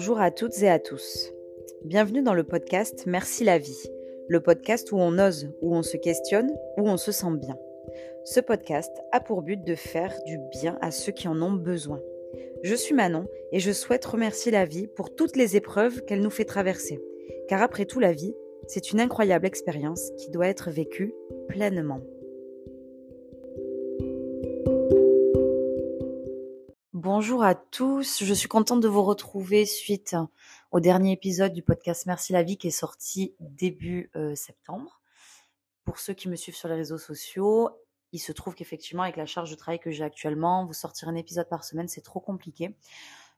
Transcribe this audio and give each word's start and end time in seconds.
Bonjour 0.00 0.22
à 0.22 0.30
toutes 0.30 0.62
et 0.62 0.70
à 0.70 0.78
tous. 0.78 1.30
Bienvenue 1.84 2.22
dans 2.22 2.32
le 2.32 2.42
podcast 2.42 3.04
Merci 3.04 3.44
la 3.44 3.58
vie, 3.58 3.86
le 4.28 4.40
podcast 4.40 4.92
où 4.92 4.96
on 4.96 5.18
ose, 5.18 5.50
où 5.60 5.76
on 5.76 5.82
se 5.82 5.98
questionne, 5.98 6.50
où 6.78 6.88
on 6.88 6.96
se 6.96 7.12
sent 7.12 7.32
bien. 7.34 7.58
Ce 8.24 8.40
podcast 8.40 8.90
a 9.12 9.20
pour 9.20 9.42
but 9.42 9.62
de 9.62 9.74
faire 9.74 10.14
du 10.24 10.38
bien 10.52 10.78
à 10.80 10.90
ceux 10.90 11.12
qui 11.12 11.28
en 11.28 11.42
ont 11.42 11.52
besoin. 11.52 12.00
Je 12.62 12.74
suis 12.74 12.94
Manon 12.94 13.26
et 13.52 13.60
je 13.60 13.72
souhaite 13.72 14.06
remercier 14.06 14.50
la 14.50 14.64
vie 14.64 14.86
pour 14.86 15.14
toutes 15.14 15.36
les 15.36 15.54
épreuves 15.58 16.02
qu'elle 16.06 16.22
nous 16.22 16.30
fait 16.30 16.46
traverser. 16.46 16.98
Car 17.46 17.60
après 17.60 17.84
tout, 17.84 18.00
la 18.00 18.14
vie, 18.14 18.34
c'est 18.68 18.92
une 18.92 19.00
incroyable 19.00 19.44
expérience 19.44 20.12
qui 20.16 20.30
doit 20.30 20.48
être 20.48 20.70
vécue 20.70 21.12
pleinement. 21.46 22.00
Bonjour 27.20 27.44
à 27.44 27.54
tous, 27.54 28.24
je 28.24 28.32
suis 28.32 28.48
contente 28.48 28.80
de 28.80 28.88
vous 28.88 29.02
retrouver 29.02 29.66
suite 29.66 30.16
au 30.70 30.80
dernier 30.80 31.12
épisode 31.12 31.52
du 31.52 31.60
podcast 31.60 32.06
Merci 32.06 32.32
la 32.32 32.42
vie 32.42 32.56
qui 32.56 32.68
est 32.68 32.70
sorti 32.70 33.34
début 33.40 34.10
euh, 34.16 34.34
septembre. 34.34 35.02
Pour 35.84 35.98
ceux 35.98 36.14
qui 36.14 36.30
me 36.30 36.34
suivent 36.34 36.56
sur 36.56 36.70
les 36.70 36.76
réseaux 36.76 36.96
sociaux, 36.96 37.68
il 38.12 38.20
se 38.20 38.32
trouve 38.32 38.54
qu'effectivement 38.54 39.02
avec 39.02 39.18
la 39.18 39.26
charge 39.26 39.50
de 39.50 39.54
travail 39.54 39.78
que 39.78 39.90
j'ai 39.90 40.02
actuellement, 40.02 40.64
vous 40.64 40.72
sortir 40.72 41.08
un 41.10 41.14
épisode 41.14 41.46
par 41.50 41.62
semaine, 41.62 41.88
c'est 41.88 42.00
trop 42.00 42.20
compliqué. 42.20 42.74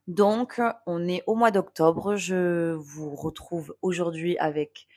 Donc 0.07 0.61
on 0.85 1.05
est 1.09 1.21
au 1.27 1.35
mois 1.35 1.51
d'octobre, 1.51 2.15
je 2.15 2.75
vous 2.75 3.13
retrouve 3.13 3.75
aujourd'hui 3.81 4.37
avec 4.37 4.87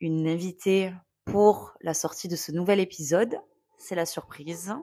une 0.00 0.28
invitée 0.28 0.92
pour 1.24 1.72
la 1.80 1.94
sortie 1.94 2.28
de 2.28 2.36
ce 2.36 2.52
nouvel 2.52 2.78
épisode. 2.78 3.40
C'est 3.78 3.94
la 3.94 4.04
surprise. 4.04 4.74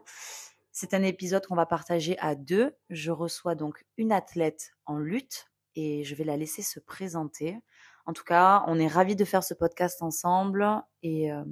C'est 0.78 0.94
un 0.94 1.04
épisode 1.04 1.48
qu'on 1.48 1.56
va 1.56 1.66
partager 1.66 2.20
à 2.20 2.36
deux. 2.36 2.76
Je 2.90 3.10
reçois 3.10 3.56
donc 3.56 3.86
une 3.96 4.12
athlète 4.12 4.74
en 4.86 4.98
lutte 4.98 5.50
et 5.76 6.04
je 6.04 6.16
vais 6.16 6.26
la 6.26 6.36
laisser 6.36 6.64
se 6.64 6.82
présenter. 6.82 7.58
En 8.06 8.12
tout 8.12 8.26
cas, 8.26 8.62
on 8.68 8.78
est 8.78 8.90
ravis 8.90 9.16
de 9.16 9.24
faire 9.24 9.42
ce 9.42 9.54
podcast 9.54 10.02
ensemble 10.02 10.68
et 11.02 11.32
euh, 11.32 11.46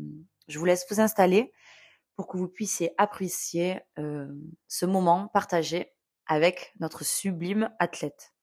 je 0.49 0.59
vous 0.59 0.65
laisse 0.65 0.85
vous 0.89 0.99
installer 0.99 1.53
pour 2.17 2.27
que 2.27 2.35
vous 2.35 2.49
puissiez 2.49 2.91
apprécier 2.97 3.79
euh, 3.97 4.27
ce 4.67 4.85
moment 4.85 5.29
partagé 5.29 5.93
avec 6.25 6.73
notre 6.81 7.05
sublime 7.05 7.69
athlète. 7.79 8.33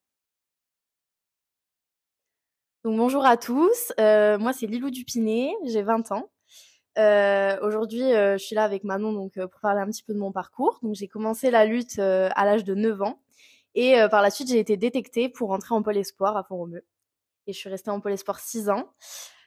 Donc 2.85 2.97
bonjour 2.97 3.27
à 3.27 3.37
tous, 3.37 3.93
euh, 4.01 4.39
moi 4.39 4.55
c'est 4.55 4.67
Lilou 4.67 4.89
Dupiné, 4.89 5.55
j'ai 5.67 5.83
20 5.83 6.11
ans. 6.13 6.31
Euh, 6.99 7.57
aujourd'hui, 7.63 8.03
euh, 8.03 8.37
je 8.37 8.45
suis 8.45 8.57
là 8.57 8.65
avec 8.65 8.83
Manon 8.83 9.13
donc 9.13 9.37
euh, 9.39 9.47
pour 9.47 9.61
parler 9.61 9.81
un 9.81 9.87
petit 9.87 10.03
peu 10.03 10.13
de 10.13 10.19
mon 10.19 10.33
parcours. 10.33 10.79
Donc 10.83 10.95
j'ai 10.95 11.09
commencé 11.09 11.51
la 11.51 11.65
lutte 11.65 11.99
à 11.99 12.45
l'âge 12.45 12.65
de 12.65 12.75
9 12.75 13.03
ans 13.03 13.21
et 13.75 13.95
par 14.11 14.23
la 14.23 14.31
suite 14.31 14.49
j'ai 14.49 14.59
été 14.59 14.77
détectée 14.77 15.29
pour 15.29 15.53
entrer 15.53 15.75
en 15.75 15.83
pôle 15.83 15.97
espoir 15.97 16.37
à 16.37 16.43
Font-Romeu 16.43 16.85
et 17.47 17.53
je 17.53 17.59
suis 17.59 17.69
restée 17.69 17.91
en 17.91 18.01
pôle 18.01 18.13
espoir 18.13 18.41
6 18.41 18.69
ans. 18.71 18.93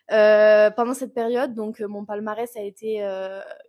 pendant 0.07 0.93
cette 0.93 1.13
période, 1.13 1.53
donc 1.53 1.81
mon 1.81 2.05
palmarès 2.05 2.55
a 2.55 2.61
été 2.61 3.01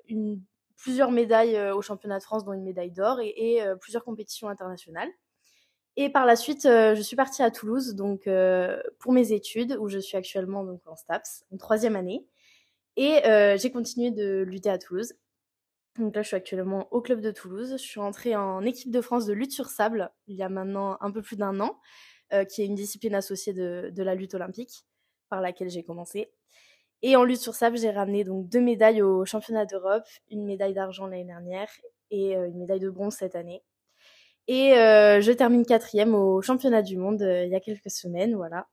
une, 0.09 0.41
plusieurs 0.77 1.11
médailles 1.11 1.59
au 1.73 1.83
championnat 1.83 2.19
de 2.19 2.23
France, 2.23 2.45
dont 2.45 2.53
une 2.53 2.63
médaille 2.63 2.93
d'or 2.93 3.21
et, 3.21 3.35
et 3.37 3.65
plusieurs 3.81 4.05
compétitions 4.05 4.49
internationales. 4.49 5.11
Et 5.97 6.11
par 6.11 6.27
la 6.27 6.37
suite, 6.37 6.63
je 6.65 7.01
suis 7.03 7.17
partie 7.17 7.43
à 7.43 7.51
Toulouse 7.51 7.97
donc 7.97 8.29
pour 9.01 9.13
mes 9.13 9.33
études 9.33 9.77
où 9.81 9.89
je 9.89 9.99
suis 9.99 10.17
actuellement 10.17 10.63
donc 10.63 10.81
en 10.87 10.95
STAPS, 10.95 11.45
en 11.53 11.57
troisième 11.57 11.97
année. 11.97 12.25
Et 12.97 13.27
euh, 13.27 13.57
j'ai 13.57 13.71
continué 13.71 14.11
de 14.11 14.43
lutter 14.43 14.71
à 14.71 14.79
Toulouse. 14.79 15.15
Donc 15.99 16.15
là, 16.17 16.23
je 16.23 16.29
suis 16.29 16.37
actuellement 16.37 16.89
au 16.93 17.01
club 17.01 17.21
de 17.21 17.31
Toulouse. 17.31 17.73
Je 17.73 17.77
suis 17.83 18.01
entrée 18.01 18.37
en 18.37 18.63
équipe 18.63 18.91
de 18.91 19.01
France 19.01 19.27
de 19.27 19.33
lutte 19.33 19.53
sur 19.53 19.69
sable 19.69 20.11
il 20.27 20.37
y 20.37 20.43
a 20.43 20.49
maintenant 20.49 20.97
un 21.01 21.11
peu 21.11 21.23
plus 21.23 21.37
d'un 21.37 21.61
an, 21.61 21.79
euh, 22.33 22.45
qui 22.45 22.63
est 22.63 22.67
une 22.67 22.75
discipline 22.75 23.15
associée 23.15 23.53
de, 23.53 23.91
de 23.93 24.03
la 24.03 24.15
lutte 24.15 24.35
olympique 24.35 24.87
par 25.29 25.41
laquelle 25.41 25.71
j'ai 25.71 25.85
commencé. 25.85 26.33
Et 27.03 27.17
en 27.17 27.25
lutte 27.25 27.41
sur 27.41 27.55
sable, 27.55 27.77
j'ai 27.77 27.91
ramené 27.91 28.25
donc 28.25 28.49
deux 28.49 28.61
médailles 28.61 29.03
au 29.03 29.25
championnat 29.25 29.67
d'Europe, 29.67 30.05
une 30.31 30.45
médaille 30.45 30.75
d'argent 30.75 31.07
l'année 31.07 31.25
dernière 31.25 31.69
et 32.11 32.37
euh, 32.37 32.49
une 32.49 32.59
médaille 32.59 32.81
de 32.81 32.91
bronze 32.91 33.15
cette 33.15 33.37
année. 33.37 33.63
Et 34.47 34.75
euh, 34.75 35.21
je 35.21 35.33
termine 35.33 35.65
quatrième 35.67 36.15
au 36.15 36.43
championnat 36.43 36.83
du 36.83 36.97
monde 36.99 37.21
il 37.21 37.51
y 37.51 37.55
a 37.55 37.61
quelques 37.61 37.91
semaines, 37.91 38.35
voilà. 38.35 38.69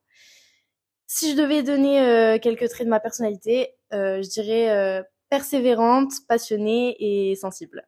Si 1.14 1.32
je 1.32 1.36
devais 1.36 1.62
donner 1.62 2.00
euh, 2.00 2.40
quelques 2.40 2.70
traits 2.70 2.86
de 2.86 2.90
ma 2.90 3.02
personnalité, 3.02 3.68
euh, 3.68 3.81
je 3.92 4.30
dirais 4.30 4.70
euh, 4.72 5.04
persévérante, 5.30 6.12
passionnée 6.28 6.96
et 7.00 7.36
sensible. 7.36 7.88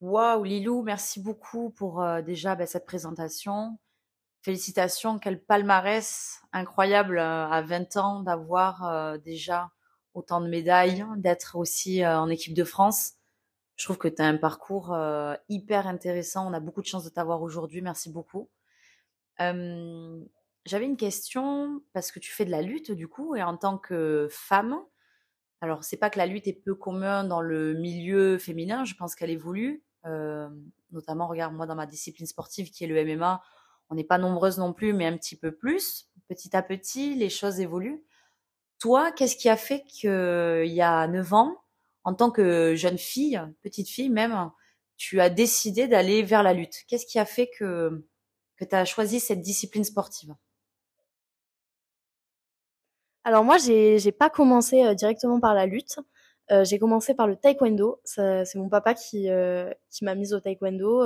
Waouh, 0.00 0.42
Lilou, 0.42 0.82
merci 0.82 1.20
beaucoup 1.20 1.70
pour 1.70 2.04
déjà 2.24 2.56
bah, 2.56 2.66
cette 2.66 2.86
présentation. 2.86 3.78
Félicitations, 4.42 5.20
quel 5.20 5.40
palmarès 5.40 6.40
incroyable 6.52 7.20
à 7.20 7.62
20 7.62 7.96
ans 7.96 8.20
d'avoir 8.22 9.18
déjà 9.20 9.70
autant 10.14 10.40
de 10.40 10.48
médailles, 10.48 11.04
d'être 11.18 11.54
aussi 11.54 12.04
en 12.04 12.28
équipe 12.28 12.54
de 12.54 12.64
France. 12.64 13.12
Je 13.76 13.84
trouve 13.84 13.98
que 13.98 14.08
tu 14.08 14.20
as 14.20 14.26
un 14.26 14.36
parcours 14.36 14.96
hyper 15.48 15.86
intéressant. 15.86 16.50
On 16.50 16.52
a 16.52 16.58
beaucoup 16.58 16.82
de 16.82 16.86
chance 16.86 17.04
de 17.04 17.10
t'avoir 17.10 17.40
aujourd'hui. 17.40 17.82
Merci 17.82 18.10
beaucoup. 18.10 18.48
J'avais 20.64 20.84
une 20.84 20.96
question 20.96 21.82
parce 21.92 22.12
que 22.12 22.20
tu 22.20 22.32
fais 22.32 22.44
de 22.44 22.50
la 22.50 22.62
lutte 22.62 22.92
du 22.92 23.08
coup 23.08 23.34
et 23.34 23.42
en 23.42 23.56
tant 23.56 23.78
que 23.78 24.28
femme, 24.30 24.78
alors 25.60 25.82
c'est 25.82 25.96
pas 25.96 26.10
que 26.10 26.18
la 26.18 26.26
lutte 26.26 26.46
est 26.46 26.52
peu 26.52 26.74
commune 26.74 27.28
dans 27.28 27.40
le 27.40 27.74
milieu 27.74 28.38
féminin, 28.38 28.84
je 28.84 28.94
pense 28.94 29.14
qu'elle 29.14 29.30
évolue. 29.30 29.82
Euh, 30.06 30.48
notamment, 30.90 31.26
regarde 31.26 31.54
moi 31.54 31.66
dans 31.66 31.74
ma 31.74 31.86
discipline 31.86 32.26
sportive 32.26 32.70
qui 32.70 32.84
est 32.84 32.86
le 32.86 33.04
MMA, 33.04 33.42
on 33.90 33.94
n'est 33.94 34.04
pas 34.04 34.18
nombreuses 34.18 34.58
non 34.58 34.72
plus, 34.72 34.92
mais 34.92 35.06
un 35.06 35.16
petit 35.16 35.36
peu 35.36 35.52
plus. 35.52 36.08
Petit 36.28 36.56
à 36.56 36.62
petit, 36.62 37.14
les 37.14 37.28
choses 37.28 37.60
évoluent. 37.60 38.02
Toi, 38.78 39.12
qu'est-ce 39.12 39.36
qui 39.36 39.48
a 39.48 39.56
fait 39.56 39.84
qu'il 39.84 40.72
y 40.72 40.82
a 40.82 41.06
9 41.06 41.32
ans, 41.34 41.56
en 42.04 42.14
tant 42.14 42.30
que 42.30 42.74
jeune 42.74 42.98
fille, 42.98 43.40
petite 43.62 43.88
fille 43.88 44.10
même, 44.10 44.50
tu 44.96 45.20
as 45.20 45.30
décidé 45.30 45.88
d'aller 45.88 46.22
vers 46.22 46.42
la 46.42 46.52
lutte? 46.52 46.84
Qu'est-ce 46.88 47.06
qui 47.06 47.18
a 47.18 47.24
fait 47.24 47.50
que, 47.58 48.04
que 48.56 48.64
tu 48.64 48.74
as 48.74 48.84
choisi 48.84 49.20
cette 49.20 49.40
discipline 49.40 49.84
sportive? 49.84 50.34
Alors 53.24 53.44
moi, 53.44 53.56
j'ai 53.58 53.98
j'ai 53.98 54.12
pas 54.12 54.30
commencé 54.30 54.84
euh, 54.84 54.94
directement 54.94 55.40
par 55.40 55.54
la 55.54 55.66
lutte. 55.66 55.98
Euh, 56.50 56.64
j'ai 56.64 56.78
commencé 56.78 57.14
par 57.14 57.26
le 57.26 57.36
taekwondo. 57.36 58.00
C'est 58.04 58.56
mon 58.56 58.68
papa 58.68 58.94
qui 58.94 59.30
euh, 59.30 59.70
qui 59.90 60.04
m'a 60.04 60.14
mise 60.14 60.34
au 60.34 60.40
taekwondo. 60.40 61.04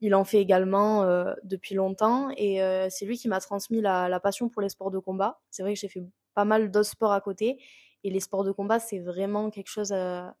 il 0.00 0.14
en 0.14 0.24
fait 0.24 0.38
également 0.40 1.04
depuis 1.42 1.74
longtemps 1.74 2.30
et 2.36 2.60
c'est 2.90 3.04
lui 3.06 3.18
qui 3.18 3.28
m'a 3.28 3.40
transmis 3.40 3.80
la, 3.80 4.08
la 4.08 4.20
passion 4.20 4.48
pour 4.48 4.62
les 4.62 4.68
sports 4.68 4.90
de 4.92 4.98
combat. 4.98 5.40
C'est 5.50 5.62
vrai 5.62 5.74
que 5.74 5.80
j'ai 5.80 5.88
fait 5.88 6.04
pas 6.34 6.44
mal 6.44 6.70
d'autres 6.70 6.90
sports 6.90 7.12
à 7.12 7.20
côté 7.20 7.58
et 8.04 8.10
les 8.10 8.20
sports 8.20 8.44
de 8.44 8.52
combat, 8.52 8.78
c'est 8.78 9.00
vraiment 9.00 9.50
quelque 9.50 9.68
chose 9.68 9.92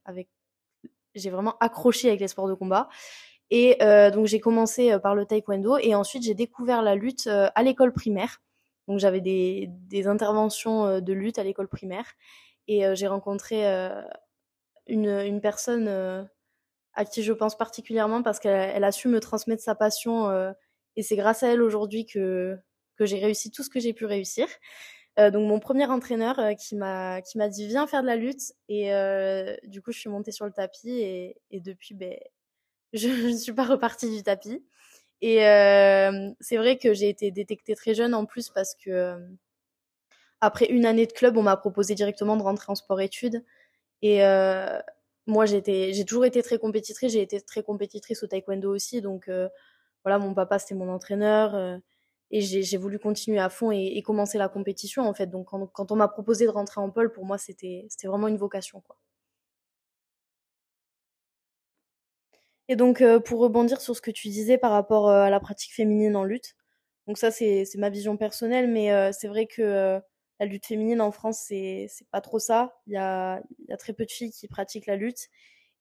avec 0.04 0.28
j'ai 1.14 1.30
vraiment 1.30 1.56
accroché 1.60 2.08
avec 2.08 2.20
les 2.20 2.28
sports 2.28 2.48
de 2.48 2.54
combat. 2.54 2.88
Et 3.50 3.78
donc 4.12 4.26
j'ai 4.26 4.40
commencé 4.40 4.96
par 5.00 5.14
le 5.16 5.26
taekwondo 5.26 5.78
et 5.78 5.94
ensuite 5.96 6.22
j'ai 6.22 6.34
découvert 6.34 6.82
la 6.82 6.94
lutte 6.94 7.26
à 7.26 7.62
l'école 7.64 7.92
primaire. 7.92 8.40
Donc 8.88 8.98
j'avais 8.98 9.20
des, 9.20 9.68
des, 9.68 10.06
interventions 10.06 10.86
euh, 10.86 11.00
de 11.00 11.12
lutte 11.12 11.38
à 11.38 11.44
l'école 11.44 11.68
primaire 11.68 12.14
et 12.66 12.86
euh, 12.86 12.94
j'ai 12.94 13.06
rencontré 13.06 13.68
euh, 13.68 14.02
une, 14.86 15.08
une, 15.08 15.42
personne 15.42 15.88
à 16.94 17.04
qui 17.04 17.22
je 17.22 17.34
pense 17.34 17.56
particulièrement 17.56 18.22
parce 18.22 18.40
qu'elle 18.40 18.82
a 18.82 18.92
su 18.92 19.08
me 19.08 19.20
transmettre 19.20 19.62
sa 19.62 19.74
passion 19.74 20.32
et 20.96 21.02
c'est 21.02 21.16
grâce 21.16 21.42
à 21.42 21.48
elle 21.48 21.62
aujourd'hui 21.62 22.06
que, 22.06 22.56
que 22.96 23.04
j'ai 23.04 23.18
réussi 23.18 23.50
tout 23.50 23.62
ce 23.62 23.68
que 23.68 23.78
j'ai 23.78 23.92
pu 23.92 24.06
réussir. 24.06 24.48
Donc 25.18 25.46
mon 25.46 25.60
premier 25.60 25.84
entraîneur 25.86 26.40
qui 26.56 26.74
m'a 26.74 27.20
qui 27.20 27.36
m'a 27.36 27.48
dit 27.48 27.66
viens 27.66 27.86
faire 27.86 28.00
de 28.02 28.06
la 28.06 28.16
lutte 28.16 28.54
et 28.70 28.90
du 29.64 29.82
coup 29.82 29.92
je 29.92 29.98
suis 29.98 30.08
montée 30.08 30.32
sur 30.32 30.46
le 30.46 30.52
tapis 30.52 30.90
et, 30.90 31.36
et 31.50 31.60
depuis 31.60 31.94
ben 31.94 32.16
je 32.94 33.08
ne 33.08 33.36
suis 33.36 33.52
pas 33.52 33.64
repartie 33.64 34.10
du 34.10 34.22
tapis. 34.22 34.64
Et 35.20 35.44
euh, 35.46 36.30
c'est 36.40 36.56
vrai 36.56 36.78
que 36.78 36.94
j'ai 36.94 37.08
été 37.08 37.30
détectée 37.30 37.74
très 37.74 37.94
jeune 37.94 38.14
en 38.14 38.24
plus 38.24 38.50
parce 38.50 38.74
que 38.74 38.90
euh, 38.90 39.18
après 40.40 40.66
une 40.66 40.86
année 40.86 41.06
de 41.06 41.12
club, 41.12 41.36
on 41.36 41.42
m'a 41.42 41.56
proposé 41.56 41.94
directement 41.94 42.36
de 42.36 42.42
rentrer 42.42 42.70
en 42.70 42.74
sport-études. 42.76 43.44
Et 44.02 44.24
euh, 44.24 44.78
moi, 45.26 45.46
j'ai 45.46 46.04
toujours 46.04 46.24
été 46.24 46.42
très 46.42 46.58
compétitrice. 46.58 47.12
J'ai 47.12 47.22
été 47.22 47.40
très 47.40 47.62
compétitrice 47.62 48.22
au 48.22 48.28
taekwondo 48.28 48.72
aussi. 48.72 49.00
Donc 49.02 49.30
voilà, 50.04 50.18
mon 50.18 50.34
papa 50.34 50.58
c'était 50.58 50.74
mon 50.76 50.88
entraîneur 50.90 51.80
et 52.30 52.40
j'ai 52.42 52.76
voulu 52.76 52.98
continuer 52.98 53.40
à 53.40 53.48
fond 53.48 53.72
et, 53.72 53.94
et, 53.96 54.02
commencer 54.02 54.38
la 54.38 54.48
compétition 54.48 55.08
en 55.08 55.14
fait. 55.14 55.26
Donc 55.26 55.48
quand, 55.48 55.66
quand 55.68 55.92
on 55.92 55.96
m'a 55.96 56.08
proposé 56.08 56.44
de 56.46 56.50
rentrer 56.50 56.80
en 56.80 56.90
pôle, 56.90 57.10
pour 57.12 57.24
moi 57.24 57.38
c'était 57.38 57.88
vraiment 58.04 58.28
une 58.28 58.36
vocation 58.36 58.80
quoi. 58.80 58.96
Et 62.68 62.76
donc, 62.76 63.00
euh, 63.00 63.18
pour 63.20 63.40
rebondir 63.40 63.80
sur 63.80 63.96
ce 63.96 64.02
que 64.02 64.10
tu 64.10 64.28
disais 64.28 64.58
par 64.58 64.72
rapport 64.72 65.08
euh, 65.08 65.22
à 65.22 65.30
la 65.30 65.40
pratique 65.40 65.72
féminine 65.74 66.16
en 66.16 66.24
lutte, 66.24 66.54
donc 67.06 67.16
ça, 67.18 67.30
c'est 67.30 67.64
ma 67.78 67.88
vision 67.90 68.18
personnelle, 68.18 68.68
mais 68.70 68.92
euh, 68.92 69.12
c'est 69.12 69.28
vrai 69.28 69.46
que 69.46 69.98
la 70.40 70.46
lutte 70.46 70.66
féminine 70.66 71.00
en 71.00 71.10
France, 71.10 71.42
c'est 71.48 71.88
pas 72.12 72.20
trop 72.20 72.38
ça. 72.38 72.76
Il 72.86 72.92
y 72.92 72.98
a, 72.98 73.40
y 73.68 73.72
a 73.72 73.76
très 73.78 73.94
peu 73.94 74.04
de 74.04 74.10
filles 74.10 74.30
qui 74.30 74.46
pratiquent 74.46 74.86
la 74.86 74.96
lutte. 74.96 75.28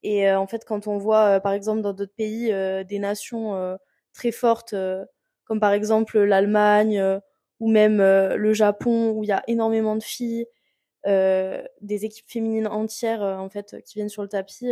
Et 0.03 0.31
en 0.31 0.47
fait, 0.47 0.65
quand 0.65 0.87
on 0.87 0.97
voit, 0.99 1.39
par 1.41 1.53
exemple, 1.53 1.81
dans 1.81 1.93
d'autres 1.93 2.15
pays, 2.15 2.47
des 2.85 2.99
nations 2.99 3.77
très 4.13 4.31
fortes 4.31 4.75
comme 5.45 5.59
par 5.59 5.73
exemple 5.73 6.19
l'Allemagne 6.19 7.03
ou 7.59 7.69
même 7.69 7.97
le 7.99 8.53
Japon 8.53 9.11
où 9.11 9.23
il 9.23 9.27
y 9.27 9.33
a 9.33 9.43
énormément 9.47 9.95
de 9.97 10.03
filles, 10.03 10.47
des 11.05 12.05
équipes 12.05 12.29
féminines 12.29 12.67
entières 12.67 13.21
en 13.21 13.49
fait 13.49 13.77
qui 13.85 13.95
viennent 13.95 14.09
sur 14.09 14.23
le 14.23 14.29
tapis. 14.29 14.71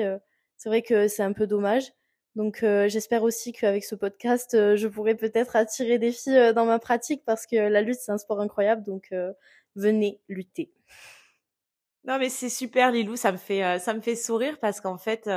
c'est 0.58 0.70
vrai 0.70 0.82
que 0.84 1.08
c'est 1.08 1.24
un 1.24 1.34
peu 1.34 1.48
dommage. 1.48 1.92
Donc 2.36 2.58
j'espère 2.62 3.24
aussi 3.24 3.54
qu'avec 3.54 3.86
ce 3.86 3.96
podcast, 3.96 4.52
je 4.52 4.88
pourrai 4.88 5.16
peut-être 5.16 5.56
attirer 5.56 5.98
des 6.00 6.12
filles 6.12 6.54
dans 6.54 6.66
ma 6.66 6.80
pratique 6.80 7.24
parce 7.26 7.46
que 7.46 7.56
la 7.56 7.82
lutte 7.82 8.00
c'est 8.00 8.12
un 8.12 8.18
sport 8.18 8.42
incroyable. 8.42 8.84
Donc 8.84 9.14
venez 9.76 10.20
lutter. 10.28 10.74
Non 12.04 12.20
mais 12.20 12.30
c'est 12.30 12.50
super 12.50 12.92
Lilou, 12.92 13.16
ça 13.16 13.32
me 13.32 13.38
fait 13.38 13.80
ça 13.80 13.94
me 13.94 14.02
fait 14.02 14.18
sourire 14.18 14.60
parce 14.60 14.82
qu'en 14.82 14.98
fait 14.98 15.30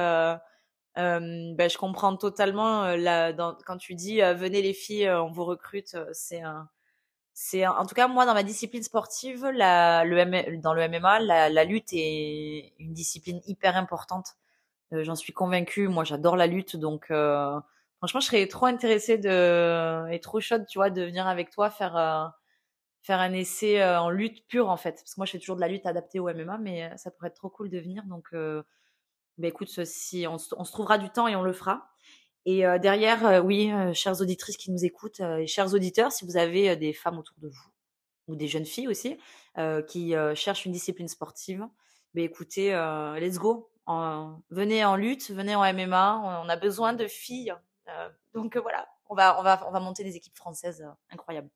euh, 0.99 1.55
ben, 1.55 1.71
je 1.71 1.79
comprends 1.79 2.17
totalement 2.17 2.85
euh, 2.85 2.97
la, 2.97 3.33
quand 3.67 3.77
tu 3.77 3.95
dis 3.95 4.21
euh, 4.21 4.35
venez 4.35 4.63
les 4.63 4.73
filles, 4.73 5.09
on 5.09 5.31
vous 5.31 5.45
recrute. 5.45 5.97
c'est 6.13 6.41
un, 6.43 6.69
c'est 7.35 7.67
en 7.67 7.87
tout 7.87 7.95
cas 7.95 8.09
moi 8.09 8.27
dans 8.27 8.35
ma 8.35 8.43
discipline 8.43 8.83
sportive, 8.83 9.47
la, 9.47 10.05
le 10.05 10.61
dans 10.61 10.75
le 10.75 10.89
MMA, 10.89 11.21
la, 11.21 11.51
la, 11.51 11.65
lutte 11.65 11.93
est 11.93 12.75
une 12.81 12.93
discipline 12.95 13.41
hyper 13.47 13.77
importante. 13.77 14.37
J'en 14.93 15.15
suis 15.15 15.33
convaincue. 15.33 15.89
Moi, 15.89 16.05
j'adore 16.05 16.37
la 16.37 16.47
lutte, 16.47 16.77
donc 16.77 17.07
franchement, 17.07 18.21
je 18.21 18.27
serais 18.27 18.47
trop 18.47 18.67
intéressée 18.67 19.19
de 19.19 20.11
et 20.11 20.21
trop 20.21 20.41
chaude, 20.41 20.67
tu 20.67 20.79
vois, 20.79 20.91
de 20.91 21.03
venir 21.03 21.27
avec 21.27 21.51
toi 21.51 21.71
faire 21.71 22.33
faire 23.03 23.21
un 23.21 23.33
essai 23.33 23.85
en 23.85 24.11
lutte 24.11 24.47
pure 24.49 24.71
en 24.71 24.77
fait. 24.77 24.93
Parce 24.93 25.15
que 25.15 25.21
moi, 25.21 25.27
je 25.27 25.33
fais 25.33 25.39
toujours 25.39 25.57
de 25.57 25.61
la 25.61 25.69
lutte 25.69 25.87
adaptée 25.87 26.21
au 26.21 26.29
MMA, 26.29 26.59
mais 26.59 26.91
ça 26.97 27.11
pourrait 27.11 27.29
être 27.29 27.37
trop 27.37 27.51
cool 27.51 27.69
de 27.69 27.79
venir. 27.79 28.05
Donc 28.05 28.29
bah, 29.39 29.47
écoute, 29.47 29.69
si 29.85 30.27
on, 30.27 30.37
on, 30.57 30.65
se 30.65 30.73
trouvera 30.73 30.99
du 30.99 31.11
temps 31.11 31.29
et 31.29 31.37
on 31.37 31.43
le 31.43 31.53
fera. 31.53 31.89
Et 32.45 32.67
euh, 32.67 32.79
derrière, 32.79 33.27
euh, 33.27 33.41
oui, 33.41 33.71
euh, 33.73 33.93
chères 33.93 34.21
auditrices 34.21 34.57
qui 34.57 34.71
nous 34.71 34.85
écoutent 34.85 35.21
et 35.21 35.47
chers 35.47 35.75
auditeurs, 35.75 36.13
si 36.13 36.25
vous 36.25 36.37
avez 36.37 36.77
des 36.77 36.93
femmes 36.93 37.19
autour 37.19 37.37
de 37.39 37.49
vous 37.49 37.69
ou 38.27 38.37
des 38.37 38.49
jeunes 38.49 38.67
filles 38.67 38.89
aussi 38.89 39.17
qui 39.89 40.15
cherchent 40.35 40.67
une 40.67 40.73
discipline 40.73 41.09
sportive, 41.09 41.67
bah, 42.15 42.21
écoutez, 42.23 42.71
let's 43.21 43.39
go. 43.39 43.71
Venez 44.51 44.85
en 44.85 44.97
lutte, 44.97 45.31
venez 45.31 45.55
en 45.55 45.73
MMA. 45.73 46.43
On 46.45 46.49
a 46.49 46.57
besoin 46.57 46.93
de 46.93 47.07
filles. 47.07 47.55
donc 48.35 48.57
voilà, 48.57 48.89
on 49.09 49.15
va, 49.15 49.39
on 49.41 49.43
va, 49.43 49.67
on 49.67 49.71
va 49.71 49.81
monter 49.81 50.05
des 50.05 50.17
équipes 50.17 50.37
françaises 50.37 50.87
incroyables. 51.11 51.51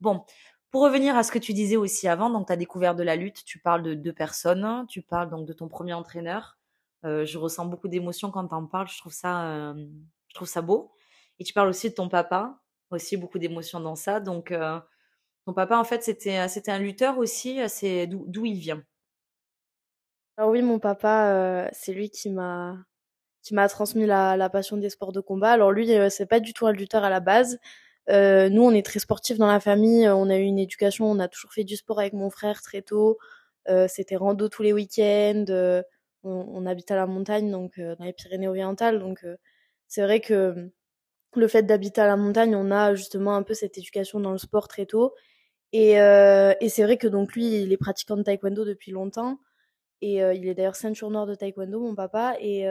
Bon, 0.00 0.24
pour 0.70 0.82
revenir 0.82 1.16
à 1.16 1.22
ce 1.22 1.32
que 1.32 1.38
tu 1.38 1.52
disais 1.52 1.76
aussi 1.76 2.08
avant, 2.08 2.30
donc 2.30 2.46
tu 2.46 2.52
as 2.52 2.56
découvert 2.56 2.94
de 2.94 3.02
la 3.02 3.16
lutte, 3.16 3.44
tu 3.44 3.58
parles 3.58 3.82
de 3.82 3.94
deux 3.94 4.12
personnes, 4.12 4.86
tu 4.88 5.02
parles 5.02 5.28
donc 5.28 5.46
de 5.46 5.52
ton 5.52 5.68
premier 5.68 5.92
entraîneur, 5.92 6.60
euh, 7.04 7.24
je 7.24 7.38
ressens 7.38 7.66
beaucoup 7.66 7.88
d'émotions 7.88 8.30
quand 8.30 8.46
tu 8.48 8.54
en 8.54 8.66
parles. 8.66 8.88
Je 8.88 8.98
trouve 8.98 9.12
ça, 9.12 9.46
euh, 9.46 9.86
je 10.28 10.34
trouve 10.34 10.48
ça 10.48 10.62
beau. 10.62 10.92
Et 11.38 11.44
tu 11.44 11.52
parles 11.52 11.68
aussi 11.68 11.90
de 11.90 11.94
ton 11.94 12.08
papa, 12.08 12.60
aussi 12.90 13.16
beaucoup 13.16 13.38
d'émotions 13.38 13.80
dans 13.80 13.96
ça. 13.96 14.20
Donc, 14.20 14.52
euh, 14.52 14.78
ton 15.46 15.54
papa, 15.54 15.78
en 15.78 15.84
fait, 15.84 16.02
c'était, 16.02 16.36
un 16.36 16.78
lutteur 16.78 17.18
aussi. 17.18 17.60
C'est 17.68 18.06
d'où 18.06 18.44
il 18.44 18.58
vient? 18.58 18.82
Alors 20.40 20.52
oui, 20.52 20.62
mon 20.62 20.78
papa, 20.78 21.68
c'est 21.72 21.92
lui 21.92 22.08
qui 22.08 22.30
m'a, 22.30 22.78
qui 23.42 23.52
m'a 23.54 23.68
transmis 23.68 24.06
la, 24.06 24.38
la, 24.38 24.48
passion 24.48 24.78
des 24.78 24.88
sports 24.88 25.12
de 25.12 25.20
combat. 25.20 25.52
Alors 25.52 25.70
lui, 25.70 25.90
c'est 26.08 26.24
pas 26.24 26.40
du 26.40 26.54
tout 26.54 26.66
un 26.66 26.72
lutteur 26.72 27.04
à 27.04 27.10
la 27.10 27.20
base. 27.20 27.58
nous, 28.08 28.62
on 28.62 28.72
est 28.72 28.84
très 28.84 29.00
sportifs 29.00 29.36
dans 29.36 29.46
la 29.46 29.60
famille. 29.60 30.08
On 30.08 30.30
a 30.30 30.38
eu 30.38 30.42
une 30.42 30.58
éducation, 30.58 31.10
on 31.10 31.18
a 31.18 31.28
toujours 31.28 31.52
fait 31.52 31.64
du 31.64 31.76
sport 31.76 32.00
avec 32.00 32.14
mon 32.14 32.30
frère 32.30 32.62
très 32.62 32.80
tôt. 32.80 33.18
c'était 33.88 34.16
rando 34.16 34.48
tous 34.48 34.62
les 34.62 34.72
week-ends 34.72 35.82
on, 36.24 36.66
habite 36.66 36.90
à 36.90 36.96
la 36.96 37.06
montagne, 37.06 37.50
donc 37.50 37.78
euh, 37.78 37.96
dans 37.96 38.04
les 38.04 38.12
Pyrénées-Orientales. 38.12 38.98
Donc 38.98 39.24
euh, 39.24 39.36
c'est 39.88 40.02
vrai 40.02 40.20
que 40.20 40.70
le 41.36 41.48
fait 41.48 41.62
d'habiter 41.62 42.00
à 42.00 42.06
la 42.06 42.16
montagne, 42.16 42.54
on 42.56 42.70
a 42.70 42.94
justement 42.94 43.36
un 43.36 43.42
peu 43.42 43.54
cette 43.54 43.78
éducation 43.78 44.20
dans 44.20 44.32
le 44.32 44.38
sport 44.38 44.68
très 44.68 44.86
tôt. 44.86 45.14
Et, 45.72 46.00
euh, 46.00 46.54
et 46.60 46.68
c'est 46.68 46.82
vrai 46.84 46.98
que 46.98 47.08
donc 47.08 47.34
lui, 47.34 47.62
il 47.62 47.72
est 47.72 47.76
pratiquant 47.76 48.16
de 48.16 48.22
taekwondo 48.22 48.64
depuis 48.64 48.92
longtemps. 48.92 49.38
Et 50.02 50.16
il 50.16 50.48
est 50.48 50.54
d'ailleurs 50.54 50.76
ceinture 50.76 51.10
noire 51.10 51.26
de 51.26 51.34
taekwondo, 51.34 51.80
mon 51.80 51.94
papa. 51.94 52.34
Et, 52.40 52.62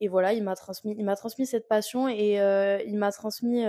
et 0.00 0.08
voilà, 0.08 0.32
il 0.32 0.42
m'a 0.44 0.54
transmis, 0.54 0.94
il 0.96 1.04
m'a 1.04 1.16
transmis 1.16 1.46
cette 1.46 1.68
passion 1.68 2.08
et 2.08 2.36
il 2.86 2.96
m'a 2.96 3.12
transmis. 3.12 3.64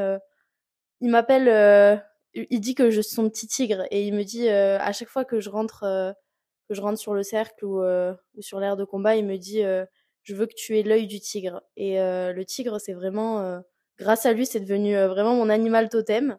il 1.01 1.09
m'appelle. 1.09 2.01
il 2.33 2.59
dit 2.59 2.75
que 2.75 2.91
je 2.91 3.01
suis 3.01 3.15
son 3.15 3.29
petit 3.29 3.47
tigre 3.47 3.85
et 3.91 4.05
il 4.05 4.13
me 4.13 4.23
dit 4.23 4.49
à 4.49 4.91
chaque 4.91 5.09
fois 5.09 5.25
que 5.25 5.39
je 5.39 5.49
rentre 5.49 6.15
que 6.67 6.75
je 6.75 6.81
rentre 6.81 6.99
sur 6.99 7.13
le 7.13 7.23
cercle 7.23 7.65
ou, 7.65 7.81
euh, 7.81 8.13
ou 8.35 8.41
sur 8.41 8.59
l'aire 8.59 8.77
de 8.77 8.83
combat, 8.83 9.15
il 9.15 9.25
me 9.25 9.37
dit 9.37 9.63
euh, 9.63 9.85
je 10.23 10.35
veux 10.35 10.45
que 10.45 10.53
tu 10.55 10.77
aies 10.77 10.83
l'œil 10.83 11.07
du 11.07 11.19
tigre. 11.19 11.61
Et 11.77 12.01
euh, 12.01 12.33
le 12.33 12.45
tigre, 12.45 12.79
c'est 12.79 12.93
vraiment, 12.93 13.61
grâce 13.97 14.25
à 14.25 14.33
lui, 14.33 14.45
c'est 14.45 14.59
devenu 14.59 14.95
vraiment 14.95 15.35
mon 15.35 15.49
animal 15.49 15.89
totem. 15.89 16.37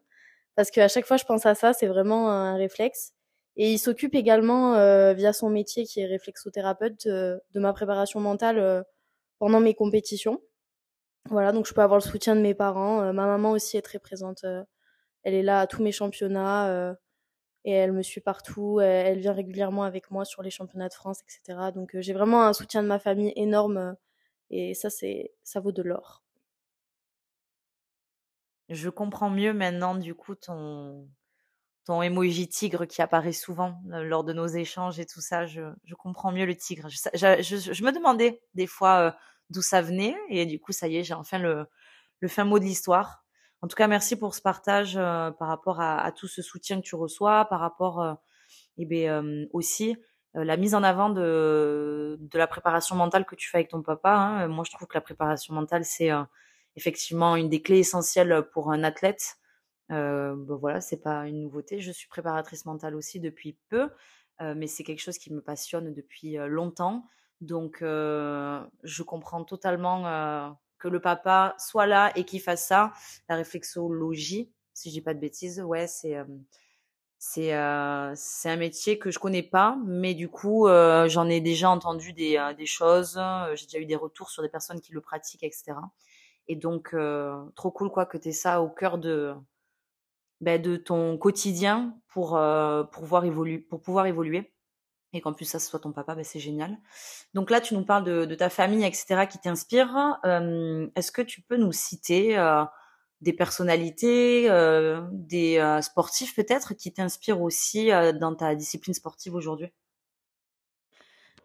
Parce 0.56 0.70
qu'à 0.70 0.88
chaque 0.88 1.06
fois, 1.06 1.16
je 1.16 1.24
pense 1.24 1.46
à 1.46 1.54
ça, 1.54 1.72
c'est 1.72 1.86
vraiment 1.86 2.30
un 2.30 2.56
réflexe. 2.56 3.14
Et 3.58 3.72
il 3.72 3.78
s'occupe 3.78 4.14
également, 4.14 4.74
via 5.14 5.32
son 5.32 5.50
métier 5.50 5.84
qui 5.84 6.00
est 6.00 6.06
réflexothérapeute, 6.06 7.06
de 7.06 7.40
ma 7.60 7.72
préparation 7.72 8.20
mentale 8.20 8.84
pendant 9.38 9.60
mes 9.60 9.74
compétitions. 9.74 10.40
Voilà, 11.28 11.52
donc 11.52 11.66
je 11.66 11.74
peux 11.74 11.82
avoir 11.82 11.98
le 11.98 12.04
soutien 12.04 12.36
de 12.36 12.40
mes 12.40 12.54
parents. 12.54 13.12
ma 13.12 13.26
maman 13.26 13.50
aussi 13.50 13.76
est 13.76 13.82
très 13.82 13.98
présente. 13.98 14.44
elle 15.24 15.34
est 15.34 15.42
là 15.42 15.60
à 15.60 15.66
tous 15.66 15.82
mes 15.82 15.92
championnats 15.92 16.96
et 17.68 17.72
elle 17.72 17.92
me 17.92 18.02
suit 18.02 18.22
partout. 18.22 18.80
Elle, 18.80 19.18
vient 19.20 19.34
régulièrement 19.34 19.84
avec 19.84 20.10
moi 20.10 20.24
sur 20.24 20.42
les 20.42 20.50
championnats 20.50 20.88
de 20.88 20.94
France, 20.94 21.20
etc. 21.20 21.70
Donc 21.74 21.94
euh, 21.94 22.00
j'ai 22.00 22.14
vraiment 22.14 22.44
un 22.44 22.54
soutien 22.54 22.82
de 22.82 22.88
ma 22.88 22.98
famille 22.98 23.32
énorme 23.36 23.76
euh, 23.76 23.92
et 24.50 24.72
ça 24.72 24.88
c'est 24.88 25.32
ça 25.42 25.60
vaut 25.60 25.72
de 25.72 25.82
l'or. 25.82 26.22
Je 28.70 28.88
comprends 28.88 29.28
mieux 29.28 29.52
maintenant 29.52 29.94
du 29.94 30.14
coup 30.14 30.34
ton 30.34 31.08
ton 31.88 32.02
emoji 32.02 32.48
tigre 32.48 32.86
qui 32.86 33.02
apparaît 33.02 33.32
souvent 33.32 33.80
euh, 33.92 34.04
lors 34.04 34.22
de 34.22 34.32
nos 34.32 34.46
échanges 34.46 35.00
et 35.00 35.06
tout 35.06 35.20
ça. 35.20 35.46
Je, 35.46 35.62
je 35.84 35.94
comprends 35.94 36.30
mieux 36.30 36.46
le 36.46 36.54
tigre. 36.56 36.88
Je, 36.88 36.98
je, 37.74 37.84
me 37.84 37.92
demandais 37.92 38.40
des 38.54 38.68
fois 38.68 39.16
d'où 39.50 39.62
ça 39.62 39.82
venait 39.82 40.16
et 40.28 40.46
du 40.46 40.60
coup 40.60 40.72
ça 40.72 40.86
y 40.88 40.98
est 40.98 41.04
j'ai 41.04 41.14
enfin 41.14 41.38
le 41.38 41.66
le 42.20 42.28
fin 42.28 42.44
mot 42.44 42.58
de 42.58 42.64
l'histoire. 42.64 43.24
En 43.60 43.68
tout 43.68 43.76
cas, 43.76 43.88
merci 43.88 44.16
pour 44.16 44.34
ce 44.34 44.42
partage 44.42 44.96
euh, 44.96 45.30
par 45.32 45.48
rapport 45.48 45.80
à, 45.80 46.10
tout 46.12 46.28
ce 46.28 46.42
soutien 46.42 46.80
que 46.80 46.86
tu 46.86 46.94
reçois, 46.94 47.44
par 47.46 47.60
rapport 47.60 48.00
euh, 48.00 48.14
eh 48.78 48.86
bien, 48.86 49.22
euh, 49.22 49.46
aussi 49.52 49.96
la 50.34 50.56
mise 50.56 50.74
en 50.74 50.84
avant 50.84 51.08
de, 51.10 52.16
de 52.20 52.38
la 52.38 52.46
préparation 52.46 52.94
mentale 52.94 53.24
que 53.24 53.34
tu 53.34 53.48
fais 53.48 53.58
avec 53.58 53.70
ton 53.70 53.82
papa. 53.82 54.12
Hein. 54.12 54.48
Moi, 54.48 54.62
je 54.64 54.70
trouve 54.70 54.86
que 54.86 54.94
la 54.94 55.00
préparation 55.00 55.54
mentale, 55.54 55.84
c'est 55.84 56.10
effectivement 56.76 57.34
une 57.34 57.48
des 57.48 57.60
clés 57.60 57.78
essentielles 57.78 58.46
pour 58.52 58.70
un 58.70 58.84
athlète. 58.84 59.38
Euh, 59.90 60.34
bon, 60.36 60.56
voilà, 60.56 60.80
c'est 60.80 60.98
pas 61.00 61.26
une 61.26 61.40
nouveauté. 61.40 61.80
Je 61.80 61.92
suis 61.92 62.08
préparatrice 62.08 62.66
mentale 62.66 62.94
aussi 62.94 63.20
depuis 63.20 63.56
peu, 63.68 63.90
euh, 64.40 64.54
mais 64.56 64.66
c'est 64.66 64.84
quelque 64.84 65.00
chose 65.00 65.18
qui 65.18 65.32
me 65.32 65.40
passionne 65.40 65.92
depuis 65.94 66.36
longtemps. 66.48 67.06
Donc, 67.40 67.82
euh, 67.82 68.60
je 68.82 69.02
comprends 69.02 69.44
totalement 69.44 70.56
que 70.78 70.88
le 70.88 71.00
papa 71.00 71.54
soit 71.58 71.86
là 71.86 72.12
et 72.16 72.24
qu'il 72.24 72.40
fasse 72.40 72.66
ça. 72.66 72.92
La 73.28 73.36
réflexologie, 73.36 74.52
si 74.74 74.90
je 74.90 74.94
dis 74.94 75.00
pas 75.00 75.14
de 75.14 75.20
bêtises, 75.20 75.60
ouais, 75.60 75.86
c'est 75.86 76.16
c'est 77.20 77.50
c'est 78.14 78.50
un 78.50 78.56
métier 78.56 78.98
que 78.98 79.10
je 79.10 79.18
connais 79.18 79.42
pas, 79.42 79.76
mais 79.86 80.14
du 80.14 80.28
coup 80.28 80.68
j'en 80.68 81.28
ai 81.28 81.40
déjà 81.40 81.70
entendu 81.70 82.12
des 82.12 82.40
des 82.56 82.66
choses. 82.66 83.20
J'ai 83.54 83.66
déjà 83.66 83.78
eu 83.78 83.86
des 83.86 83.96
retours 83.96 84.30
sur 84.30 84.42
des 84.42 84.48
personnes 84.48 84.80
qui 84.80 84.92
le 84.92 85.00
pratiquent, 85.00 85.42
etc. 85.44 85.78
Et 86.48 86.56
donc 86.56 86.94
trop 87.54 87.70
cool 87.70 87.90
quoi 87.90 88.06
que 88.06 88.18
tu 88.18 88.28
aies 88.28 88.32
ça 88.32 88.62
au 88.62 88.68
cœur 88.68 88.98
de 88.98 89.34
ben, 90.40 90.60
de 90.60 90.76
ton 90.76 91.18
quotidien 91.18 91.98
pour 92.08 92.30
pour 92.30 93.02
pouvoir 93.02 93.24
évoluer 93.24 93.58
pour 93.58 93.80
pouvoir 93.80 94.06
évoluer 94.06 94.52
et 95.12 95.20
qu'en 95.20 95.32
plus 95.32 95.46
ça 95.46 95.58
soit 95.58 95.80
ton 95.80 95.92
papa, 95.92 96.14
ben 96.14 96.24
c'est 96.24 96.38
génial. 96.38 96.76
Donc 97.34 97.50
là, 97.50 97.60
tu 97.60 97.74
nous 97.74 97.84
parles 97.84 98.04
de, 98.04 98.24
de 98.26 98.34
ta 98.34 98.50
famille, 98.50 98.84
etc., 98.84 99.26
qui 99.28 99.38
t'inspire. 99.38 100.18
Euh, 100.24 100.86
Est-ce 100.96 101.12
que 101.12 101.22
tu 101.22 101.40
peux 101.40 101.56
nous 101.56 101.72
citer 101.72 102.38
euh, 102.38 102.64
des 103.20 103.32
personnalités, 103.32 104.50
euh, 104.50 105.02
des 105.12 105.58
euh, 105.58 105.80
sportifs 105.80 106.34
peut-être, 106.34 106.74
qui 106.74 106.92
t'inspirent 106.92 107.42
aussi 107.42 107.90
euh, 107.90 108.12
dans 108.12 108.34
ta 108.34 108.54
discipline 108.54 108.94
sportive 108.94 109.34
aujourd'hui? 109.34 109.72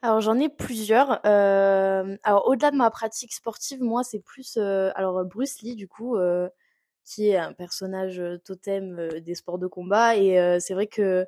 Alors 0.02 0.20
j'en 0.20 0.38
ai 0.38 0.50
plusieurs. 0.50 1.26
alors 1.26 2.46
au-delà 2.48 2.72
de 2.72 2.76
ma 2.76 2.92
pratique 2.92 3.34
sportive, 3.34 3.82
moi 3.82 4.04
c'est 4.04 4.20
plus 4.20 4.58
alors 4.58 5.24
Bruce 5.24 5.62
Lee 5.62 5.76
du 5.76 5.88
coup, 5.88 6.18
qui 7.06 7.30
est 7.30 7.38
un 7.38 7.54
personnage 7.54 8.22
totem 8.46 9.10
des 9.20 9.36
sports 9.36 9.60
de 9.60 9.68
combat 9.68 10.16
et 10.16 10.60
c'est 10.60 10.74
vrai 10.74 10.88
que 10.88 11.26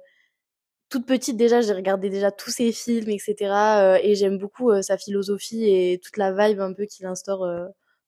toute 0.90 1.06
petite 1.08 1.36
déjà, 1.36 1.62
j'ai 1.62 1.74
regardé 1.74 2.10
déjà 2.10 2.32
tous 2.32 2.52
ses 2.52 2.72
films, 2.72 3.10
etc. 3.10 4.00
Et 4.04 4.16
j'aime 4.16 4.38
beaucoup 4.38 4.82
sa 4.82 4.98
philosophie 4.98 5.66
et 5.66 6.00
toute 6.04 6.18
la 6.18 6.32
vibe 6.32 6.60
un 6.60 6.74
peu 6.74 6.86
qu'il 6.86 7.06
instaure 7.06 7.40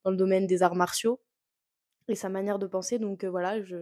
dans 0.04 0.12
le 0.12 0.18
domaine 0.18 0.48
des 0.48 0.64
arts 0.64 0.76
martiaux 0.76 1.20
et 2.08 2.16
sa 2.16 2.30
manière 2.30 2.60
de 2.60 2.68
penser. 2.68 3.00
Donc 3.00 3.26
voilà, 3.26 3.62
je... 3.64 3.76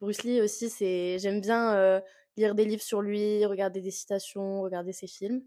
Bruce 0.00 0.22
Lee 0.22 0.40
aussi, 0.40 0.70
c'est 0.70 1.18
j'aime 1.18 1.40
bien 1.40 2.00
lire 2.36 2.54
des 2.54 2.64
livres 2.64 2.82
sur 2.82 3.02
lui, 3.02 3.44
regarder 3.44 3.80
des 3.80 3.90
citations, 3.90 4.62
regarder 4.62 4.92
ses 4.92 5.08
films. 5.08 5.42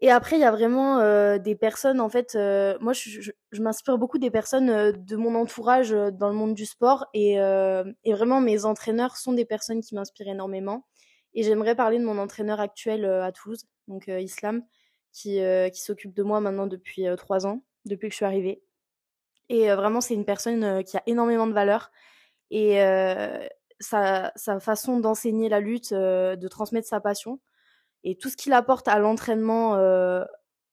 Et 0.00 0.10
après, 0.10 0.36
il 0.36 0.40
y 0.40 0.44
a 0.44 0.50
vraiment 0.50 0.98
euh, 1.00 1.38
des 1.38 1.56
personnes, 1.56 2.00
en 2.00 2.08
fait, 2.10 2.34
euh, 2.34 2.76
moi, 2.80 2.92
je, 2.92 3.08
je, 3.20 3.32
je 3.50 3.62
m'inspire 3.62 3.96
beaucoup 3.96 4.18
des 4.18 4.30
personnes 4.30 4.68
euh, 4.68 4.92
de 4.92 5.16
mon 5.16 5.34
entourage 5.34 5.92
euh, 5.92 6.10
dans 6.10 6.28
le 6.28 6.34
monde 6.34 6.54
du 6.54 6.66
sport. 6.66 7.06
Et, 7.14 7.40
euh, 7.40 7.82
et 8.04 8.12
vraiment, 8.12 8.40
mes 8.42 8.66
entraîneurs 8.66 9.16
sont 9.16 9.32
des 9.32 9.46
personnes 9.46 9.80
qui 9.80 9.94
m'inspirent 9.94 10.28
énormément. 10.28 10.86
Et 11.32 11.42
j'aimerais 11.42 11.74
parler 11.74 11.98
de 11.98 12.04
mon 12.04 12.18
entraîneur 12.18 12.60
actuel 12.60 13.04
à 13.06 13.32
Toulouse, 13.32 13.64
donc 13.88 14.06
Islam, 14.08 14.62
qui, 15.12 15.38
qui 15.72 15.82
s'occupe 15.82 16.14
de 16.14 16.22
moi 16.22 16.40
maintenant 16.40 16.66
depuis 16.66 17.04
trois 17.18 17.46
ans, 17.46 17.62
depuis 17.84 18.08
que 18.08 18.12
je 18.12 18.16
suis 18.16 18.24
arrivée. 18.24 18.62
Et 19.50 19.68
vraiment, 19.74 20.00
c'est 20.00 20.14
une 20.14 20.24
personne 20.24 20.82
qui 20.84 20.96
a 20.96 21.02
énormément 21.06 21.46
de 21.46 21.52
valeur. 21.52 21.90
Et 22.50 22.78
sa, 23.80 24.32
sa 24.34 24.60
façon 24.60 24.98
d'enseigner 24.98 25.50
la 25.50 25.60
lutte, 25.60 25.92
de 25.92 26.48
transmettre 26.48 26.88
sa 26.88 27.00
passion, 27.00 27.38
et 28.06 28.14
tout 28.14 28.30
ce 28.30 28.36
qu'il 28.36 28.52
apporte 28.52 28.86
à 28.86 29.00
l'entraînement 29.00 29.74
euh, 29.74 30.24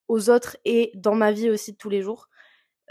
aux 0.08 0.30
autres 0.30 0.56
et 0.66 0.92
dans 0.94 1.16
ma 1.16 1.32
vie 1.32 1.50
aussi 1.50 1.72
de 1.72 1.78
tous 1.78 1.90
les 1.90 2.04
jours, 2.04 2.30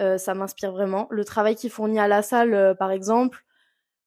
euh, 0.00 0.18
ça 0.18 0.34
m'inspire 0.34 0.72
vraiment. 0.72 1.06
Le 1.11 1.25
travail 1.25 1.54
qu'il 1.54 1.70
fournit 1.70 2.00
à 2.00 2.08
la 2.08 2.22
salle, 2.22 2.52
euh, 2.52 2.75
par 2.75 2.90
exemple, 2.90 3.44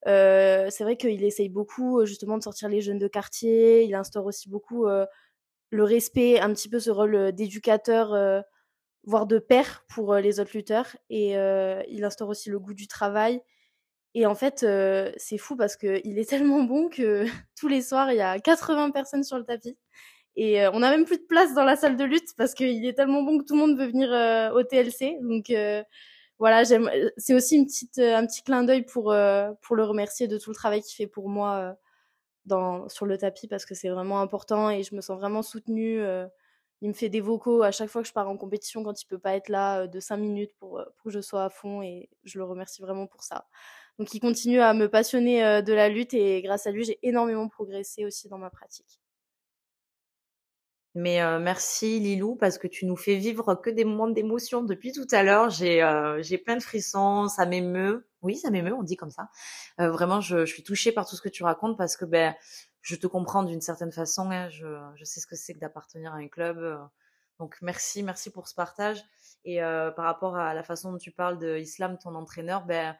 c'est 0.05 0.81
vrai 0.81 0.97
qu'il 0.97 1.23
essaye 1.23 1.49
beaucoup 1.49 2.05
justement 2.05 2.37
de 2.37 2.43
sortir 2.43 2.69
les 2.69 2.81
jeunes 2.81 2.99
de 2.99 3.07
quartier. 3.07 3.85
Il 3.85 3.95
instaure 3.95 4.25
aussi 4.27 4.49
beaucoup 4.49 4.85
le 4.85 5.83
respect, 5.83 6.39
un 6.39 6.53
petit 6.53 6.69
peu 6.69 6.79
ce 6.79 6.91
rôle 6.91 7.31
d'éducateur, 7.31 8.43
voire 9.03 9.25
de 9.25 9.39
père 9.39 9.83
pour 9.89 10.13
les 10.13 10.39
autres 10.39 10.51
lutteurs. 10.53 10.95
Et 11.09 11.31
il 11.31 12.03
instaure 12.03 12.29
aussi 12.29 12.51
le 12.51 12.59
goût 12.59 12.75
du 12.75 12.87
travail. 12.87 13.41
Et 14.13 14.27
en 14.27 14.35
fait, 14.35 14.63
c'est 15.17 15.39
fou 15.39 15.55
parce 15.55 15.75
qu'il 15.75 16.19
est 16.19 16.29
tellement 16.29 16.61
bon 16.61 16.87
que 16.87 17.25
tous 17.57 17.67
les 17.67 17.81
soirs, 17.81 18.11
il 18.11 18.17
y 18.17 18.21
a 18.21 18.37
80 18.37 18.91
personnes 18.91 19.23
sur 19.23 19.39
le 19.39 19.43
tapis. 19.43 19.75
Et 20.35 20.61
euh, 20.61 20.69
on 20.73 20.83
a 20.83 20.89
même 20.89 21.05
plus 21.05 21.17
de 21.17 21.23
place 21.23 21.53
dans 21.53 21.63
la 21.63 21.75
salle 21.75 21.95
de 21.97 22.03
lutte 22.03 22.35
parce 22.37 22.53
qu'il 22.53 22.85
est 22.85 22.93
tellement 22.93 23.23
bon 23.23 23.39
que 23.39 23.45
tout 23.45 23.53
le 23.55 23.61
monde 23.61 23.77
veut 23.77 23.87
venir 23.87 24.11
euh, 24.11 24.51
au 24.51 24.63
TLC. 24.63 25.17
Donc 25.21 25.49
euh, 25.49 25.83
voilà, 26.39 26.63
j'aime. 26.63 26.89
C'est 27.17 27.33
aussi 27.33 27.55
une 27.57 27.65
petite, 27.65 27.99
un 27.99 28.25
petit 28.25 28.43
clin 28.43 28.63
d'œil 28.63 28.83
pour 28.85 29.15
pour 29.61 29.75
le 29.75 29.83
remercier 29.83 30.27
de 30.27 30.37
tout 30.37 30.49
le 30.49 30.55
travail 30.55 30.81
qu'il 30.81 30.95
fait 30.95 31.07
pour 31.07 31.29
moi 31.29 31.77
dans 32.45 32.89
sur 32.89 33.05
le 33.05 33.17
tapis 33.17 33.47
parce 33.47 33.65
que 33.65 33.75
c'est 33.75 33.89
vraiment 33.89 34.21
important 34.21 34.69
et 34.69 34.83
je 34.83 34.95
me 34.95 35.01
sens 35.01 35.17
vraiment 35.19 35.43
soutenue. 35.43 36.01
il 36.81 36.89
me 36.89 36.93
fait 36.93 37.09
des 37.09 37.21
vocaux 37.21 37.63
à 37.63 37.71
chaque 37.71 37.89
fois 37.89 38.01
que 38.01 38.07
je 38.07 38.13
pars 38.13 38.29
en 38.29 38.37
compétition 38.37 38.83
quand 38.83 39.01
il 39.01 39.05
peut 39.07 39.19
pas 39.19 39.35
être 39.35 39.49
là 39.49 39.87
de 39.87 39.99
cinq 40.01 40.17
minutes 40.17 40.51
pour 40.59 40.83
pour 40.97 41.05
que 41.05 41.11
je 41.11 41.21
sois 41.21 41.45
à 41.45 41.49
fond 41.49 41.81
et 41.81 42.09
je 42.25 42.37
le 42.39 42.45
remercie 42.45 42.81
vraiment 42.81 43.07
pour 43.07 43.23
ça. 43.23 43.47
Donc 43.99 44.13
il 44.13 44.19
continue 44.19 44.61
à 44.61 44.73
me 44.73 44.89
passionner 44.89 45.61
de 45.63 45.73
la 45.73 45.89
lutte 45.89 46.13
et 46.13 46.41
grâce 46.41 46.67
à 46.67 46.71
lui 46.71 46.83
j'ai 46.85 46.99
énormément 47.03 47.47
progressé 47.49 48.05
aussi 48.05 48.29
dans 48.29 48.37
ma 48.37 48.49
pratique. 48.49 48.99
Mais 50.97 51.21
euh, 51.21 51.39
merci 51.39 51.99
Lilou 51.99 52.37
parce 52.37 52.57
que 52.57 52.67
tu 52.67 52.85
nous 52.85 52.95
fais 52.95 53.17
vivre 53.17 53.55
que 53.55 53.69
des 53.69 53.83
moments 53.83 54.07
d'émotion 54.07 54.63
depuis 54.63 54.93
tout 54.93 55.07
à 55.11 55.23
l'heure. 55.23 55.49
J'ai 55.49 55.83
euh, 55.83 56.21
plein 56.45 56.55
de 56.55 56.63
frissons, 56.63 57.27
ça 57.27 57.45
m'émeut. 57.45 58.07
Oui, 58.21 58.37
ça 58.37 58.49
m'émeut, 58.49 58.73
on 58.73 58.81
dit 58.81 58.95
comme 58.95 59.11
ça. 59.11 59.27
Euh, 59.81 59.91
vraiment, 59.91 60.21
je, 60.21 60.45
je, 60.45 60.53
suis 60.53 60.63
touchée 60.63 60.93
par 60.93 61.05
tout 61.05 61.17
ce 61.17 61.21
que 61.21 61.27
tu 61.27 61.43
racontes 61.43 61.77
parce 61.77 61.97
que 61.97 62.05
ben 62.05 62.33
je 62.81 62.95
te 62.95 63.07
comprends 63.07 63.43
d'une 63.43 63.59
certaine 63.59 63.91
façon. 63.91 64.31
Hein, 64.31 64.47
je, 64.47 64.67
je 64.95 65.03
sais 65.03 65.19
ce 65.19 65.27
que 65.27 65.35
c'est 65.35 65.53
que 65.53 65.59
d'appartenir 65.59 66.13
à 66.13 66.17
un 66.17 66.29
club. 66.29 66.79
donc 67.39 67.57
merci, 67.61 68.01
merci 68.01 68.31
pour 68.31 68.47
ce 68.47 68.55
partage. 68.55 69.03
Et 69.43 69.59
par 69.59 70.05
rapport 70.05 70.37
à 70.37 70.53
la 70.53 70.63
façon 70.63 70.93
dont 70.93 70.97
tu 70.97 71.11
parles 71.11 71.37
de 71.37 71.57
Islam, 71.57 71.97
ton 72.01 72.15
entraîneur, 72.15 72.65
ben 72.65 72.95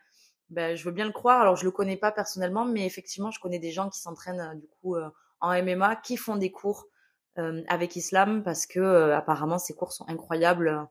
ben 0.50 0.76
je 0.76 0.84
veux 0.84 0.92
bien 0.92 1.06
le 1.06 1.12
croire. 1.12 1.42
Alors 1.42 1.56
je 1.56 1.64
le 1.64 1.72
connais 1.72 1.98
pas 1.98 2.12
personnellement, 2.12 2.66
mais 2.66 2.86
effectivement, 2.86 3.32
je 3.32 3.40
connais 3.40 3.58
des 3.58 3.72
gens 3.72 3.90
qui 3.90 4.00
s'entraînent 4.00 4.60
du 4.60 4.68
coup 4.68 4.98
en 5.40 5.64
MMA, 5.64 5.96
qui 5.98 6.18
font 6.18 6.36
des 6.36 6.52
cours 6.52 6.88
euh, 6.88 6.92
avec 7.38 7.96
Islam 7.96 8.44
parce 8.44 8.66
que 8.66 8.80
euh, 8.80 9.16
apparemment 9.16 9.58
ses 9.58 9.74
cours 9.74 9.92
sont 9.92 10.08
incroyables 10.08 10.88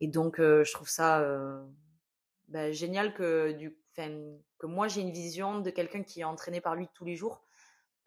et 0.00 0.06
donc 0.06 0.38
euh, 0.38 0.62
je 0.64 0.72
trouve 0.72 0.88
ça 0.88 1.24
bah, 2.48 2.70
génial 2.72 3.14
que 3.14 3.52
du 3.52 3.76
que 4.60 4.66
moi 4.66 4.86
j'ai 4.86 5.00
une 5.00 5.10
vision 5.10 5.58
de 5.58 5.70
quelqu'un 5.70 6.04
qui 6.04 6.20
est 6.20 6.24
entraîné 6.24 6.60
par 6.60 6.76
lui 6.76 6.86
tous 6.94 7.04
les 7.04 7.16
jours. 7.16 7.42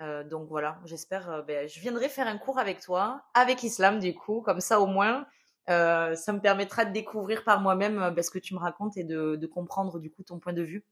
Euh, 0.02 0.24
donc 0.24 0.48
voilà, 0.48 0.80
j'espère. 0.86 1.44
ben, 1.46 1.68
je 1.68 1.82
viendrai 1.82 2.08
faire 2.08 2.28
un 2.28 2.38
cours 2.38 2.60
avec 2.60 2.80
toi, 2.80 3.24
avec 3.34 3.62
Islam 3.64 4.00
du 4.00 4.16
coup, 4.16 4.40
comme 4.40 4.62
ça 4.62 4.80
au 4.80 4.88
moins, 4.88 5.28
euh, 5.70 6.16
ça 6.16 6.32
me 6.32 6.40
permettra 6.40 6.86
de 6.86 6.94
découvrir 6.94 7.44
par 7.44 7.60
moi-même 7.60 8.14
ben, 8.16 8.24
ce 8.24 8.32
que 8.32 8.40
tu 8.40 8.54
me 8.54 8.60
racontes 8.60 8.96
et 8.96 9.04
de, 9.04 9.46
comprendre 9.48 10.00
du 10.00 10.10
coup 10.10 10.24
ton 10.24 10.40
point 10.40 10.54
de 10.54 10.64
vue. 10.64 10.86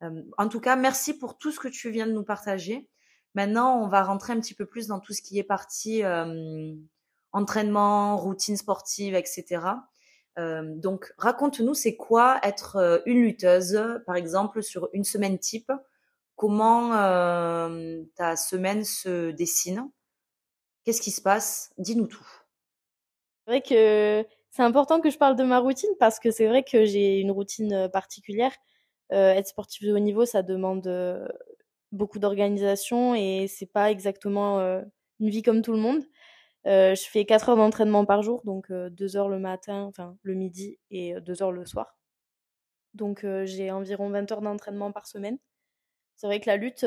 en 0.00 0.48
tout 0.48 0.60
cas, 0.60 0.74
merci 0.74 1.16
pour 1.16 1.38
tout 1.38 1.52
ce 1.52 1.60
que 1.60 1.68
tu 1.68 1.90
viens 1.90 2.08
de 2.08 2.12
nous 2.12 2.24
partager. 2.24 2.88
Maintenant, 3.36 3.82
on 3.82 3.86
va 3.86 4.02
rentrer 4.02 4.32
un 4.32 4.40
petit 4.40 4.54
peu 4.54 4.64
plus 4.64 4.86
dans 4.86 4.98
tout 4.98 5.12
ce 5.12 5.20
qui 5.20 5.38
est 5.38 5.44
partie 5.44 6.02
euh, 6.02 6.74
entraînement, 7.32 8.16
routine 8.16 8.56
sportive, 8.56 9.14
etc. 9.14 9.60
Donc, 10.38 11.14
raconte-nous, 11.16 11.72
c'est 11.72 11.96
quoi 11.96 12.38
être 12.42 13.02
une 13.06 13.22
lutteuse, 13.22 13.80
par 14.04 14.16
exemple, 14.16 14.62
sur 14.62 14.90
une 14.92 15.04
semaine 15.04 15.38
type? 15.38 15.72
Comment 16.34 16.90
ta 18.16 18.36
semaine 18.36 18.84
se 18.84 19.30
dessine? 19.30 19.90
Qu'est-ce 20.84 21.00
qui 21.00 21.10
se 21.10 21.22
passe? 21.22 21.72
Dis-nous 21.78 22.06
tout. 22.06 22.28
C'est 23.46 23.50
vrai 23.50 23.62
que 23.62 24.28
c'est 24.50 24.62
important 24.62 25.00
que 25.00 25.08
je 25.08 25.16
parle 25.16 25.36
de 25.36 25.44
ma 25.44 25.58
routine 25.58 25.88
parce 25.98 26.18
que 26.18 26.30
c'est 26.30 26.48
vrai 26.48 26.64
que 26.64 26.84
j'ai 26.84 27.18
une 27.20 27.30
routine 27.30 27.88
particulière. 27.90 28.52
Être 29.10 29.48
sportif 29.48 29.86
de 29.86 29.94
haut 29.94 29.98
niveau, 29.98 30.26
ça 30.26 30.42
demande 30.42 30.86
beaucoup 31.96 32.18
d'organisation 32.18 33.14
et 33.14 33.46
c'est 33.48 33.66
pas 33.66 33.90
exactement 33.90 34.60
euh, 34.60 34.82
une 35.20 35.30
vie 35.30 35.42
comme 35.42 35.62
tout 35.62 35.72
le 35.72 35.78
monde. 35.78 36.02
Euh, 36.66 36.94
je 36.94 37.04
fais 37.04 37.24
4 37.24 37.50
heures 37.50 37.56
d'entraînement 37.56 38.04
par 38.04 38.22
jour, 38.22 38.42
donc 38.44 38.70
euh, 38.70 38.90
2 38.90 39.16
heures 39.16 39.28
le 39.28 39.38
matin, 39.38 39.82
enfin 39.84 40.16
le 40.22 40.34
midi 40.34 40.78
et 40.90 41.14
2 41.20 41.42
heures 41.42 41.52
le 41.52 41.64
soir. 41.64 41.96
Donc 42.94 43.26
j'ai 43.44 43.70
environ 43.70 44.08
20 44.08 44.32
heures 44.32 44.40
d'entraînement 44.40 44.90
par 44.90 45.06
semaine. 45.06 45.38
C'est 46.16 46.26
vrai 46.26 46.40
que 46.40 46.48
la 46.48 46.56
lutte 46.56 46.84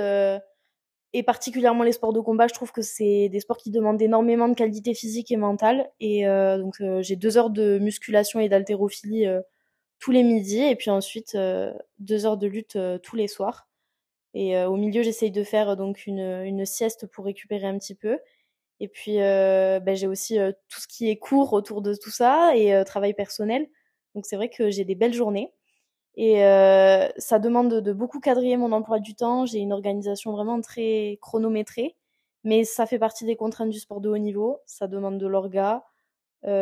et 1.13 1.23
particulièrement 1.23 1.83
les 1.83 1.91
sports 1.91 2.13
de 2.13 2.19
combat, 2.19 2.47
je 2.47 2.53
trouve 2.55 2.71
que 2.71 2.81
c'est 2.81 3.29
des 3.29 3.39
sports 3.39 3.57
qui 3.57 3.71
demandent 3.71 4.01
énormément 4.01 4.47
de 4.47 4.55
qualité 4.55 4.95
physique 4.95 5.31
et 5.31 5.37
mentale. 5.37 5.91
Et 5.99 6.25
donc 6.25 6.81
j'ai 7.01 7.15
2 7.15 7.37
heures 7.37 7.51
de 7.51 7.77
musculation 7.79 8.39
et 8.39 8.49
d'haltérophilie 8.49 9.27
tous 9.99 10.11
les 10.11 10.23
midis 10.23 10.63
et 10.63 10.75
puis 10.75 10.89
ensuite 10.89 11.37
2 11.99 12.25
heures 12.25 12.37
de 12.37 12.47
lutte 12.47 12.77
tous 13.03 13.15
les 13.15 13.27
soirs. 13.27 13.68
Et 14.33 14.57
euh, 14.57 14.69
au 14.69 14.77
milieu, 14.77 15.03
j'essaye 15.03 15.31
de 15.31 15.43
faire 15.43 15.75
donc 15.77 16.05
une, 16.05 16.19
une 16.19 16.65
sieste 16.65 17.07
pour 17.07 17.25
récupérer 17.25 17.65
un 17.67 17.77
petit 17.77 17.95
peu. 17.95 18.19
Et 18.79 18.87
puis, 18.87 19.21
euh, 19.21 19.79
ben, 19.79 19.95
j'ai 19.95 20.07
aussi 20.07 20.39
euh, 20.39 20.51
tout 20.69 20.79
ce 20.79 20.87
qui 20.87 21.09
est 21.09 21.17
cours 21.17 21.53
autour 21.53 21.81
de 21.81 21.93
tout 21.93 22.11
ça 22.11 22.55
et 22.55 22.73
euh, 22.73 22.83
travail 22.83 23.13
personnel. 23.13 23.67
Donc, 24.15 24.25
c'est 24.25 24.35
vrai 24.37 24.49
que 24.49 24.69
j'ai 24.69 24.85
des 24.85 24.95
belles 24.95 25.13
journées. 25.13 25.51
Et 26.15 26.45
euh, 26.45 27.09
ça 27.17 27.39
demande 27.39 27.81
de, 27.81 27.93
beaucoup 27.93 28.19
quadriller 28.19 28.57
mon 28.57 28.71
emploi 28.71 28.99
du 28.99 29.15
temps. 29.15 29.45
J'ai 29.45 29.59
une 29.59 29.73
organisation 29.73 30.31
vraiment 30.33 30.61
très 30.61 31.19
chronométrée. 31.21 31.95
Mais 32.45 32.63
ça 32.63 32.85
fait 32.85 32.99
partie 32.99 33.25
des 33.25 33.35
contraintes 33.35 33.69
du 33.69 33.79
sport 33.79 34.01
de 34.01 34.09
haut 34.09 34.17
niveau. 34.17 34.59
Ça 34.65 34.87
demande 34.87 35.17
de 35.19 35.27
l'orga. 35.27 35.83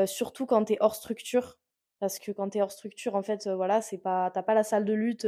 surtout 0.07 0.45
quand 0.47 0.65
tu 0.65 0.73
es 0.73 0.77
hors 0.79 0.95
structure. 0.95 1.57
Parce 1.99 2.19
que 2.19 2.31
quand 2.31 2.49
tu 2.51 2.59
es 2.59 2.61
hors 2.61 2.71
structure, 2.71 3.15
en 3.15 3.23
fait, 3.23 3.47
voilà, 3.47 3.81
c'est 3.81 3.97
pas, 3.99 4.31
t'as 4.31 4.43
pas 4.43 4.53
la 4.55 4.63
salle 4.63 4.85
de 4.85 4.93
lutte 4.93 5.27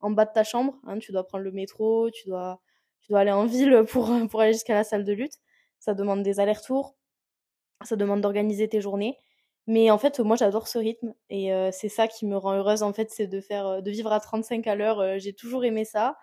en 0.00 0.10
bas 0.10 0.24
de 0.26 0.32
ta 0.32 0.44
chambre. 0.44 0.76
Hein, 0.86 0.98
tu 0.98 1.12
dois 1.12 1.26
prendre 1.26 1.44
le 1.44 1.52
métro, 1.52 2.10
tu 2.10 2.28
dois, 2.28 2.60
tu 3.00 3.12
dois 3.12 3.20
aller 3.20 3.32
en 3.32 3.46
ville 3.46 3.84
pour, 3.88 4.10
pour 4.30 4.40
aller 4.40 4.52
jusqu'à 4.52 4.74
la 4.74 4.84
salle 4.84 5.04
de 5.04 5.12
lutte. 5.12 5.34
Ça 5.78 5.94
demande 5.94 6.22
des 6.22 6.40
allers-retours, 6.40 6.96
ça 7.84 7.96
demande 7.96 8.20
d'organiser 8.20 8.68
tes 8.68 8.80
journées. 8.80 9.16
Mais 9.66 9.90
en 9.90 9.98
fait, 9.98 10.20
moi, 10.20 10.36
j'adore 10.36 10.68
ce 10.68 10.78
rythme 10.78 11.14
et 11.28 11.52
euh, 11.52 11.70
c'est 11.72 11.88
ça 11.88 12.08
qui 12.08 12.26
me 12.26 12.36
rend 12.36 12.54
heureuse. 12.54 12.82
En 12.82 12.92
fait, 12.92 13.10
c'est 13.10 13.26
de 13.26 13.40
faire, 13.40 13.66
euh, 13.66 13.80
de 13.80 13.90
vivre 13.90 14.12
à 14.12 14.20
35 14.20 14.66
à 14.66 14.74
l'heure. 14.74 15.00
Euh, 15.00 15.18
j'ai 15.18 15.32
toujours 15.32 15.64
aimé 15.64 15.84
ça. 15.84 16.16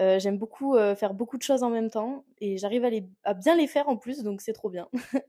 Euh, 0.00 0.18
j'aime 0.18 0.38
beaucoup 0.38 0.76
euh, 0.76 0.94
faire 0.96 1.14
beaucoup 1.14 1.36
de 1.38 1.42
choses 1.42 1.62
en 1.62 1.70
même 1.70 1.90
temps 1.90 2.24
et 2.38 2.56
j'arrive 2.58 2.84
à, 2.84 2.90
à 3.24 3.34
bien 3.34 3.54
les 3.56 3.66
faire 3.66 3.88
en 3.90 3.96
plus, 3.96 4.22
donc 4.22 4.40
c'est 4.40 4.54
trop 4.54 4.70
bien. 4.70 4.88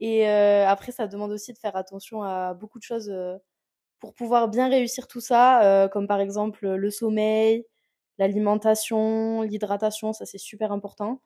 et 0.00 0.28
euh, 0.28 0.66
après, 0.66 0.92
ça 0.92 1.06
demande 1.08 1.30
aussi 1.32 1.52
de 1.52 1.58
faire 1.58 1.76
attention 1.76 2.22
à 2.22 2.54
beaucoup 2.54 2.78
de 2.78 2.84
choses 2.84 3.12
pour 4.00 4.14
pouvoir 4.14 4.48
bien 4.48 4.68
réussir 4.68 5.08
tout 5.08 5.20
ça, 5.20 5.62
euh, 5.64 5.88
comme 5.88 6.06
par 6.06 6.20
exemple 6.20 6.66
le 6.68 6.90
sommeil, 6.90 7.64
l'alimentation, 8.18 9.42
l'hydratation, 9.42 10.12
ça 10.12 10.26
c'est 10.26 10.38
super 10.38 10.72
important. 10.72 11.20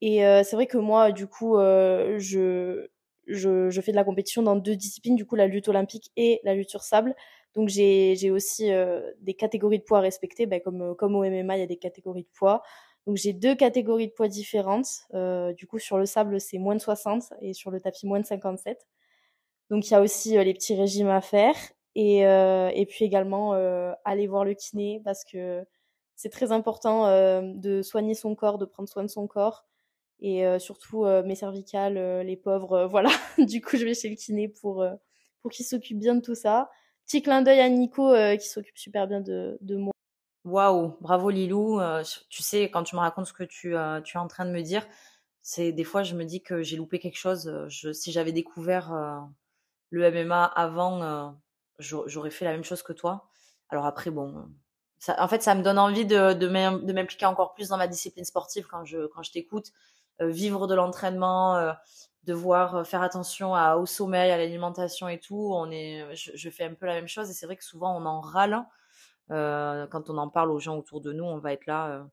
Et 0.00 0.26
euh, 0.26 0.42
c'est 0.44 0.56
vrai 0.56 0.66
que 0.66 0.78
moi, 0.78 1.12
du 1.12 1.26
coup, 1.26 1.56
euh, 1.58 2.18
je, 2.18 2.88
je, 3.26 3.70
je, 3.70 3.80
fais 3.80 3.92
de 3.92 3.96
la 3.96 4.04
compétition 4.04 4.42
dans 4.42 4.56
deux 4.56 4.76
disciplines, 4.76 5.16
du 5.16 5.26
coup 5.26 5.36
la 5.36 5.46
lutte 5.46 5.68
olympique 5.68 6.10
et 6.16 6.40
la 6.44 6.54
lutte 6.54 6.70
sur 6.70 6.82
sable. 6.82 7.14
Donc 7.54 7.68
j'ai 7.68 8.30
aussi 8.30 8.72
euh, 8.72 9.12
des 9.20 9.34
catégories 9.34 9.78
de 9.78 9.84
poids 9.84 9.98
à 9.98 10.00
respecter, 10.00 10.46
ben, 10.46 10.60
comme, 10.60 10.96
comme 10.96 11.14
au 11.14 11.24
MMA, 11.24 11.56
il 11.56 11.60
y 11.60 11.62
a 11.62 11.66
des 11.66 11.76
catégories 11.76 12.24
de 12.24 12.28
poids. 12.34 12.62
Donc 13.06 13.16
j'ai 13.16 13.32
deux 13.32 13.54
catégories 13.54 14.08
de 14.08 14.12
poids 14.12 14.28
différentes. 14.28 14.88
Euh, 15.14 15.52
du 15.52 15.66
coup 15.66 15.78
sur 15.78 15.98
le 15.98 16.06
sable 16.06 16.40
c'est 16.40 16.58
moins 16.58 16.74
de 16.74 16.80
60 16.80 17.32
et 17.40 17.52
sur 17.52 17.70
le 17.70 17.80
tapis 17.80 18.06
moins 18.06 18.20
de 18.20 18.26
57. 18.26 18.86
Donc 19.70 19.88
il 19.88 19.92
y 19.92 19.94
a 19.94 20.00
aussi 20.00 20.36
euh, 20.38 20.44
les 20.44 20.54
petits 20.54 20.74
régimes 20.74 21.08
à 21.08 21.20
faire 21.20 21.54
et, 21.94 22.26
euh, 22.26 22.70
et 22.74 22.86
puis 22.86 23.04
également 23.04 23.54
euh, 23.54 23.92
aller 24.04 24.26
voir 24.26 24.44
le 24.44 24.54
kiné 24.54 25.00
parce 25.04 25.24
que 25.24 25.64
c'est 26.16 26.30
très 26.30 26.52
important 26.52 27.06
euh, 27.06 27.42
de 27.54 27.82
soigner 27.82 28.14
son 28.14 28.34
corps, 28.34 28.58
de 28.58 28.64
prendre 28.64 28.88
soin 28.88 29.02
de 29.02 29.08
son 29.08 29.26
corps. 29.26 29.64
Et 30.20 30.42
surtout 30.58 31.04
mes 31.04 31.34
cervicales, 31.34 32.22
les 32.24 32.36
pauvres, 32.36 32.86
voilà. 32.90 33.10
du 33.36 33.60
coup, 33.60 33.76
je 33.76 33.84
vais 33.84 33.92
chez 33.94 34.08
le 34.08 34.14
kiné 34.14 34.48
pour, 34.48 34.82
pour 35.42 35.50
qu'il 35.50 35.66
s'occupe 35.66 35.98
bien 35.98 36.14
de 36.14 36.22
tout 36.22 36.36
ça. 36.36 36.70
Petit 37.04 37.20
clin 37.20 37.42
d'œil 37.42 37.60
à 37.60 37.68
Nico 37.68 38.14
qui 38.38 38.48
s'occupe 38.48 38.78
super 38.78 39.06
bien 39.06 39.20
de, 39.20 39.58
de 39.60 39.76
moi. 39.76 39.92
Waouh, 40.44 40.96
bravo 41.02 41.28
Lilou. 41.28 41.78
tu 42.30 42.42
sais, 42.42 42.70
quand 42.70 42.84
tu 42.84 42.94
me 42.94 43.00
racontes 43.00 43.26
ce 43.26 43.34
que 43.34 43.42
tu, 43.42 43.74
tu 44.04 44.16
es 44.16 44.20
en 44.20 44.28
train 44.28 44.46
de 44.46 44.52
me 44.52 44.62
dire, 44.62 44.86
c'est 45.42 45.72
des 45.72 45.84
fois 45.84 46.04
je 46.04 46.14
me 46.14 46.24
dis 46.24 46.42
que 46.42 46.62
j'ai 46.62 46.76
loupé 46.76 47.00
quelque 47.00 47.18
chose. 47.18 47.52
Je, 47.68 47.92
si 47.92 48.10
j'avais 48.10 48.32
découvert 48.32 48.94
le 49.90 50.10
MMA 50.10 50.44
avant, 50.44 51.36
j'aurais 51.78 52.30
fait 52.30 52.44
la 52.44 52.52
même 52.52 52.64
chose 52.64 52.82
que 52.82 52.92
toi. 52.92 53.28
Alors 53.68 53.86
après, 53.86 54.10
bon, 54.10 54.48
en 55.08 55.28
fait, 55.28 55.42
ça 55.42 55.54
me 55.54 55.62
donne 55.62 55.78
envie 55.78 56.06
de, 56.06 56.32
de 56.32 56.92
m'impliquer 56.92 57.26
encore 57.26 57.54
plus 57.54 57.68
dans 57.68 57.76
ma 57.76 57.86
discipline 57.88 58.24
sportive 58.24 58.66
quand 58.66 58.84
je, 58.84 59.06
quand 59.08 59.22
je 59.22 59.32
t'écoute. 59.32 59.72
Euh, 60.20 60.28
vivre 60.28 60.66
de 60.68 60.74
l'entraînement, 60.74 61.56
euh, 61.56 61.72
devoir 62.22 62.76
euh, 62.76 62.84
faire 62.84 63.02
attention 63.02 63.54
à, 63.54 63.76
au 63.76 63.86
sommeil, 63.86 64.30
à 64.30 64.36
l'alimentation 64.36 65.08
et 65.08 65.18
tout. 65.18 65.50
On 65.52 65.70
est, 65.70 66.14
je, 66.14 66.30
je, 66.34 66.50
fais 66.50 66.64
un 66.64 66.74
peu 66.74 66.86
la 66.86 66.94
même 66.94 67.08
chose 67.08 67.28
et 67.30 67.32
c'est 67.32 67.46
vrai 67.46 67.56
que 67.56 67.64
souvent 67.64 67.96
on 67.96 68.06
en 68.06 68.20
râle. 68.20 68.64
Euh, 69.30 69.86
quand 69.88 70.10
on 70.10 70.18
en 70.18 70.28
parle 70.28 70.50
aux 70.52 70.60
gens 70.60 70.76
autour 70.78 71.00
de 71.00 71.12
nous, 71.12 71.24
on 71.24 71.38
va 71.38 71.52
être 71.52 71.66
là. 71.66 72.06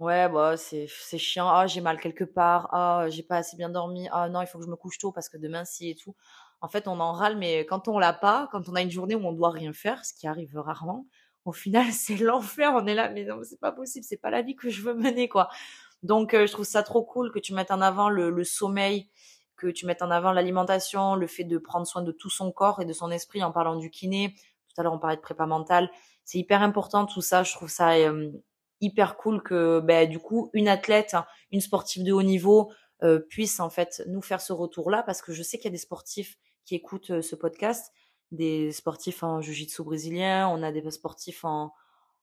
ouais, 0.00 0.28
bah 0.28 0.56
c'est 0.56 0.86
c'est 0.88 1.18
chiant. 1.18 1.48
Ah, 1.50 1.66
j'ai 1.66 1.80
mal 1.82 2.00
quelque 2.00 2.24
part. 2.24 2.68
Ah, 2.72 3.06
j'ai 3.10 3.22
pas 3.22 3.36
assez 3.38 3.56
bien 3.56 3.70
dormi. 3.70 4.08
Ah 4.12 4.28
non, 4.28 4.40
il 4.42 4.46
faut 4.46 4.58
que 4.58 4.64
je 4.64 4.70
me 4.70 4.76
couche 4.76 4.98
tôt 4.98 5.12
parce 5.12 5.28
que 5.28 5.36
demain 5.38 5.64
si 5.64 5.90
et 5.90 5.96
tout. 5.96 6.16
En 6.64 6.68
fait, 6.68 6.88
on 6.88 6.98
en 6.98 7.12
râle, 7.12 7.36
mais 7.36 7.66
quand 7.66 7.88
on 7.88 7.98
l'a 7.98 8.14
pas, 8.14 8.48
quand 8.50 8.70
on 8.70 8.74
a 8.74 8.80
une 8.80 8.90
journée 8.90 9.14
où 9.14 9.26
on 9.26 9.32
doit 9.32 9.50
rien 9.50 9.74
faire, 9.74 10.02
ce 10.02 10.14
qui 10.14 10.26
arrive 10.26 10.56
rarement, 10.56 11.06
au 11.44 11.52
final, 11.52 11.84
c'est 11.92 12.16
l'enfer. 12.16 12.72
On 12.74 12.86
est 12.86 12.94
là, 12.94 13.10
mais 13.10 13.24
non, 13.24 13.40
c'est 13.42 13.60
pas 13.60 13.70
possible, 13.70 14.02
c'est 14.08 14.16
pas 14.16 14.30
la 14.30 14.40
vie 14.40 14.56
que 14.56 14.70
je 14.70 14.80
veux 14.80 14.94
mener, 14.94 15.28
quoi. 15.28 15.50
Donc, 16.02 16.32
euh, 16.32 16.46
je 16.46 16.52
trouve 16.52 16.64
ça 16.64 16.82
trop 16.82 17.04
cool 17.04 17.32
que 17.32 17.38
tu 17.38 17.52
mettes 17.52 17.70
en 17.70 17.82
avant 17.82 18.08
le, 18.08 18.44
sommeil, 18.44 19.10
que 19.58 19.66
tu 19.66 19.84
mettes 19.84 20.00
en 20.00 20.10
avant 20.10 20.32
l'alimentation, 20.32 21.16
le 21.16 21.26
fait 21.26 21.44
de 21.44 21.58
prendre 21.58 21.86
soin 21.86 22.00
de 22.00 22.12
tout 22.12 22.30
son 22.30 22.50
corps 22.50 22.80
et 22.80 22.86
de 22.86 22.94
son 22.94 23.10
esprit 23.10 23.44
en 23.44 23.52
parlant 23.52 23.76
du 23.76 23.90
kiné. 23.90 24.34
Tout 24.70 24.80
à 24.80 24.84
l'heure, 24.84 24.94
on 24.94 24.98
parlait 24.98 25.16
de 25.16 25.20
prépa 25.20 25.44
mentale. 25.44 25.90
C'est 26.24 26.38
hyper 26.38 26.62
important 26.62 27.04
tout 27.04 27.20
ça. 27.20 27.42
Je 27.42 27.52
trouve 27.52 27.68
ça 27.68 27.92
hyper 28.80 29.18
cool 29.18 29.42
que, 29.42 29.80
ben, 29.80 30.08
du 30.08 30.18
coup, 30.18 30.48
une 30.54 30.68
athlète, 30.68 31.14
une 31.52 31.60
sportive 31.60 32.04
de 32.04 32.12
haut 32.12 32.22
niveau 32.22 32.72
euh, 33.02 33.18
puisse 33.18 33.60
en 33.60 33.68
fait 33.68 34.02
nous 34.06 34.22
faire 34.22 34.40
ce 34.40 34.54
retour-là, 34.54 35.02
parce 35.02 35.20
que 35.20 35.34
je 35.34 35.42
sais 35.42 35.58
qu'il 35.58 35.66
y 35.66 35.68
a 35.68 35.72
des 35.72 35.76
sportifs 35.76 36.38
qui 36.64 36.74
écoutent 36.74 37.20
ce 37.20 37.36
podcast 37.36 37.92
des 38.32 38.72
sportifs 38.72 39.22
en 39.22 39.40
jiu-jitsu 39.40 39.82
brésilien, 39.82 40.48
on 40.48 40.62
a 40.62 40.72
des 40.72 40.90
sportifs 40.90 41.44
en, 41.44 41.72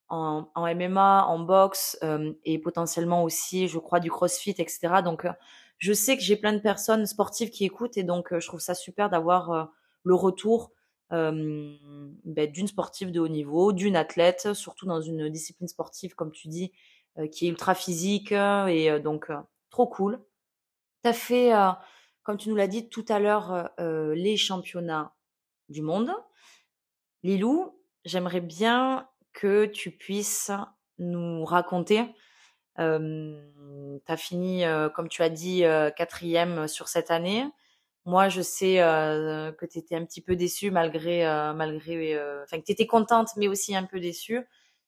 en, 0.10 0.50
MMA, 0.56 1.26
en 1.26 1.40
boxe 1.40 1.98
et 2.44 2.60
potentiellement 2.60 3.24
aussi, 3.24 3.68
je 3.68 3.80
crois, 3.80 4.00
du 4.00 4.12
crossfit, 4.12 4.56
etc. 4.58 5.02
Donc, 5.04 5.26
je 5.78 5.94
sais 5.94 6.18
que 6.18 6.24
j'ai 6.24 6.36
plein 6.36 6.54
de 6.54 6.60
personnes 6.60 7.06
sportives 7.06 7.50
qui 7.50 7.66
écoutent 7.66 7.98
et 7.98 8.04
donc 8.04 8.38
je 8.38 8.46
trouve 8.46 8.60
ça 8.60 8.76
super 8.76 9.10
d'avoir 9.10 9.72
le 10.04 10.16
retour 10.16 10.72
ben, 11.10 12.52
d'une 12.52 12.68
sportive 12.68 13.12
de 13.12 13.20
haut 13.20 13.30
niveau, 13.30 13.72
d'une 13.72 13.96
athlète, 13.96 14.54
surtout 14.54 14.86
dans 14.86 15.02
une 15.02 15.30
discipline 15.30 15.68
sportive, 15.68 16.14
comme 16.14 16.32
tu 16.32 16.50
dis, 16.50 16.74
qui 17.32 17.48
est 17.48 17.50
ultra 17.50 17.74
physique 17.74 18.34
et 18.34 19.00
donc 19.00 19.32
trop 19.70 19.88
cool. 19.88 20.22
Tu 21.04 21.10
as 21.10 21.14
fait, 21.14 21.54
comme 22.24 22.38
tu 22.38 22.50
nous 22.50 22.56
l'as 22.56 22.68
dit 22.68 22.90
tout 22.90 23.06
à 23.10 23.20
l'heure, 23.20 23.72
les 23.78 24.38
championnats 24.38 25.14
du 25.70 25.82
monde. 25.82 26.12
Lilou, 27.24 27.80
j'aimerais 28.06 28.42
bien 28.42 29.08
que 29.34 29.66
tu 29.66 29.92
puisses 29.92 30.52
nous 30.98 31.46
raconter. 31.46 32.04
Euh, 32.80 33.40
tu 34.06 34.12
as 34.12 34.18
fini, 34.18 34.66
euh, 34.66 34.90
comme 34.90 35.10
tu 35.10 35.22
as 35.22 35.30
dit, 35.30 35.66
euh, 35.66 35.90
quatrième 35.92 36.68
sur 36.68 36.88
cette 36.88 37.12
année. 37.12 37.46
Moi, 38.06 38.30
je 38.30 38.42
sais 38.42 38.82
euh, 38.82 39.52
que 39.52 39.66
tu 39.66 39.78
étais 39.78 39.96
un 39.96 40.06
petit 40.06 40.22
peu 40.22 40.36
déçue 40.36 40.72
malgré, 40.72 41.24
malgré, 41.56 42.20
enfin 42.44 42.60
que 42.60 42.66
tu 42.66 42.72
étais 42.72 42.88
contente, 42.88 43.30
mais 43.38 43.48
aussi 43.48 43.76
un 43.76 43.84
peu 43.84 44.00
déçue. 44.00 44.42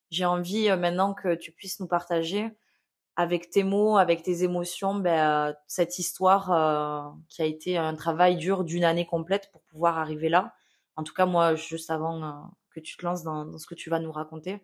J'ai 0.09 0.25
envie 0.25 0.69
maintenant 0.69 1.13
que 1.13 1.35
tu 1.35 1.51
puisses 1.51 1.79
nous 1.79 1.87
partager 1.87 2.49
avec 3.15 3.49
tes 3.49 3.63
mots, 3.63 3.97
avec 3.97 4.23
tes 4.23 4.43
émotions, 4.43 4.95
ben, 4.95 5.55
cette 5.67 5.99
histoire 5.99 7.15
qui 7.29 7.41
a 7.41 7.45
été 7.45 7.77
un 7.77 7.95
travail 7.95 8.37
dur 8.37 8.63
d'une 8.63 8.83
année 8.83 9.05
complète 9.05 9.49
pour 9.51 9.61
pouvoir 9.63 9.97
arriver 9.97 10.29
là 10.29 10.53
en 10.95 11.03
tout 11.03 11.13
cas, 11.13 11.25
moi, 11.25 11.55
juste 11.55 11.89
avant 11.89 12.23
euh, 12.23 12.31
que 12.71 12.79
tu 12.79 12.97
te 12.97 13.05
lances 13.05 13.23
dans, 13.23 13.57
ce 13.57 13.65
que 13.65 13.75
tu 13.75 13.89
vas 13.89 13.99
nous 13.99 14.11
raconter, 14.11 14.61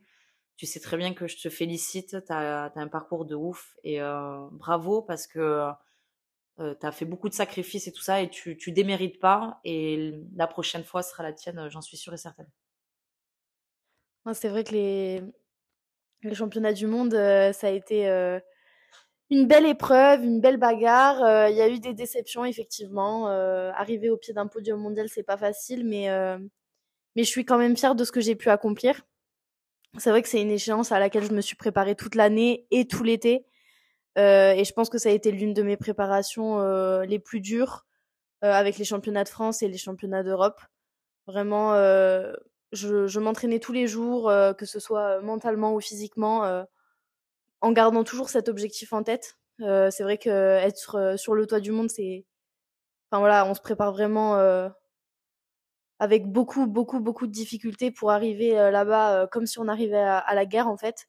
tu 0.58 0.66
sais 0.66 0.80
très 0.80 0.98
bien 0.98 1.14
que 1.14 1.28
je 1.28 1.38
te 1.38 1.50
félicite. 1.50 2.24
Tu 2.26 2.34
as, 2.34 2.72
un 2.76 2.88
parcours 2.88 3.26
de 3.26 3.36
ouf 3.36 3.76
et 3.84 4.02
euh, 4.02 4.48
bravo 4.52 5.02
parce 5.02 5.26
que 5.26 5.72
euh, 6.60 6.76
tu 6.80 6.86
as 6.86 6.92
fait 6.92 7.06
beaucoup 7.06 7.30
de 7.30 7.34
sacrifices 7.34 7.88
et 7.88 7.94
tout 7.94 8.02
ça 8.02 8.22
et 8.22 8.30
tu, 8.30 8.58
tu 8.58 8.72
démérites 8.72 9.20
pas. 9.20 9.60
Et 9.64 10.14
la 10.36 10.48
prochaine 10.48 10.84
fois 10.84 11.02
sera 11.04 11.24
la 11.24 11.34
tienne, 11.34 11.70
j'en 11.70 11.82
suis 11.82 11.98
sûre 11.98 12.14
et 12.14 12.18
certaine. 12.18 12.50
C'est 14.34 14.50
vrai 14.50 14.64
que 14.64 14.74
les, 14.74 15.24
les 16.24 16.36
championnats 16.36 16.74
du 16.74 16.88
monde, 16.88 17.14
ça 17.14 17.68
a 17.68 17.72
été 17.72 18.08
une 19.30 19.48
belle 19.48 19.66
épreuve, 19.66 20.24
une 20.24 20.42
belle 20.42 20.58
bagarre. 20.58 21.24
Euh, 21.24 21.50
il 21.50 21.56
y 21.56 21.62
a 21.62 21.70
eu 21.70 21.80
des 21.80 21.94
déceptions 21.94 22.46
effectivement. 22.46 23.30
Euh, 23.30 23.72
arriver 23.76 24.10
au 24.10 24.18
pied 24.18 24.34
d'un 24.34 24.48
podium 24.48 24.80
mondial, 24.80 25.10
c'est 25.10 25.24
pas 25.24 25.38
facile, 25.38 25.86
mais 25.86 26.10
euh, 26.10 26.38
mais 27.16 27.24
je 27.24 27.30
suis 27.30 27.46
quand 27.46 27.58
même 27.58 27.78
fière 27.78 27.96
de 27.96 28.04
ce 28.04 28.12
que 28.12 28.22
j'ai 28.22 28.36
pu 28.36 28.50
accomplir. 28.50 29.02
C'est 29.98 30.12
vrai 30.12 30.22
que 30.22 30.30
c'est 30.30 30.42
une 30.42 30.52
échéance 30.52 30.92
à 30.92 31.00
laquelle 31.00 31.26
je 31.26 31.34
me 31.34 31.42
suis 31.42 31.56
préparée 31.56 31.96
toute 31.96 32.16
l'année 32.16 32.68
et 32.72 32.88
tout 32.88 33.04
l'été, 33.04 33.46
et 34.18 34.64
je 34.64 34.74
pense 34.74 34.90
que 34.90 34.98
ça 35.00 35.10
a 35.10 35.12
été 35.14 35.32
l'une 35.32 35.54
de 35.54 35.64
mes 35.64 35.78
préparations 35.78 36.62
les 37.02 37.20
plus 37.20 37.42
dures 37.42 37.88
avec 38.42 38.78
les 38.78 38.86
championnats 38.86 39.24
de 39.24 39.30
France 39.30 39.64
et 39.64 39.68
les 39.68 39.80
championnats 39.80 40.24
d'Europe. 40.24 40.62
Vraiment, 41.26 41.74
je, 42.72 43.08
je 43.08 43.20
m'entraînais 43.20 43.60
tous 43.60 43.74
les 43.74 43.88
jours, 43.88 44.32
que 44.58 44.66
ce 44.66 44.80
soit 44.80 45.22
mentalement 45.22 45.74
ou 45.74 45.80
physiquement 45.82 46.66
en 47.62 47.72
gardant 47.72 48.04
toujours 48.04 48.30
cet 48.30 48.50
objectif 48.50 48.94
en 48.94 49.04
tête. 49.04 49.38
Euh, 49.62 49.90
c'est 49.92 50.04
vrai 50.04 50.18
que 50.18 50.30
être 50.30 50.96
euh, 50.96 51.18
sur 51.18 51.36
le 51.36 51.46
toit 51.46 51.60
du 51.60 51.72
monde, 51.72 51.90
c'est, 51.90 52.26
enfin 53.12 53.20
voilà, 53.20 53.46
on 53.46 53.54
se 53.54 53.62
prépare 53.62 53.92
vraiment 53.92 54.38
euh, 54.38 54.70
avec 56.00 56.32
beaucoup, 56.32 56.66
beaucoup, 56.68 57.00
beaucoup 57.00 57.28
de 57.28 57.32
difficultés 57.32 57.92
pour 57.92 58.12
arriver 58.12 58.58
euh, 58.58 58.72
là-bas, 58.72 59.28
comme 59.28 59.46
si 59.46 59.60
on 59.60 59.68
arrivait 59.68 59.98
à, 59.98 60.34
la 60.34 60.46
guerre 60.46 60.68
en 60.68 60.78
fait. 60.78 61.08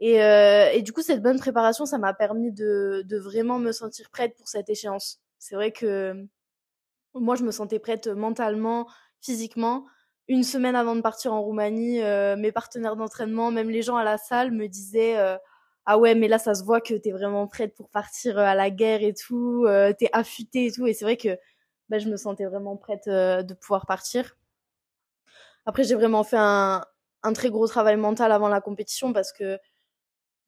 Et, 0.00 0.16
et 0.16 0.82
du 0.82 0.92
coup, 0.92 1.02
cette 1.02 1.22
bonne 1.22 1.38
préparation, 1.38 1.86
ça 1.86 1.96
m'a 1.96 2.12
permis 2.12 2.50
de, 2.50 3.04
de 3.06 3.18
vraiment 3.18 3.60
me 3.60 3.70
sentir 3.70 4.10
prête 4.10 4.34
pour 4.34 4.48
cette 4.48 4.68
échéance. 4.68 5.20
C'est 5.38 5.54
vrai 5.54 5.70
que 5.70 6.26
moi, 7.14 7.36
je 7.36 7.44
me 7.44 7.52
sentais 7.52 7.78
prête 7.78 8.08
mentalement, 8.08 8.88
physiquement. 9.20 9.86
Une 10.28 10.44
semaine 10.44 10.76
avant 10.76 10.94
de 10.94 11.00
partir 11.00 11.32
en 11.32 11.42
Roumanie, 11.42 12.00
mes 12.38 12.52
partenaires 12.52 12.96
d'entraînement, 12.96 13.50
même 13.50 13.70
les 13.70 13.82
gens 13.82 13.96
à 13.96 14.04
la 14.04 14.18
salle 14.18 14.52
me 14.52 14.68
disaient 14.68 15.16
ah 15.86 15.98
ouais 15.98 16.14
mais 16.14 16.28
là 16.28 16.38
ça 16.38 16.54
se 16.54 16.64
voit 16.64 16.80
que 16.80 16.94
t'es 16.94 17.10
vraiment 17.10 17.46
prête 17.48 17.74
pour 17.74 17.88
partir 17.90 18.38
euh, 18.38 18.42
à 18.42 18.54
la 18.54 18.70
guerre 18.70 19.02
et 19.02 19.14
tout 19.14 19.64
euh, 19.66 19.92
t'es 19.92 20.08
affûtée 20.12 20.66
et 20.66 20.72
tout. 20.72 20.86
Et 20.86 20.94
c'est 20.94 21.04
vrai 21.04 21.16
que 21.16 21.38
bah, 21.88 21.98
je 21.98 22.08
me 22.08 22.16
sentais 22.16 22.46
vraiment 22.46 22.76
prête 22.76 23.08
euh, 23.08 23.42
de 23.42 23.54
pouvoir 23.54 23.86
partir. 23.86 24.36
Après 25.66 25.84
j'ai 25.84 25.94
vraiment 25.94 26.24
fait 26.24 26.36
un, 26.38 26.84
un 27.22 27.32
très 27.32 27.50
gros 27.50 27.66
travail 27.68 27.96
mental 27.96 28.32
avant 28.32 28.48
la 28.48 28.60
compétition 28.60 29.12
parce 29.12 29.32
que 29.32 29.58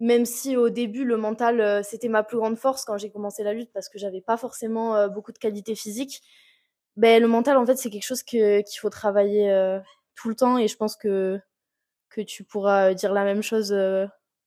même 0.01 0.27
si 0.27 0.57
au 0.57 0.71
début 0.71 1.05
le 1.05 1.17
mental 1.17 1.61
euh, 1.61 1.83
c'était 1.83 2.09
ma 2.09 2.23
plus 2.25 2.39
grande 2.39 2.59
force 2.59 2.85
quand 2.85 2.99
j'ai 2.99 3.11
commencé 3.11 3.45
la 3.45 3.55
lutte 3.55 3.73
parce 3.73 3.89
que 3.89 3.99
j'avais 3.99 4.21
pas 4.21 4.37
forcément 4.37 5.09
beaucoup 5.09 5.33
de 5.33 5.39
qualité 5.39 5.75
physique 5.77 6.23
ben 6.97 7.21
le 7.21 7.29
mental 7.29 7.57
en 7.57 7.67
fait 7.67 7.77
c'est 7.77 7.91
quelque 7.91 8.05
chose 8.07 8.23
que 8.23 8.61
qu'il 8.61 8.79
faut 8.81 8.91
travailler 8.91 9.79
tout 10.15 10.29
le 10.29 10.37
temps 10.37 10.59
et 10.59 10.69
je 10.69 10.77
pense 10.77 10.97
que 10.97 11.41
que 12.11 12.21
tu 12.21 12.45
pourras 12.45 12.95
dire 12.95 13.13
la 13.13 13.25
même 13.25 13.43
chose 13.43 13.75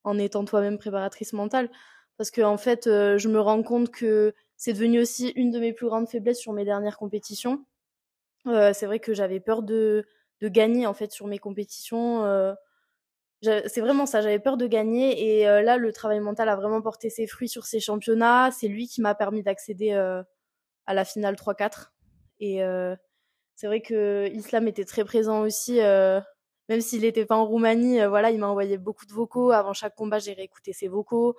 en 0.04 0.18
étant 0.18 0.44
toi-même 0.44 0.78
préparatrice 0.78 1.32
mentale. 1.32 1.70
Parce 2.16 2.30
que 2.30 2.42
en 2.42 2.56
fait, 2.56 2.86
euh, 2.86 3.18
je 3.18 3.28
me 3.28 3.40
rends 3.40 3.62
compte 3.62 3.90
que 3.90 4.34
c'est 4.56 4.72
devenu 4.72 5.00
aussi 5.00 5.28
une 5.36 5.50
de 5.50 5.60
mes 5.60 5.72
plus 5.72 5.86
grandes 5.86 6.08
faiblesses 6.08 6.40
sur 6.40 6.52
mes 6.52 6.64
dernières 6.64 6.98
compétitions. 6.98 7.64
Euh, 8.46 8.72
c'est 8.74 8.86
vrai 8.86 8.98
que 8.98 9.14
j'avais 9.14 9.40
peur 9.40 9.62
de, 9.62 10.06
de 10.40 10.48
gagner 10.48 10.86
en 10.86 10.94
fait 10.94 11.12
sur 11.12 11.26
mes 11.26 11.38
compétitions. 11.38 12.24
Euh, 12.24 12.54
c'est 13.42 13.80
vraiment 13.80 14.06
ça, 14.06 14.20
j'avais 14.20 14.40
peur 14.40 14.56
de 14.56 14.66
gagner 14.66 15.38
et 15.40 15.44
là 15.44 15.76
le 15.76 15.92
travail 15.92 16.18
mental 16.18 16.48
a 16.48 16.56
vraiment 16.56 16.82
porté 16.82 17.08
ses 17.08 17.28
fruits 17.28 17.48
sur 17.48 17.66
ces 17.66 17.78
championnats. 17.78 18.50
C'est 18.50 18.66
lui 18.66 18.88
qui 18.88 19.00
m'a 19.00 19.14
permis 19.14 19.44
d'accéder 19.44 19.92
à 19.92 20.94
la 20.94 21.04
finale 21.04 21.36
3-4 21.36 21.92
et 22.40 22.60
c'est 23.56 23.66
vrai 23.66 23.80
que 23.80 24.28
Islam 24.32 24.68
était 24.68 24.84
très 24.84 25.04
présent 25.04 25.42
aussi 25.42 25.80
même 26.68 26.80
s'il 26.80 27.02
n'était 27.02 27.24
pas 27.24 27.36
en 27.36 27.46
Roumanie, 27.46 28.04
voilà, 28.06 28.30
il 28.30 28.38
m'a 28.38 28.48
envoyé 28.48 28.76
beaucoup 28.76 29.06
de 29.06 29.12
vocaux. 29.12 29.52
Avant 29.52 29.72
chaque 29.72 29.94
combat, 29.94 30.18
j'ai 30.18 30.34
réécouté 30.34 30.72
ses 30.72 30.88
vocaux. 30.88 31.34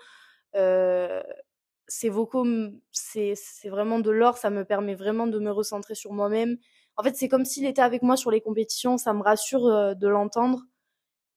Ces 1.88 2.10
vocaux, 2.10 2.46
c'est 2.92 3.36
vraiment 3.66 4.00
de 4.00 4.10
l'or. 4.12 4.38
Ça 4.38 4.50
me 4.50 4.66
permet 4.66 4.96
vraiment 4.96 5.28
de 5.28 5.40
me 5.40 5.52
recentrer 5.52 5.96
sur 5.96 6.14
moi-même. 6.14 6.58
En 6.98 7.04
fait, 7.04 7.16
c'est 7.16 7.30
comme 7.30 7.46
s'il 7.46 7.66
était 7.66 7.82
avec 7.82 8.02
moi 8.02 8.18
sur 8.18 8.32
les 8.32 8.42
compétitions. 8.42 8.98
Ça 8.98 9.14
me 9.14 9.22
rassure 9.22 9.96
de 9.96 10.08
l'entendre. 10.08 10.64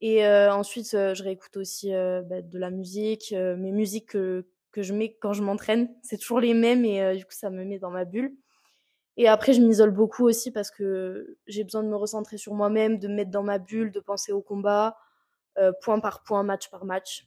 Et 0.01 0.27
ensuite, 0.27 0.93
je 0.93 1.23
réécoute 1.23 1.57
aussi 1.59 1.91
bah, 1.91 2.41
de 2.41 2.59
la 2.59 2.71
musique, 2.71 3.33
mes 3.33 3.73
musiques 3.73 4.11
que, 4.11 4.47
que 4.73 4.83
je 4.83 4.95
mets 4.95 5.15
quand 5.21 5.35
je 5.35 5.43
m'entraîne. 5.43 5.95
C'est 6.03 6.17
toujours 6.17 6.41
les 6.41 6.55
mêmes 6.55 6.87
et 6.87 7.15
du 7.17 7.27
coup, 7.27 7.35
ça 7.35 7.51
me 7.51 7.63
met 7.65 7.79
dans 7.79 7.91
ma 7.91 8.07
bulle. 8.07 8.35
Et 9.17 9.29
après, 9.29 9.53
je 9.53 9.61
m'isole 9.61 9.91
beaucoup 9.91 10.25
aussi 10.25 10.51
parce 10.51 10.71
que 10.71 11.37
j'ai 11.47 11.65
besoin 11.65 11.83
de 11.83 11.89
me 11.89 11.97
recentrer 11.97 12.39
sur 12.39 12.55
moi-même, 12.55 12.99
de 12.99 13.09
me 13.09 13.15
mettre 13.15 13.31
dans 13.31 13.43
ma 13.43 13.59
bulle, 13.59 13.93
de 13.93 14.01
penser 14.01 14.33
au 14.33 14.41
combat, 14.41 14.97
point 15.83 16.01
par 16.01 16.23
point, 16.23 16.43
match 16.43 16.71
par 16.71 16.85
match. 16.85 17.27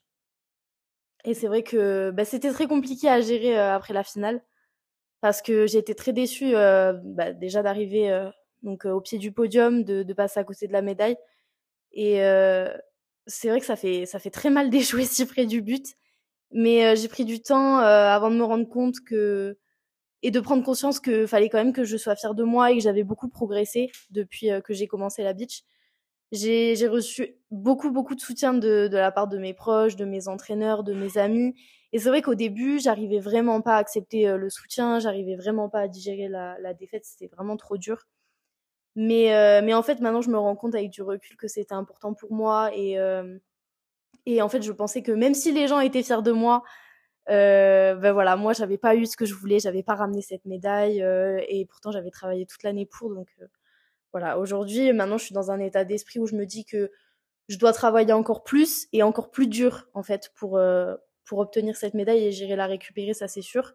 Et 1.25 1.33
c'est 1.33 1.47
vrai 1.47 1.63
que 1.63 2.11
bah, 2.11 2.25
c'était 2.25 2.51
très 2.51 2.67
compliqué 2.67 3.09
à 3.09 3.21
gérer 3.21 3.57
après 3.57 3.93
la 3.93 4.03
finale 4.03 4.43
parce 5.21 5.41
que 5.41 5.67
j'ai 5.67 5.79
été 5.79 5.95
très 5.95 6.13
déçue 6.13 6.53
bah, 6.53 7.33
déjà 7.33 7.63
d'arriver 7.63 8.29
donc 8.63 8.85
au 8.85 9.01
pied 9.01 9.19
du 9.19 9.31
podium, 9.31 9.83
de, 9.83 10.03
de, 10.03 10.13
passer 10.13 10.39
à 10.39 10.43
côté 10.43 10.67
de 10.67 10.73
la 10.73 10.81
médaille. 10.81 11.17
Et 11.93 12.17
c'est 13.27 13.49
vrai 13.49 13.59
que 13.59 13.65
ça 13.65 13.75
fait 13.75 14.05
ça 14.05 14.19
fait 14.19 14.31
très 14.31 14.49
mal 14.49 14.69
d'échouer 14.71 15.05
si 15.05 15.25
près 15.25 15.45
du 15.45 15.61
but, 15.61 15.85
mais 16.51 16.95
j'ai 16.95 17.07
pris 17.07 17.25
du 17.25 17.41
temps 17.41 17.77
avant 17.77 18.31
de 18.31 18.35
me 18.35 18.43
rendre 18.43 18.67
compte 18.67 18.95
que 19.07 19.57
et 20.25 20.31
de 20.31 20.39
prendre 20.39 20.63
conscience 20.63 20.99
que 20.99 21.27
fallait 21.27 21.49
quand 21.49 21.59
même 21.59 21.71
que 21.71 21.83
je 21.83 21.97
sois 21.97 22.15
fière 22.15 22.33
de 22.33 22.43
moi 22.43 22.71
et 22.71 22.77
que 22.77 22.81
j'avais 22.81 23.03
beaucoup 23.03 23.29
progressé 23.29 23.91
depuis 24.09 24.49
que 24.63 24.73
j'ai 24.73 24.87
commencé 24.87 25.21
la 25.21 25.33
beach. 25.33 25.63
J'ai 26.31 26.87
reçu 26.87 27.37
beaucoup 27.51 27.91
beaucoup 27.91 28.15
de 28.15 28.19
soutien 28.19 28.55
de, 28.55 28.89
la 28.91 29.11
part 29.11 29.27
de 29.27 29.37
mes 29.37 29.53
proches, 29.53 29.95
de 29.95 30.03
mes 30.03 30.27
entraîneurs, 30.27 30.83
de 30.83 30.93
mes 30.95 31.19
amis. 31.19 31.53
Et 31.93 31.99
c'est 31.99 32.09
vrai 32.09 32.23
qu'au 32.23 32.33
début, 32.33 32.79
j'arrivais 32.79 33.19
vraiment 33.19 33.61
pas 33.61 33.75
à 33.75 33.77
accepter 33.77 34.35
le 34.35 34.49
soutien, 34.49 34.97
j'arrivais 34.97 35.35
vraiment 35.35 35.69
pas 35.69 35.81
à 35.81 35.87
digérer 35.87 36.27
la, 36.27 36.73
défaite, 36.73 37.05
c'était 37.05 37.27
vraiment 37.27 37.55
trop 37.55 37.77
dur. 37.77 38.07
Mais, 38.95 39.35
euh, 39.35 39.61
mais 39.63 39.75
en 39.75 39.83
fait, 39.83 39.99
maintenant, 39.99 40.21
je 40.21 40.31
me 40.31 40.39
rends 40.39 40.55
compte 40.55 40.73
avec 40.73 40.89
du 40.89 41.03
recul 41.03 41.37
que 41.37 41.47
c'était 41.47 41.75
important 41.75 42.15
pour 42.15 42.33
moi. 42.33 42.71
Euh, 42.75 43.37
et 44.25 44.41
en 44.41 44.49
fait, 44.49 44.63
je 44.63 44.71
pensais 44.71 45.03
que 45.03 45.11
même 45.11 45.35
si 45.35 45.51
les 45.51 45.67
gens 45.67 45.79
étaient 45.79 46.01
fiers 46.01 46.23
de 46.23 46.31
moi, 46.31 46.63
euh, 47.29 47.95
ben 47.95 48.11
voilà, 48.13 48.35
moi, 48.35 48.53
j'avais 48.53 48.77
pas 48.77 48.95
eu 48.95 49.05
ce 49.05 49.17
que 49.17 49.25
je 49.25 49.33
voulais, 49.33 49.59
j'avais 49.59 49.83
pas 49.83 49.95
ramené 49.95 50.21
cette 50.21 50.45
médaille. 50.45 51.01
Euh, 51.03 51.41
et 51.47 51.65
pourtant, 51.65 51.91
j'avais 51.91 52.11
travaillé 52.11 52.45
toute 52.45 52.63
l'année 52.63 52.85
pour. 52.85 53.13
Donc 53.13 53.27
euh, 53.41 53.45
voilà, 54.13 54.39
aujourd'hui, 54.39 54.91
maintenant, 54.93 55.17
je 55.17 55.25
suis 55.25 55.33
dans 55.33 55.51
un 55.51 55.59
état 55.59 55.83
d'esprit 55.83 56.19
où 56.19 56.27
je 56.27 56.35
me 56.35 56.45
dis 56.45 56.65
que 56.65 56.91
je 57.49 57.57
dois 57.57 57.73
travailler 57.73 58.13
encore 58.13 58.43
plus 58.43 58.87
et 58.93 59.03
encore 59.03 59.31
plus 59.31 59.47
dur, 59.47 59.87
en 59.93 60.03
fait, 60.03 60.31
pour, 60.35 60.59
pour 61.25 61.39
obtenir 61.39 61.75
cette 61.75 61.93
médaille 61.93 62.25
et 62.25 62.31
j'irai 62.31 62.55
la 62.55 62.65
récupérer, 62.65 63.13
ça 63.13 63.27
c'est 63.27 63.43
sûr. 63.43 63.73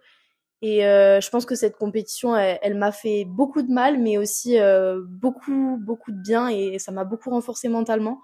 Et 0.63 0.87
euh, 0.87 1.21
je 1.21 1.31
pense 1.31 1.47
que 1.47 1.55
cette 1.55 1.77
compétition, 1.77 2.37
elle, 2.37 2.75
m'a 2.77 2.93
fait 2.93 3.25
beaucoup 3.25 3.63
de 3.63 3.73
mal, 3.73 3.99
mais 3.99 4.19
aussi 4.19 4.59
euh, 4.59 5.01
beaucoup, 5.09 5.79
beaucoup 5.81 6.13
de 6.13 6.21
bien, 6.21 6.49
et 6.49 6.79
ça 6.79 6.93
m'a 6.93 7.05
beaucoup 7.05 7.31
renforcé 7.31 7.69
mentalement. 7.69 8.21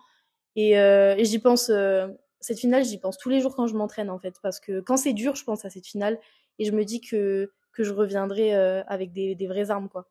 Et, 0.55 0.79
euh, 0.79 1.15
et 1.17 1.25
j'y 1.25 1.39
pense, 1.39 1.71
euh, 1.71 2.09
cette 2.41 2.59
finale, 2.59 2.85
j'y 2.85 2.99
pense 2.99 3.19
tous 3.19 3.29
les 3.29 3.41
jours 3.41 3.55
quand 3.57 3.67
je 3.67 3.75
m'entraîne, 3.75 4.11
en 4.11 4.19
fait, 4.19 4.41
parce 4.43 4.61
que 4.61 4.81
quand 4.81 4.97
c'est 4.97 5.13
dur, 5.13 5.37
je 5.37 5.45
pense 5.45 5.65
à 5.65 5.71
cette 5.71 5.87
finale, 5.87 6.19
et 6.59 6.65
je 6.65 6.73
me 6.73 6.85
dis 6.85 7.01
que, 7.01 7.53
que 7.73 7.85
je 7.85 7.93
reviendrai 7.93 8.55
euh, 8.55 8.83
avec 8.87 9.13
des, 9.13 9.35
des 9.35 9.47
vraies 9.47 9.71
armes, 9.71 9.89
quoi. 9.89 10.09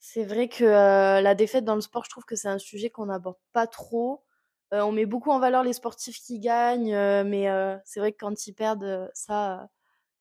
C'est 0.00 0.24
vrai 0.24 0.48
que 0.48 0.64
la 0.64 1.34
défaite 1.34 1.64
dans 1.64 1.76
le 1.76 1.80
sport, 1.80 2.04
je 2.04 2.10
trouve 2.10 2.24
que 2.24 2.36
c'est 2.36 2.48
un 2.48 2.58
sujet 2.58 2.90
qu'on 2.90 3.06
n'aborde 3.06 3.38
pas 3.54 3.66
trop. 3.66 4.22
on 4.70 4.92
met 4.92 5.06
beaucoup 5.06 5.30
en 5.30 5.38
valeur 5.38 5.62
les 5.62 5.72
sportifs 5.72 6.18
qui 6.18 6.40
gagnent, 6.40 6.94
mais 7.24 7.46
c'est 7.86 8.00
vrai 8.00 8.12
que 8.12 8.18
quand 8.18 8.46
ils 8.46 8.52
perdent, 8.52 9.10
ça 9.14 9.70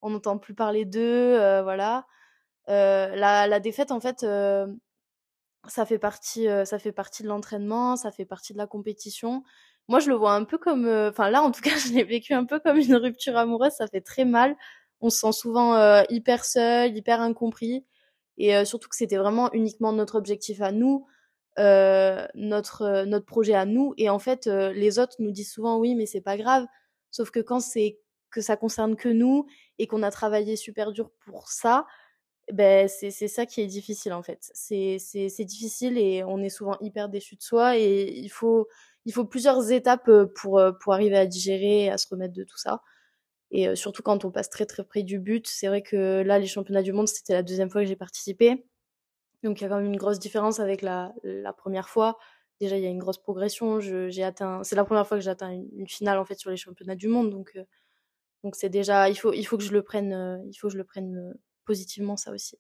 on 0.04 0.10
n'entend 0.12 0.38
plus 0.38 0.54
parler 0.54 0.86
d'eux, 0.86 1.02
euh, 1.40 1.64
voilà. 1.64 2.06
Euh, 2.70 3.16
la, 3.16 3.48
la, 3.48 3.60
défaite, 3.60 3.92
en 3.92 4.00
fait, 4.00 4.24
euh, 4.24 4.68
ça 5.68 5.86
fait 5.86 5.98
partie, 5.98 6.48
ça 6.66 6.78
fait 6.78 6.92
partie 6.92 7.24
de 7.24 7.30
l'entraînement, 7.30 7.96
ça 7.96 8.12
fait 8.12 8.26
partie 8.26 8.54
de 8.54 8.58
la 8.58 8.68
compétition. 8.68 9.44
Moi, 9.88 10.00
je 10.00 10.10
le 10.10 10.16
vois 10.16 10.34
un 10.34 10.46
peu 10.46 10.58
comme, 10.58 10.88
enfin 10.88 11.30
là, 11.30 11.42
en 11.42 11.52
tout 11.52 11.62
cas, 11.64 11.78
je 11.78 11.94
l'ai 11.94 12.04
vécu 12.04 12.34
un 12.34 12.46
peu 12.46 12.60
comme 12.60 12.78
une 12.78 12.96
rupture 12.96 13.38
amoureuse. 13.38 13.74
Ça 13.74 13.88
fait 13.88 14.02
très 14.02 14.26
mal. 14.26 14.56
On 15.02 15.10
se 15.10 15.20
sent 15.20 15.34
souvent 15.34 16.04
hyper 16.10 16.46
seul, 16.46 16.96
hyper 16.96 17.22
incompris, 17.22 17.86
et 18.38 18.64
surtout 18.66 18.90
que 18.90 18.96
c'était 18.96 19.18
vraiment 19.18 19.52
uniquement 19.54 19.92
notre 19.94 20.16
objectif 20.16 20.62
à 20.62 20.72
nous. 20.72 21.06
Euh, 21.60 22.26
notre 22.34 23.04
notre 23.06 23.28
projet 23.28 23.54
à 23.54 23.66
nous 23.66 23.94
et 23.98 24.10
en 24.10 24.18
fait 24.18 24.48
les 24.48 24.98
autres 24.98 25.18
nous 25.20 25.30
disent 25.30 25.52
souvent 25.52 25.78
oui 25.78 25.94
mais 25.94 26.08
c'est 26.08 26.20
pas 26.20 26.36
grave 26.36 26.66
sauf 27.12 27.30
que 27.30 27.40
quand 27.42 27.60
c'est 27.60 28.00
que 28.32 28.42
ça 28.42 28.58
concerne 28.58 28.96
que 28.96 29.08
nous 29.08 29.46
et 29.78 29.86
qu'on 29.86 30.02
a 30.02 30.10
travaillé 30.12 30.56
super 30.56 30.92
dur 30.92 31.12
pour 31.26 31.50
ça, 31.50 31.86
ben 32.52 32.90
c'est 32.90 33.12
ça 33.12 33.46
qui 33.46 33.62
est 33.62 33.68
difficile 33.68 34.14
en 34.14 34.24
fait. 34.24 34.50
C'est 34.54 35.46
difficile 35.46 35.98
et 35.98 36.24
on 36.24 36.40
est 36.40 36.50
souvent 36.50 36.78
hyper 36.82 37.08
déçu 37.08 37.36
de 37.36 37.44
soi 37.44 37.78
et 37.78 38.12
il 38.12 38.30
faut 38.30 38.68
il 39.06 39.14
faut 39.14 39.26
plusieurs 39.26 39.72
étapes 39.72 40.10
pour 40.36 40.62
pour 40.82 40.94
arriver 40.94 41.18
à 41.18 41.26
digérer 41.26 41.90
à 41.90 41.98
se 41.98 42.08
remettre 42.10 42.34
de 42.34 42.44
tout 42.44 42.58
ça. 42.58 42.82
Et 43.52 43.76
surtout 43.76 44.02
quand 44.04 44.26
on 44.26 44.32
passe 44.32 44.50
très 44.50 44.66
très 44.66 44.84
près 44.84 45.04
du 45.04 45.20
but, 45.20 45.48
c'est 45.48 45.68
vrai 45.68 45.82
que 45.84 46.22
là 46.22 46.40
les 46.40 46.48
championnats 46.48 46.82
du 46.84 46.94
monde, 46.94 47.08
c'était 47.08 47.34
la 47.34 47.44
deuxième 47.44 47.70
fois 47.70 47.82
que 47.82 47.88
j'ai 47.88 47.96
participé. 47.96 48.66
Donc 49.44 49.60
il 49.60 49.64
y 49.64 49.66
a 49.66 49.70
quand 49.70 49.78
même 49.78 49.86
une 49.86 49.98
grosse 49.98 50.20
différence 50.20 50.60
avec 50.60 50.82
la 50.82 51.14
première 51.58 51.90
fois. 51.90 52.18
Déjà 52.62 52.78
il 52.78 52.84
y 52.84 52.88
a 52.88 52.90
une 52.90 53.00
grosse 53.00 53.18
progression, 53.18 53.80
j'ai 53.80 54.24
atteint 54.24 54.64
c'est 54.64 54.76
la 54.76 54.86
première 54.86 55.08
fois 55.08 55.18
que 55.18 55.24
j'atteins 55.24 55.52
une, 55.52 55.88
finale 55.88 56.18
en 56.18 56.26
fait 56.26 56.40
sur 56.40 56.50
les 56.50 56.58
championnats 56.58 56.96
du 56.96 57.08
monde 57.08 57.30
donc 58.44 58.56
c'est 58.56 58.70
déjà, 58.70 59.10
il 59.10 59.16
faut, 59.16 59.32
que 59.32 59.64
je 59.64 59.72
le 59.72 59.82
prenne, 59.82 60.14
euh, 60.14 60.38
il 60.50 60.56
faut 60.56 60.68
que 60.68 60.74
je 60.74 60.78
le 60.78 60.84
prenne 60.84 61.16
euh, 61.18 61.34
positivement 61.66 62.18
ça 62.18 62.32
aussi. 62.32 62.58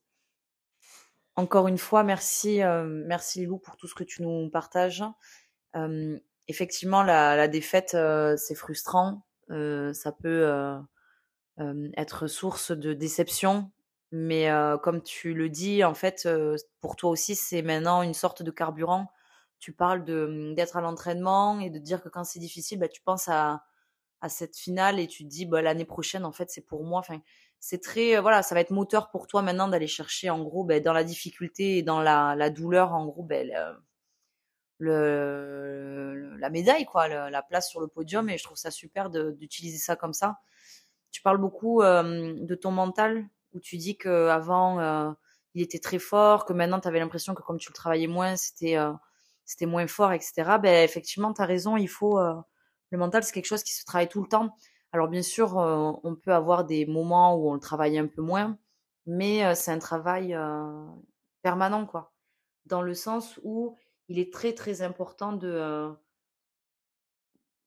Encore 1.35 1.67
une 1.67 1.77
fois, 1.77 2.03
merci, 2.03 2.61
euh, 2.61 2.85
merci 2.85 3.39
Lilou 3.39 3.57
pour 3.57 3.75
tout 3.75 3.87
ce 3.87 3.95
que 3.95 4.03
tu 4.03 4.21
nous 4.21 4.49
partages. 4.49 5.03
Effectivement, 6.47 7.03
la, 7.03 7.35
la 7.35 7.47
défaite, 7.47 7.97
c'est 8.37 8.55
frustrant. 8.55 9.25
ça 9.49 10.11
peut 10.11 10.79
être 11.97 12.27
source 12.27 12.71
de 12.71 12.93
déception, 12.93 13.71
mais 14.11 14.49
comme 14.83 15.01
tu 15.01 15.33
le 15.33 15.49
dis, 15.49 15.83
en 15.83 15.93
fait, 15.93 16.27
pour 16.81 16.95
toi 16.95 17.11
aussi, 17.11 17.35
c'est 17.35 17.61
maintenant 17.61 18.01
une 18.01 18.13
sorte 18.13 18.43
de 18.43 18.51
carburant. 18.51 19.11
Tu 19.59 19.73
parles 19.73 20.03
d'être 20.55 20.77
à 20.77 20.81
l'entraînement 20.81 21.59
et 21.59 21.69
de 21.69 21.79
dire 21.79 22.01
que 22.01 22.09
quand 22.09 22.23
c'est 22.23 22.39
difficile, 22.39 22.79
bah, 22.79 22.89
tu 22.89 23.01
penses 23.01 23.29
à 23.29 23.63
à 24.23 24.29
cette 24.29 24.55
finale 24.55 25.01
et 25.01 25.07
tu 25.07 25.25
te 25.25 25.29
dis 25.29 25.45
bah, 25.45 25.61
l'année 25.61 25.83
prochaine 25.83 26.23
en 26.23 26.31
fait 26.31 26.49
c'est 26.49 26.65
pour 26.65 26.85
moi 26.85 26.99
enfin 27.01 27.21
c'est 27.59 27.81
très 27.81 28.15
euh, 28.15 28.21
voilà 28.21 28.41
ça 28.41 28.55
va 28.55 28.61
être 28.61 28.71
moteur 28.71 29.11
pour 29.11 29.27
toi 29.27 29.41
maintenant 29.41 29.67
d'aller 29.67 29.85
chercher 29.85 30.29
en 30.29 30.41
gros 30.41 30.63
ben, 30.63 30.81
dans 30.81 30.93
la 30.93 31.03
difficulté 31.03 31.77
et 31.77 31.83
dans 31.83 32.01
la, 32.01 32.33
la 32.33 32.49
douleur 32.49 32.93
en 32.93 33.05
gros 33.05 33.27
le, 33.29 33.51
la 34.79 36.49
médaille 36.49 36.85
quoi 36.85 37.07
la 37.07 37.41
place 37.41 37.69
sur 37.69 37.79
le 37.79 37.87
podium 37.87 38.29
et 38.29 38.37
je 38.37 38.43
trouve 38.43 38.57
ça 38.57 38.71
super 38.71 39.09
d'utiliser 39.09 39.77
ça 39.77 39.95
comme 39.95 40.13
ça 40.13 40.39
tu 41.11 41.21
parles 41.21 41.37
beaucoup 41.37 41.81
de 41.81 42.55
ton 42.55 42.71
mental 42.71 43.27
où 43.53 43.59
tu 43.59 43.77
dis 43.77 43.97
que 43.97 44.27
avant 44.29 44.79
euh, 44.79 45.11
il 45.53 45.61
était 45.61 45.79
très 45.79 45.99
fort 45.99 46.45
que 46.45 46.53
maintenant 46.53 46.79
tu 46.79 46.87
avais 46.87 46.99
l'impression 46.99 47.33
que 47.33 47.43
comme 47.43 47.59
tu 47.59 47.69
le 47.69 47.75
travaillais 47.75 48.07
moins 48.07 48.35
c'était 48.35 48.75
moins 49.61 49.87
fort 49.87 50.11
etc 50.11 50.57
ben 50.61 50.83
effectivement 50.83 51.33
tu 51.33 51.41
as 51.41 51.45
raison 51.45 51.77
il 51.77 51.87
faut 51.87 52.19
le 52.93 52.99
mental, 52.99 53.23
c'est 53.23 53.33
quelque 53.33 53.47
chose 53.47 53.63
qui 53.63 53.73
se 53.73 53.83
travaille 53.85 54.07
tout 54.07 54.21
le 54.21 54.27
temps. 54.27 54.55
Alors 54.91 55.07
bien 55.07 55.23
sûr, 55.23 55.55
on 55.57 56.15
peut 56.15 56.33
avoir 56.33 56.63
des 56.63 56.85
moments 56.85 57.35
où 57.35 57.49
on 57.49 57.55
le 57.55 57.59
travaille 57.59 57.97
un 57.97 58.05
peu 58.05 58.21
moins, 58.21 58.57
mais 59.07 59.55
c'est 59.55 59.71
un 59.71 59.79
travail 59.79 60.37
permanent, 61.41 61.87
quoi. 61.87 62.13
Dans 62.67 62.83
le 62.83 62.93
sens 62.93 63.39
où 63.43 63.75
il 64.13 64.19
est 64.19 64.31
très 64.31 64.53
très 64.53 64.83
important 64.83 65.33
de 65.33 65.91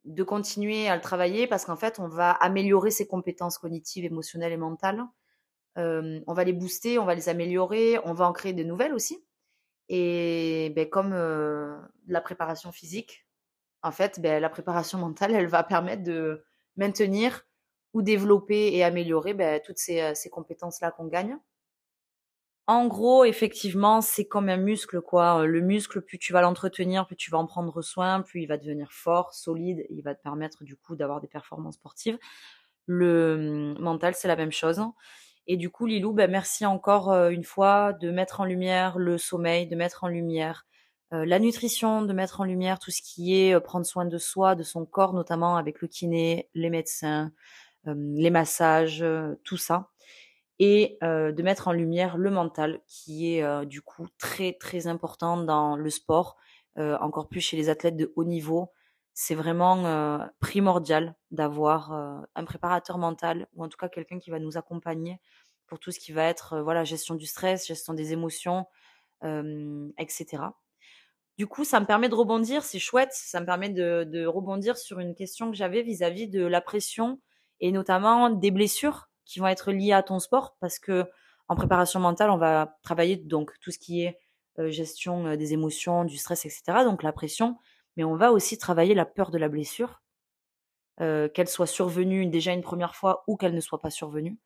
de 0.04 0.22
continuer 0.22 0.88
à 0.88 0.94
le 0.94 1.02
travailler 1.02 1.48
parce 1.48 1.64
qu'en 1.64 1.74
fait, 1.74 1.98
on 1.98 2.06
va 2.06 2.30
améliorer 2.30 2.92
ses 2.92 3.08
compétences 3.08 3.58
cognitives, 3.58 4.04
émotionnelles 4.04 4.52
et 4.52 4.56
mentales. 4.56 5.02
on 5.76 6.34
va 6.34 6.44
les 6.44 6.52
booster, 6.52 7.00
on 7.00 7.04
va 7.04 7.16
les 7.16 7.28
améliorer, 7.28 7.98
on 8.04 8.14
va 8.14 8.28
en 8.28 8.32
créer 8.32 8.52
de 8.52 8.62
nouvelles 8.62 8.94
aussi. 8.94 9.24
Et 9.88 10.72
ben, 10.76 10.88
comme 10.88 11.12
la 12.06 12.20
préparation 12.20 12.70
physique, 12.70 13.26
en 13.82 13.90
fait, 13.90 14.20
ben, 14.20 14.40
la 14.40 14.48
préparation 14.48 14.98
mentale, 14.98 15.34
elle 15.34 15.48
va 15.48 15.64
permettre 15.64 16.04
de 16.04 16.44
maintenir 16.76 17.44
ou 17.92 18.02
développer 18.02 18.72
et 18.72 18.84
améliorer 18.84 19.34
ben, 19.34 19.60
toutes 19.64 19.80
euh, 19.88 20.14
ces 20.14 20.30
compétences-là 20.30 20.92
qu'on 20.92 21.06
gagne. 21.06 21.36
En 22.68 22.88
gros, 22.88 23.24
effectivement, 23.24 24.00
c'est 24.00 24.24
comme 24.26 24.48
un 24.48 24.56
muscle, 24.56 25.00
quoi. 25.00 25.46
Le 25.46 25.60
muscle, 25.60 26.00
plus 26.02 26.18
tu 26.18 26.32
vas 26.32 26.40
l'entretenir, 26.40 27.06
plus 27.06 27.14
tu 27.14 27.30
vas 27.30 27.38
en 27.38 27.46
prendre 27.46 27.80
soin, 27.80 28.22
plus 28.22 28.42
il 28.42 28.46
va 28.46 28.58
devenir 28.58 28.90
fort, 28.92 29.34
solide, 29.34 29.86
il 29.88 30.02
va 30.02 30.14
te 30.16 30.22
permettre 30.22 30.64
du 30.64 30.76
coup 30.76 30.96
d'avoir 30.96 31.20
des 31.20 31.28
performances 31.28 31.76
sportives. 31.76 32.18
Le 32.86 33.74
hum, 33.76 33.82
mental, 33.82 34.14
c'est 34.16 34.28
la 34.28 34.36
même 34.36 34.52
chose. 34.52 34.80
Et 35.46 35.56
du 35.56 35.70
coup, 35.70 35.86
Lilou, 35.86 36.12
ben, 36.12 36.30
merci 36.30 36.66
encore 36.66 37.12
euh, 37.12 37.30
une 37.30 37.44
fois 37.44 37.92
de 37.92 38.10
mettre 38.10 38.40
en 38.40 38.44
lumière 38.44 38.98
le 38.98 39.16
sommeil, 39.18 39.66
de 39.68 39.76
mettre 39.76 40.04
en 40.04 40.08
lumière 40.08 40.66
euh, 41.12 41.24
la 41.24 41.38
nutrition, 41.38 42.02
de 42.02 42.12
mettre 42.12 42.40
en 42.40 42.44
lumière 42.44 42.80
tout 42.80 42.90
ce 42.90 43.00
qui 43.02 43.36
est 43.36 43.54
euh, 43.54 43.60
prendre 43.60 43.86
soin 43.86 44.06
de 44.06 44.18
soi, 44.18 44.56
de 44.56 44.64
son 44.64 44.84
corps, 44.86 45.12
notamment 45.14 45.56
avec 45.56 45.80
le 45.80 45.88
kiné, 45.88 46.48
les 46.54 46.70
médecins, 46.70 47.32
les 47.84 48.30
massages, 48.30 49.04
tout 49.44 49.56
ça. 49.56 49.90
Et 50.58 50.98
de 51.02 51.42
mettre 51.42 51.68
en 51.68 51.72
lumière 51.72 52.16
le 52.16 52.30
mental, 52.30 52.80
qui 52.86 53.34
est 53.36 53.66
du 53.66 53.82
coup 53.82 54.06
très 54.18 54.54
très 54.54 54.86
important 54.86 55.36
dans 55.36 55.76
le 55.76 55.90
sport, 55.90 56.36
encore 56.76 57.28
plus 57.28 57.40
chez 57.40 57.56
les 57.56 57.68
athlètes 57.68 57.96
de 57.96 58.12
haut 58.16 58.24
niveau. 58.24 58.72
c'est 59.12 59.34
vraiment 59.34 60.18
primordial 60.40 61.14
d'avoir 61.30 61.92
un 62.34 62.44
préparateur 62.44 62.98
mental 62.98 63.48
ou 63.54 63.64
en 63.64 63.68
tout 63.68 63.78
cas 63.78 63.88
quelqu'un 63.88 64.18
qui 64.18 64.30
va 64.30 64.38
nous 64.38 64.56
accompagner 64.58 65.20
pour 65.66 65.78
tout 65.78 65.90
ce 65.90 65.98
qui 65.98 66.12
va 66.12 66.24
être 66.24 66.60
voilà 66.60 66.84
gestion 66.84 67.14
du 67.14 67.26
stress, 67.26 67.66
gestion 67.66 67.94
des 67.94 68.12
émotions, 68.12 68.66
etc. 69.22 70.42
Du 71.38 71.46
coup, 71.46 71.64
ça 71.64 71.80
me 71.80 71.86
permet 71.86 72.08
de 72.08 72.14
rebondir, 72.14 72.64
c'est 72.64 72.78
chouette, 72.78 73.12
ça 73.12 73.40
me 73.40 73.46
permet 73.46 73.68
de, 73.68 74.04
de 74.04 74.24
rebondir 74.26 74.78
sur 74.78 75.00
une 75.00 75.14
question 75.14 75.50
que 75.50 75.56
j'avais 75.56 75.82
vis-à-vis 75.82 76.28
de 76.28 76.44
la 76.46 76.62
pression 76.62 77.20
et 77.60 77.72
notamment 77.72 78.30
des 78.30 78.50
blessures 78.50 79.10
qui 79.26 79.40
vont 79.40 79.48
être 79.48 79.72
liées 79.72 79.92
à 79.92 80.02
ton 80.02 80.18
sport 80.18 80.56
parce 80.60 80.78
que 80.78 81.04
en 81.48 81.56
préparation 81.56 82.00
mentale, 82.00 82.30
on 82.30 82.38
va 82.38 82.78
travailler 82.82 83.16
donc 83.16 83.52
tout 83.60 83.70
ce 83.70 83.78
qui 83.78 84.02
est 84.02 84.18
gestion 84.68 85.36
des 85.36 85.52
émotions, 85.52 86.04
du 86.04 86.16
stress, 86.16 86.46
etc. 86.46 86.62
Donc 86.84 87.02
la 87.02 87.12
pression, 87.12 87.58
mais 87.96 88.04
on 88.04 88.16
va 88.16 88.32
aussi 88.32 88.58
travailler 88.58 88.94
la 88.94 89.04
peur 89.04 89.30
de 89.30 89.38
la 89.38 89.48
blessure, 89.48 90.02
euh, 91.00 91.28
qu'elle 91.28 91.48
soit 91.48 91.66
survenue 91.66 92.26
déjà 92.26 92.52
une 92.52 92.62
première 92.62 92.96
fois 92.96 93.22
ou 93.26 93.36
qu'elle 93.36 93.54
ne 93.54 93.60
soit 93.60 93.80
pas 93.80 93.90
survenue. 93.90 94.38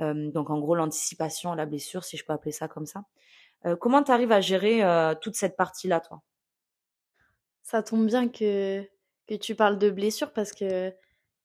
Euh, 0.00 0.30
donc 0.32 0.50
en 0.50 0.58
gros 0.58 0.74
l'anticipation 0.74 1.52
à 1.52 1.56
la 1.56 1.66
blessure, 1.66 2.02
si 2.02 2.16
je 2.16 2.24
peux 2.24 2.32
appeler 2.32 2.50
ça 2.50 2.66
comme 2.66 2.86
ça. 2.86 3.04
Euh, 3.64 3.76
comment 3.76 4.02
tu 4.02 4.10
arrives 4.10 4.32
à 4.32 4.40
gérer 4.40 4.82
toute 5.20 5.36
cette 5.36 5.56
partie-là, 5.56 6.00
toi? 6.00 6.22
Ça 7.62 7.82
tombe 7.82 8.06
bien 8.06 8.28
que, 8.28 8.82
que 9.26 9.34
tu 9.34 9.54
parles 9.54 9.78
de 9.78 9.90
blessure 9.90 10.32
parce 10.32 10.52
que 10.52 10.92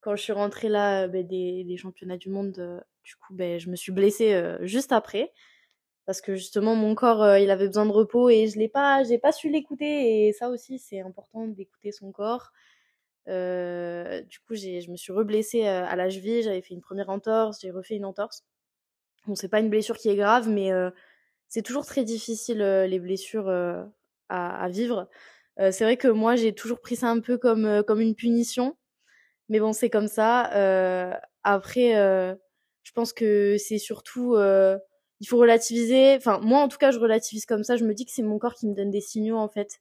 quand 0.02 0.16
je 0.16 0.24
suis 0.24 0.34
rentrée 0.34 0.70
là 0.70 1.08
ben, 1.08 1.26
des, 1.26 1.64
des, 1.64 1.78
championnats 1.78 2.18
du 2.18 2.30
monde, 2.30 2.84
du 3.04 3.16
coup, 3.16 3.34
ben, 3.34 3.60
je 3.60 3.70
me 3.70 3.76
suis 3.76 3.92
blessée 3.92 4.42
juste 4.62 4.92
après. 4.92 5.34
Parce 6.10 6.22
que 6.22 6.34
justement 6.34 6.74
mon 6.74 6.96
corps 6.96 7.22
euh, 7.22 7.38
il 7.38 7.52
avait 7.52 7.68
besoin 7.68 7.86
de 7.86 7.92
repos 7.92 8.32
et 8.32 8.48
je 8.48 8.58
l'ai 8.58 8.68
pas 8.68 9.04
j'ai 9.04 9.20
pas 9.20 9.32
su 9.32 9.48
l'écouter 9.48 10.28
et 10.28 10.34
ça 10.34 10.50
aussi 10.50 10.80
c'est 10.80 11.02
important 11.02 11.46
d'écouter 11.48 11.92
son 11.92 12.12
corps. 12.12 12.52
Euh, 13.28 14.24
du 14.24 14.40
coup 14.40 14.56
je 14.56 14.90
me 14.90 14.98
suis 14.98 15.14
reblessée 15.14 15.68
euh, 15.68 15.86
à 15.86 15.96
la 15.96 16.10
cheville 16.10 16.42
j'avais 16.42 16.64
fait 16.64 16.74
une 16.74 16.82
première 16.82 17.10
entorse 17.10 17.62
j'ai 17.62 17.70
refait 17.70 17.96
une 17.96 18.06
entorse. 18.06 18.44
Bon 19.28 19.36
c'est 19.36 19.50
pas 19.50 19.60
une 19.60 19.70
blessure 19.70 19.98
qui 19.98 20.10
est 20.10 20.16
grave 20.16 20.50
mais 20.50 20.72
c'est 21.48 21.62
toujours 21.62 21.86
très 21.86 22.04
difficile 22.04 22.58
les 22.58 23.00
blessures 23.00 23.48
à, 23.48 24.64
à, 24.64 24.68
vivre. 24.68 25.08
C'est 25.58 25.84
vrai 25.84 25.96
que 25.96 26.08
moi 26.08 26.36
j'ai 26.36 26.56
toujours 26.56 26.82
pris 26.82 26.96
ça 26.96 27.10
un 27.10 27.20
peu 27.20 27.38
comme 27.38 27.84
comme 27.84 28.02
une 28.02 28.16
punition 28.16 28.76
mais 29.50 29.60
bon 29.60 29.74
c'est 29.74 29.90
comme 29.90 30.08
ça 30.08 30.44
après 31.44 31.94
je 32.84 32.92
pense 32.94 33.14
que 33.14 33.58
c'est 33.58 33.78
surtout 33.78 34.36
il 35.20 35.28
faut 35.28 35.38
relativiser. 35.38 36.16
Enfin, 36.16 36.40
moi, 36.40 36.60
en 36.62 36.68
tout 36.68 36.78
cas, 36.78 36.92
je 36.92 37.00
relativise 37.00 37.46
comme 37.46 37.64
ça. 37.64 37.76
Je 37.76 37.86
me 37.86 37.94
dis 37.94 38.06
que 38.06 38.12
c'est 38.12 38.24
mon 38.24 38.40
corps 38.40 38.56
qui 38.56 38.68
me 38.68 38.74
donne 38.74 38.90
des 38.90 39.02
signaux, 39.02 39.38
en 39.38 39.50
fait, 39.50 39.80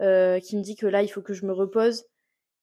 euh, 0.00 0.40
qui 0.40 0.56
me 0.56 0.62
dit 0.62 0.76
que 0.76 0.86
là, 0.86 1.02
il 1.02 1.08
faut 1.08 1.22
que 1.22 1.34
je 1.34 1.46
me 1.46 1.52
repose. 1.52 2.04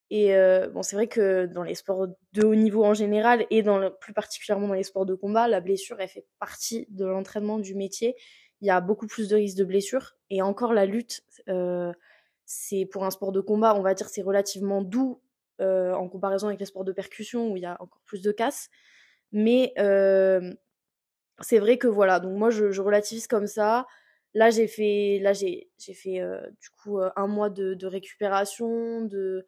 Et 0.09 0.35
euh, 0.35 0.67
bon, 0.69 0.83
c'est 0.83 0.97
vrai 0.97 1.07
que 1.07 1.45
dans 1.45 1.63
les 1.63 1.75
sports 1.75 2.07
de 2.33 2.43
haut 2.43 2.55
niveau 2.55 2.83
en 2.83 2.93
général, 2.93 3.45
et 3.49 3.63
dans 3.63 3.77
le, 3.77 3.95
plus 3.95 4.13
particulièrement 4.13 4.67
dans 4.67 4.73
les 4.73 4.83
sports 4.83 5.05
de 5.05 5.15
combat, 5.15 5.47
la 5.47 5.61
blessure, 5.61 5.97
elle 6.01 6.09
fait 6.09 6.25
partie 6.37 6.85
de 6.89 7.05
l'entraînement 7.05 7.59
du 7.59 7.75
métier. 7.75 8.15
Il 8.59 8.67
y 8.67 8.71
a 8.71 8.81
beaucoup 8.81 9.07
plus 9.07 9.29
de 9.29 9.35
risques 9.37 9.57
de 9.57 9.63
blessure. 9.63 10.17
Et 10.29 10.41
encore, 10.41 10.73
la 10.73 10.85
lutte, 10.85 11.23
euh, 11.47 11.93
c'est 12.45 12.85
pour 12.85 13.05
un 13.05 13.11
sport 13.11 13.31
de 13.31 13.39
combat, 13.39 13.73
on 13.75 13.81
va 13.81 13.93
dire, 13.93 14.09
c'est 14.09 14.21
relativement 14.21 14.81
doux 14.81 15.21
euh, 15.61 15.93
en 15.93 16.09
comparaison 16.09 16.47
avec 16.47 16.59
les 16.59 16.65
sports 16.65 16.83
de 16.83 16.91
percussion 16.91 17.51
où 17.51 17.57
il 17.57 17.63
y 17.63 17.65
a 17.65 17.77
encore 17.79 18.01
plus 18.05 18.21
de 18.21 18.31
casse. 18.31 18.69
Mais 19.31 19.73
euh, 19.77 20.53
c'est 21.41 21.59
vrai 21.59 21.77
que 21.77 21.87
voilà, 21.87 22.19
donc 22.19 22.37
moi 22.37 22.49
je, 22.49 22.81
relativise 22.81 23.27
comme 23.27 23.47
ça. 23.47 23.85
Là 24.33 24.49
j'ai 24.49 24.67
fait, 24.67 25.19
là 25.21 25.33
j'ai, 25.33 25.69
j'ai 25.77 25.93
fait 25.93 26.19
euh, 26.21 26.41
du 26.61 26.69
coup 26.69 26.99
un 26.99 27.27
mois 27.27 27.49
de, 27.49 27.85
récupération, 27.85 29.01
de, 29.01 29.45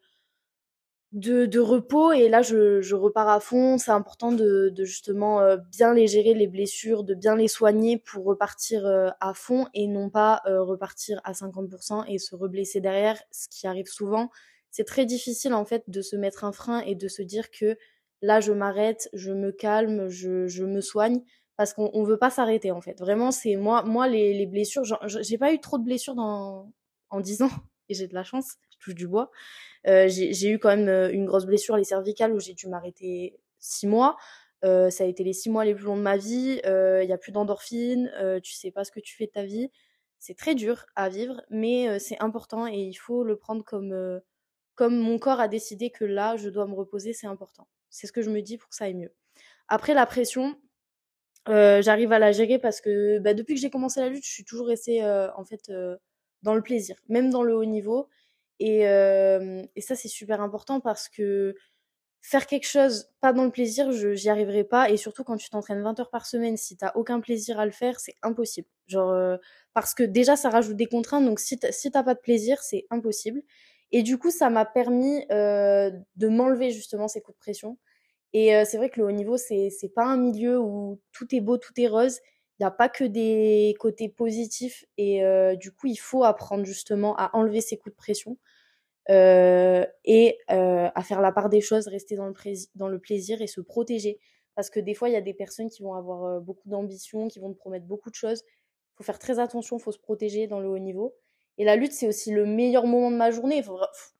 de, 1.12 1.58
repos 1.58 2.12
et 2.12 2.28
là 2.28 2.42
je, 2.42 2.94
repars 2.94 3.28
à 3.28 3.40
fond. 3.40 3.76
C'est 3.78 3.90
important 3.90 4.30
de, 4.30 4.72
justement 4.84 5.56
bien 5.72 5.94
les 5.94 6.06
gérer 6.06 6.34
les 6.34 6.46
blessures, 6.46 7.02
de 7.02 7.14
bien 7.14 7.34
les 7.34 7.48
soigner 7.48 7.98
pour 7.98 8.24
repartir 8.24 8.86
à 9.20 9.34
fond 9.34 9.66
et 9.74 9.88
non 9.88 10.10
pas 10.10 10.42
repartir 10.46 11.20
à 11.24 11.32
50% 11.32 12.04
et 12.08 12.18
se 12.18 12.36
reblesser 12.36 12.80
derrière, 12.80 13.20
ce 13.32 13.48
qui 13.48 13.66
arrive 13.66 13.88
souvent. 13.88 14.30
C'est 14.76 14.82
très 14.82 15.06
difficile 15.06 15.54
en 15.54 15.64
fait 15.64 15.84
de 15.86 16.02
se 16.02 16.16
mettre 16.16 16.42
un 16.42 16.50
frein 16.50 16.80
et 16.80 16.96
de 16.96 17.06
se 17.06 17.22
dire 17.22 17.52
que 17.52 17.78
là 18.22 18.40
je 18.40 18.50
m'arrête, 18.50 19.08
je 19.12 19.30
me 19.30 19.52
calme, 19.52 20.08
je, 20.08 20.48
je 20.48 20.64
me 20.64 20.80
soigne 20.80 21.22
parce 21.56 21.72
qu'on 21.72 21.92
on 21.92 22.02
veut 22.02 22.18
pas 22.18 22.28
s'arrêter 22.28 22.72
en 22.72 22.80
fait. 22.80 22.98
Vraiment, 22.98 23.30
c'est 23.30 23.54
moi, 23.54 23.84
moi 23.84 24.08
les, 24.08 24.34
les 24.34 24.46
blessures, 24.46 24.82
j'ai 25.06 25.38
pas 25.38 25.52
eu 25.52 25.60
trop 25.60 25.78
de 25.78 25.84
blessures 25.84 26.16
dans, 26.16 26.72
en 27.10 27.20
10 27.20 27.42
ans 27.42 27.50
et 27.88 27.94
j'ai 27.94 28.08
de 28.08 28.14
la 28.14 28.24
chance, 28.24 28.56
je 28.72 28.78
touche 28.80 28.96
du 28.96 29.06
bois. 29.06 29.30
Euh, 29.86 30.08
j'ai 30.08 30.50
eu 30.50 30.58
quand 30.58 30.70
même 30.70 30.88
euh, 30.88 31.12
une 31.12 31.24
grosse 31.24 31.46
blessure, 31.46 31.76
les 31.76 31.84
cervicales, 31.84 32.32
où 32.32 32.40
j'ai 32.40 32.54
dû 32.54 32.66
m'arrêter 32.66 33.38
6 33.60 33.86
mois. 33.86 34.16
Euh, 34.64 34.90
ça 34.90 35.04
a 35.04 35.06
été 35.06 35.22
les 35.22 35.34
6 35.34 35.50
mois 35.50 35.64
les 35.64 35.76
plus 35.76 35.84
longs 35.84 35.96
de 35.96 36.02
ma 36.02 36.16
vie. 36.16 36.60
Il 36.64 36.68
euh, 36.68 37.04
y 37.04 37.12
a 37.12 37.18
plus 37.18 37.30
d'endorphine, 37.30 38.10
tu 38.42 38.52
sais 38.54 38.72
pas 38.72 38.82
ce 38.82 38.90
que 38.90 38.98
tu 38.98 39.14
fais 39.14 39.26
de 39.26 39.30
ta 39.32 39.44
vie. 39.44 39.70
C'est 40.18 40.36
très 40.36 40.56
dur 40.56 40.86
à 40.96 41.08
vivre, 41.08 41.42
mais 41.48 42.00
c'est 42.00 42.20
important 42.20 42.66
et 42.66 42.78
il 42.78 42.94
faut 42.94 43.22
le 43.22 43.36
prendre 43.36 43.62
comme, 43.62 44.20
comme 44.74 44.98
mon 44.98 45.18
corps 45.18 45.40
a 45.40 45.48
décidé 45.48 45.90
que 45.90 46.04
là, 46.04 46.36
je 46.36 46.48
dois 46.48 46.66
me 46.66 46.74
reposer, 46.74 47.12
c'est 47.12 47.26
important. 47.26 47.68
C'est 47.90 48.06
ce 48.06 48.12
que 48.12 48.22
je 48.22 48.30
me 48.30 48.40
dis 48.42 48.58
pour 48.58 48.68
que 48.68 48.74
ça 48.74 48.86
aille 48.86 48.94
mieux. 48.94 49.12
Après 49.68 49.94
la 49.94 50.06
pression, 50.06 50.56
euh, 51.48 51.82
j'arrive 51.82 52.12
à 52.12 52.18
la 52.18 52.32
gérer 52.32 52.58
parce 52.58 52.80
que 52.80 53.18
bah, 53.18 53.34
depuis 53.34 53.54
que 53.54 53.60
j'ai 53.60 53.70
commencé 53.70 54.00
la 54.00 54.08
lutte, 54.08 54.24
je 54.24 54.32
suis 54.32 54.44
toujours 54.44 54.66
restée 54.66 55.04
euh, 55.04 55.28
en 55.36 55.44
fait 55.44 55.68
euh, 55.70 55.96
dans 56.42 56.54
le 56.54 56.62
plaisir, 56.62 56.96
même 57.08 57.30
dans 57.30 57.42
le 57.42 57.54
haut 57.54 57.64
niveau. 57.64 58.08
Et, 58.60 58.82
ça, 59.78 59.96
c'est 59.96 60.08
super 60.08 60.40
important 60.40 60.80
parce 60.80 61.08
que 61.08 61.54
faire 62.22 62.46
quelque 62.46 62.66
chose 62.66 63.10
pas 63.20 63.34
dans 63.34 63.44
le 63.44 63.50
plaisir, 63.50 63.92
je 63.92 64.14
j'y 64.14 64.30
arriverai 64.30 64.64
pas. 64.64 64.90
Et 64.90 64.96
surtout 64.96 65.24
quand 65.24 65.36
tu 65.36 65.50
t'entraînes 65.50 65.82
20 65.82 66.00
heures 66.00 66.10
par 66.10 66.26
semaine, 66.26 66.56
si 66.56 66.76
t'as 66.76 66.92
aucun 66.94 67.20
plaisir 67.20 67.60
à 67.60 67.66
le 67.66 67.72
faire, 67.72 68.00
c'est 68.00 68.16
impossible. 68.22 68.68
Genre 68.86 69.38
parce 69.74 69.94
que 69.94 70.02
déjà 70.02 70.36
ça 70.36 70.50
rajoute 70.50 70.76
des 70.76 70.86
contraintes, 70.86 71.24
donc 71.24 71.40
si 71.40 71.58
t'as, 71.58 71.72
si 71.72 71.90
pas 71.90 72.02
de 72.02 72.20
plaisir, 72.20 72.62
c'est 72.62 72.86
impossible. 72.90 73.42
Et 73.94 74.02
du 74.02 74.18
coup, 74.18 74.30
ça 74.30 74.50
m'a 74.50 74.66
permis 74.66 75.24
de 75.30 76.28
m'enlever 76.28 76.70
justement 76.70 77.08
ces 77.08 77.20
coups 77.22 77.36
de 77.38 77.40
pression 77.40 77.78
et 78.34 78.54
euh, 78.56 78.64
c'est 78.66 78.76
vrai 78.76 78.90
que 78.90 79.00
le 79.00 79.06
haut 79.06 79.12
niveau, 79.12 79.36
c'est 79.36 79.70
c'est 79.70 79.88
pas 79.88 80.04
un 80.04 80.16
milieu 80.16 80.60
où 80.60 81.00
tout 81.12 81.34
est 81.34 81.40
beau, 81.40 81.56
tout 81.56 81.72
est 81.80 81.86
rose. 81.88 82.18
Il 82.58 82.62
n'y 82.62 82.66
a 82.66 82.70
pas 82.70 82.88
que 82.88 83.04
des 83.04 83.74
côtés 83.78 84.08
positifs. 84.08 84.84
Et 84.98 85.24
euh, 85.24 85.54
du 85.56 85.72
coup, 85.72 85.86
il 85.86 85.96
faut 85.96 86.24
apprendre 86.24 86.64
justement 86.64 87.16
à 87.16 87.30
enlever 87.34 87.60
ces 87.60 87.76
coups 87.78 87.94
de 87.94 87.96
pression 87.96 88.36
euh, 89.10 89.86
et 90.04 90.38
euh, 90.50 90.90
à 90.94 91.02
faire 91.02 91.20
la 91.20 91.32
part 91.32 91.48
des 91.48 91.60
choses, 91.60 91.88
rester 91.88 92.16
dans 92.16 92.26
le, 92.28 92.34
dans 92.74 92.88
le 92.88 92.98
plaisir 92.98 93.42
et 93.42 93.46
se 93.46 93.60
protéger. 93.60 94.18
Parce 94.56 94.70
que 94.70 94.80
des 94.80 94.94
fois, 94.94 95.08
il 95.08 95.12
y 95.12 95.16
a 95.16 95.20
des 95.20 95.34
personnes 95.34 95.70
qui 95.70 95.82
vont 95.82 95.94
avoir 95.94 96.24
euh, 96.24 96.40
beaucoup 96.40 96.68
d'ambition, 96.68 97.28
qui 97.28 97.40
vont 97.40 97.52
te 97.52 97.58
promettre 97.58 97.86
beaucoup 97.86 98.10
de 98.10 98.14
choses. 98.16 98.42
Il 98.46 98.96
faut 98.98 99.04
faire 99.04 99.18
très 99.18 99.38
attention, 99.40 99.78
il 99.78 99.82
faut 99.82 99.92
se 99.92 99.98
protéger 99.98 100.46
dans 100.48 100.60
le 100.60 100.68
haut 100.68 100.78
niveau. 100.78 101.14
Et 101.58 101.64
la 101.64 101.76
lutte, 101.76 101.92
c'est 101.92 102.08
aussi 102.08 102.32
le 102.32 102.46
meilleur 102.46 102.86
moment 102.86 103.10
de 103.10 103.16
ma 103.16 103.30
journée. 103.30 103.62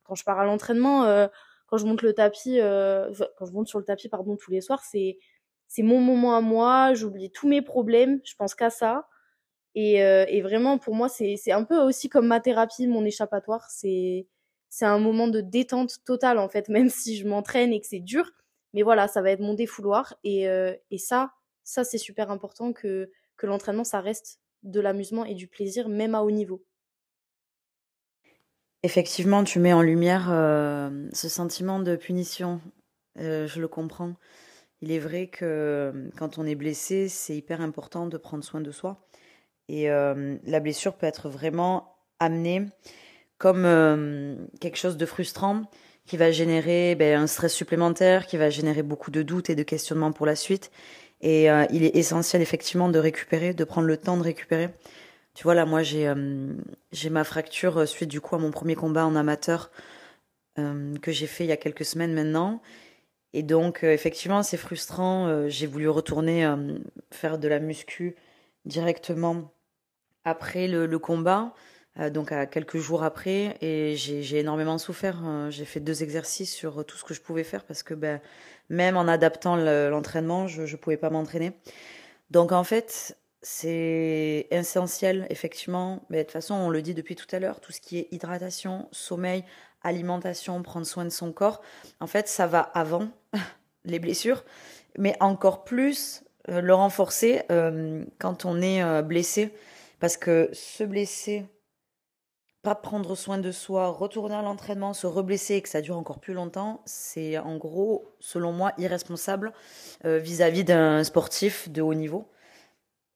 quand 0.05 0.15
je 0.15 0.25
pars 0.25 0.39
à 0.39 0.45
l'entraînement, 0.45 1.05
euh, 1.05 1.27
quand 1.67 1.79
je 1.79 1.87
monte 1.87 2.03
le 2.03 2.13
tapis, 2.15 2.61
euh, 2.61 3.13
quand 3.37 3.47
je 3.47 3.53
monte 3.53 3.69
sur 3.69 3.79
le 3.79 3.85
tapis, 3.85 4.09
pardon, 4.09 4.37
tous 4.37 4.51
les 4.51 4.61
soirs, 4.61 4.83
c'est 4.85 5.19
c'est 5.69 5.83
mon 5.83 6.01
moment 6.01 6.37
à 6.37 6.41
moi. 6.41 6.95
J'oublie 6.95 7.31
tous 7.31 7.49
mes 7.49 7.63
problèmes, 7.63 8.21
je 8.25 8.35
pense 8.37 8.55
qu'à 8.55 8.71
ça. 8.71 9.09
Et, 9.75 10.05
euh, 10.05 10.25
et 10.29 10.41
vraiment, 10.43 10.79
pour 10.79 10.95
moi, 10.95 11.09
c'est 11.09 11.37
c'est 11.37 11.53
un 11.53 11.65
peu 11.65 11.79
aussi 11.79 12.09
comme 12.09 12.27
ma 12.29 12.41
thérapie, 12.41 12.87
mon 12.87 13.05
échappatoire. 13.05 13.69
C'est 13.71 14.29
c'est 14.71 14.87
un 14.87 14.99
moment 14.99 15.29
de 15.29 15.41
détente 15.41 16.05
totale 16.05 16.39
en 16.39 16.49
fait, 16.49 16.69
même 16.71 16.91
si 16.91 17.17
je 17.17 17.27
m'entraîne 17.27 17.73
et 17.73 17.81
que 17.81 17.87
c'est 17.87 18.01
dur. 18.01 18.31
Mais 18.75 18.83
voilà, 18.83 19.09
ça 19.09 19.23
va 19.23 19.31
être 19.31 19.41
mon 19.41 19.55
défouloir. 19.55 20.15
Et, 20.25 20.49
euh, 20.49 20.75
et 20.91 20.99
ça, 20.99 21.33
ça 21.65 21.85
c'est 21.85 21.99
super 21.99 22.31
important 22.31 22.73
que 22.73 23.11
que 23.37 23.47
l'entraînement, 23.47 23.85
ça 23.85 24.01
reste 24.01 24.41
de 24.63 24.81
l'amusement 24.81 25.25
et 25.25 25.35
du 25.35 25.49
plaisir, 25.49 25.89
même 25.89 26.15
à 26.15 26.23
haut 26.23 26.31
niveau. 26.31 26.65
Effectivement, 28.85 29.45
tu 29.45 29.61
mets 29.61 29.73
en 29.73 29.81
lumière 29.81 30.29
euh, 30.31 31.09
ce 31.15 31.31
sentiment 31.31 31.79
de 31.79 31.97
punition. 31.97 32.61
Euh, 33.19 33.47
je 33.47 33.59
le 33.59 33.67
comprends. 33.67 34.13
Il 34.83 34.93
est 34.93 34.99
vrai 34.99 35.29
que 35.29 35.43
euh, 35.43 36.11
quand 36.19 36.37
on 36.37 36.45
est 36.45 36.55
blessé, 36.55 37.09
c'est 37.09 37.35
hyper 37.35 37.63
important 37.63 38.07
de 38.07 38.19
prendre 38.19 38.45
soin 38.45 38.61
de 38.61 38.71
soi. 38.71 39.09
Et 39.71 39.87
la 39.89 40.61
blessure 40.61 40.93
peut 40.93 41.07
être 41.07 41.31
vraiment 41.31 41.97
amenée 42.21 42.67
comme 43.39 43.63
quelque 44.61 44.77
chose 44.77 44.99
de 44.99 45.07
frustrant 45.07 45.63
qui 46.05 46.19
va 46.19 46.31
générer 46.31 46.95
ben, 46.97 47.19
un 47.19 47.27
stress 47.27 47.55
supplémentaire, 47.55 48.27
qui 48.27 48.37
va 48.37 48.51
générer 48.51 48.83
beaucoup 48.83 49.11
de 49.11 49.23
doutes 49.23 49.49
et 49.49 49.55
de 49.55 49.63
questionnements 49.63 50.13
pour 50.13 50.27
la 50.27 50.37
suite. 50.37 50.71
Et 51.23 51.45
il 51.71 51.83
est 51.83 51.97
essentiel 51.97 52.43
effectivement 52.43 52.91
de 52.91 52.99
récupérer, 52.99 53.55
de 53.55 53.65
prendre 53.65 53.87
le 53.87 53.97
temps 53.97 54.19
de 54.19 54.23
récupérer 54.23 54.69
tu 55.35 55.43
vois, 55.43 55.55
là, 55.55 55.67
moi, 55.67 55.83
j'ai 55.83 56.09
euh, 56.09 56.55
ma 57.11 57.25
fracture 57.25 57.79
euh, 57.79 57.87
suite 57.87 58.09
du 58.09 58.21
coup 58.21 58.37
à 58.37 58.39
mon 58.39 58.53
premier 58.53 58.77
combat 58.77 59.05
en 59.05 59.17
amateur 59.17 59.71
euh, 60.59 60.97
que 60.99 61.11
j'ai 61.11 61.27
fait 61.27 61.45
il 61.45 61.49
y 61.49 61.53
a 61.53 61.57
quelques 61.57 61.85
semaines 61.85 62.15
maintenant. 62.15 62.63
Et 63.33 63.43
donc, 63.43 63.83
effectivement, 63.83 64.45
c'est 64.45 64.57
frustrant. 64.57 65.49
J'ai 65.49 65.67
voulu 65.67 65.89
retourner 65.89 66.49
faire 67.11 67.39
de 67.39 67.49
la 67.49 67.59
muscu 67.59 68.15
directement 68.65 69.53
après 70.23 70.69
le, 70.69 70.87
combat. 71.01 71.53
donc 72.13 72.31
à 72.31 72.47
quelques 72.47 72.79
jours 72.79 73.03
après, 73.03 73.57
et 73.61 73.97
j'ai 73.97 74.39
énormément 74.39 74.79
souffert. 74.79 75.51
j'ai 75.51 75.65
fait 75.65 75.81
deux 75.81 76.05
exercices 76.05 76.55
sur 76.55 76.85
tout 76.87 76.97
ce 76.97 77.03
que 77.03 77.13
je 77.13 77.21
pouvais 77.21 77.43
faire 77.43 77.65
parce 77.65 77.83
que 77.83 77.95
ben, 77.95 78.21
même 78.69 78.97
en 78.97 79.09
adaptant 79.09 79.57
l'entraînement, 79.57 80.47
je 80.47 80.63
ne 80.63 80.77
pouvais 80.77 80.97
pas 80.97 81.11
m'entraîner. 81.11 81.55
Donc 82.31 82.53
en 82.53 82.63
fait, 82.63 83.17
c'est 83.47 84.47
essentiel, 84.51 85.27
effectivement. 85.29 86.03
Mais 86.09 86.19
de 86.19 86.23
toute 86.23 86.33
façon, 86.33 86.55
on 86.55 86.71
le 86.71 86.81
dit 86.81 86.95
depuis 86.95 87.15
tout 87.15 87.27
à 87.31 87.39
l'heure, 87.39 87.61
tout 87.61 87.73
ce 87.73 87.81
qui 87.81 87.99
est 87.99 88.09
hydratation, 88.11 88.89
sommeil, 88.91 89.45
alimentation, 89.83 90.63
prendre 90.63 90.87
soin 90.87 91.05
de 91.05 91.11
son 91.11 91.31
corps, 91.31 91.61
en 92.01 92.07
fait, 92.07 92.27
ça 92.27 92.47
va 92.47 92.61
avant 92.61 93.09
les 93.85 93.99
blessures, 93.99 94.45
mais 94.99 95.15
encore 95.21 95.65
plus 95.65 96.25
euh, 96.49 96.63
le 96.63 96.75
renforcer 96.75 97.43
euh, 97.53 98.07
quand 98.19 98.47
on 98.47 98.63
est 98.63 98.83
euh, 98.83 99.03
blessé. 99.03 99.55
Parce 100.01 100.17
que 100.17 100.49
se 100.55 100.83
blesser, 100.83 101.45
pas 102.63 102.75
prendre 102.75 103.15
soin 103.15 103.37
de 103.37 103.53
soi, 103.53 103.89
retourner 103.89 104.37
à 104.37 104.43
l'entraînement, 104.43 104.95
se 104.95 105.07
reblesser 105.07 105.57
et 105.57 105.63
que 105.63 105.69
ça 105.69 105.83
dure 105.83 105.99
encore 105.99 106.19
plus 106.19 106.33
longtemps, 106.33 106.81
c'est 106.87 107.37
en 107.37 107.59
gros, 107.59 108.11
selon 108.21 108.53
moi, 108.53 108.73
irresponsable 108.79 109.53
vis-à-vis 110.03 110.65
d'un 110.65 111.05
sportif 111.05 111.71
de 111.71 111.83
haut 111.83 111.95
niveau. 111.95 112.27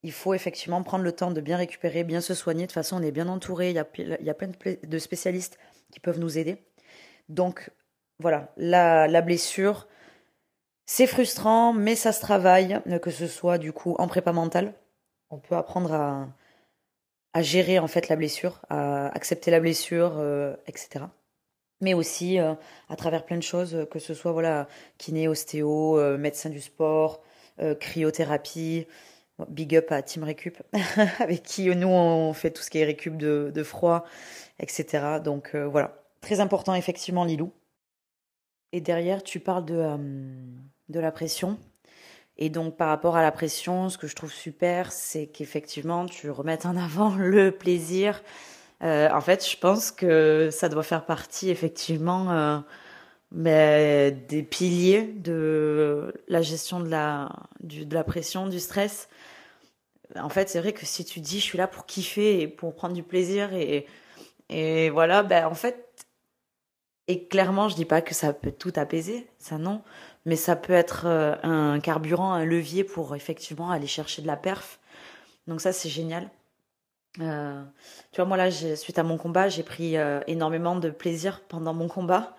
Il 0.09 0.13
faut 0.13 0.33
effectivement 0.33 0.83
prendre 0.83 1.05
le 1.05 1.13
temps 1.13 1.33
de 1.33 1.43
bien 1.43 1.59
récupérer, 1.59 2.03
bien 2.03 2.23
se 2.23 2.33
soigner. 2.33 2.63
De 2.63 2.69
toute 2.69 2.73
façon, 2.73 2.97
on 2.97 3.03
est 3.03 3.11
bien 3.11 3.29
entouré. 3.29 3.69
Il 3.69 3.77
y 3.77 3.79
a, 3.79 4.35
plein 4.35 4.51
de 4.83 4.99
spécialistes 4.99 5.59
qui 5.93 6.01
peuvent 6.01 6.19
nous 6.19 6.39
aider. 6.39 6.65
Donc, 7.29 7.71
voilà, 8.19 8.51
la, 8.57 9.07
la 9.07 9.21
blessure, 9.21 9.87
c'est 10.87 11.07
frustrant, 11.07 11.75
mais 11.75 11.95
ça 11.95 12.13
se 12.13 12.23
travaille, 12.23 12.81
que 13.03 13.11
ce 13.11 13.27
soit 13.27 13.59
du 13.59 13.75
coup 13.75 13.97
en 13.99 14.09
prépa 14.09 14.33
mentale. 14.33 14.73
On 15.29 15.37
peut 15.37 15.57
apprendre 15.57 15.93
à, 17.35 17.43
gérer 17.43 17.79
en 17.79 17.87
fait 17.87 18.09
la 18.09 18.17
blessure, 18.17 18.63
à 18.71 19.09
accepter 19.09 19.51
la 19.51 19.61
blessure, 19.61 20.15
euh, 20.17 20.57
etc. 20.67 21.05
Mais 21.83 21.93
aussi 21.93 22.41
euh, 22.41 22.55
à 22.89 22.97
travers 22.97 23.27
plein 23.27 23.37
de 23.37 23.43
choses, 23.43 23.87
que 23.91 23.99
ce 23.99 24.15
soit 24.15 24.33
voilà 24.33 24.69
kiné, 24.97 25.29
ostéo, 25.29 25.99
euh, 25.99 26.17
médecin 26.17 26.49
du 26.49 26.63
sport, 26.63 27.23
cryothérapie. 27.79 28.87
Big 29.49 29.77
up 29.77 29.93
à 29.93 30.03
Team 30.03 30.25
Récup, 30.25 30.59
avec 31.21 31.43
qui 31.43 31.69
nous 31.75 31.89
on 31.89 32.33
fait 32.33 32.51
tout 32.51 32.63
ce 32.63 32.71
qui 32.71 32.79
est 32.79 32.85
récup 32.85 33.17
de, 33.17 33.63
froid, 33.63 34.05
etc. 34.59 35.21
Donc 35.23 35.55
voilà, 35.55 36.03
très 36.21 36.41
important 36.41 36.75
effectivement 36.75 37.25
Lilou. 37.25 37.53
Et 38.73 38.81
derrière, 38.81 39.23
tu 39.23 39.41
parles 39.41 39.65
de 39.65 39.97
de 40.89 41.01
la 41.01 41.13
pression. 41.13 41.59
Et 42.37 42.51
donc 42.51 42.77
par 42.77 42.89
rapport 42.89 43.17
à 43.17 43.23
la 43.23 43.33
pression, 43.33 43.89
ce 43.89 43.99
que 43.99 44.07
je 44.07 44.15
trouve 44.15 44.33
super, 44.33 44.93
c'est 44.93 45.27
qu'effectivement, 45.27 46.07
tu 46.07 46.31
remettes 46.31 46.67
en 46.67 46.77
avant 46.77 47.15
le 47.17 47.51
plaisir. 47.51 48.23
Euh, 48.83 49.09
en 49.11 49.21
fait, 49.21 49.49
je 49.49 49.57
pense 49.57 49.91
que 49.91 50.51
ça 50.53 50.69
doit 50.69 50.85
faire 50.85 51.05
partie 51.05 51.51
effectivement 51.51 52.31
euh, 52.31 52.59
mais 53.33 54.13
des 54.29 54.43
piliers 54.43 55.03
de 55.03 56.15
la 56.29 56.43
gestion 56.43 56.81
de 56.81 56.89
la, 56.89 57.31
du, 57.61 57.85
de 57.85 57.95
la 57.95 58.05
pression, 58.05 58.47
du 58.47 58.61
stress. 58.61 59.09
En 60.17 60.29
fait, 60.29 60.49
c'est 60.49 60.61
vrai 60.61 60.73
que 60.73 60.87
si 60.87 61.05
tu 61.05 61.21
dis 61.21 61.39
je 61.41 61.45
suis 61.45 61.59
là 61.59 61.67
pour 61.67 61.87
kiffer 61.87 62.41
et 62.41 62.49
pour 62.49 62.75
prendre 62.75 62.95
du 62.95 63.03
plaisir 63.03 63.51
et, 63.53 63.87
voilà, 64.91 65.23
ben 65.23 65.47
en 65.47 65.55
fait, 65.55 66.07
et 67.07 67.27
clairement, 67.27 67.69
je 67.69 67.77
dis 67.77 67.85
pas 67.85 68.01
que 68.03 68.15
ça 68.15 68.33
peut 68.33 68.53
tout 68.53 68.73
apaiser, 68.77 69.27
ça 69.39 69.59
non 69.59 69.83
mais 70.29 70.37
ça 70.37 70.57
peut 70.57 70.75
être 70.75 71.07
euh, 71.07 71.37
un 71.43 71.81
carburant, 71.81 72.35
un 72.35 72.45
levier 72.45 72.85
pour 72.85 73.17
effectivement 73.17 73.71
aller 73.71 73.87
chercher 73.87 74.21
de 74.21 74.27
la 74.27 74.37
perf. 74.37 74.79
Donc 75.47 75.63
ça, 75.63 75.73
c'est 75.73 75.89
génial. 75.89 76.29
Euh, 77.21 77.65
tu 78.13 78.17
vois, 78.17 78.27
moi 78.27 78.37
là, 78.37 78.51
suite 78.51 78.99
à 78.99 79.03
mon 79.03 79.17
combat, 79.17 79.49
j'ai 79.49 79.63
pris 79.63 79.97
euh, 79.97 80.21
énormément 80.27 80.77
de 80.77 80.91
plaisir 80.91 81.41
pendant 81.49 81.73
mon 81.73 81.89
combat. 81.89 82.37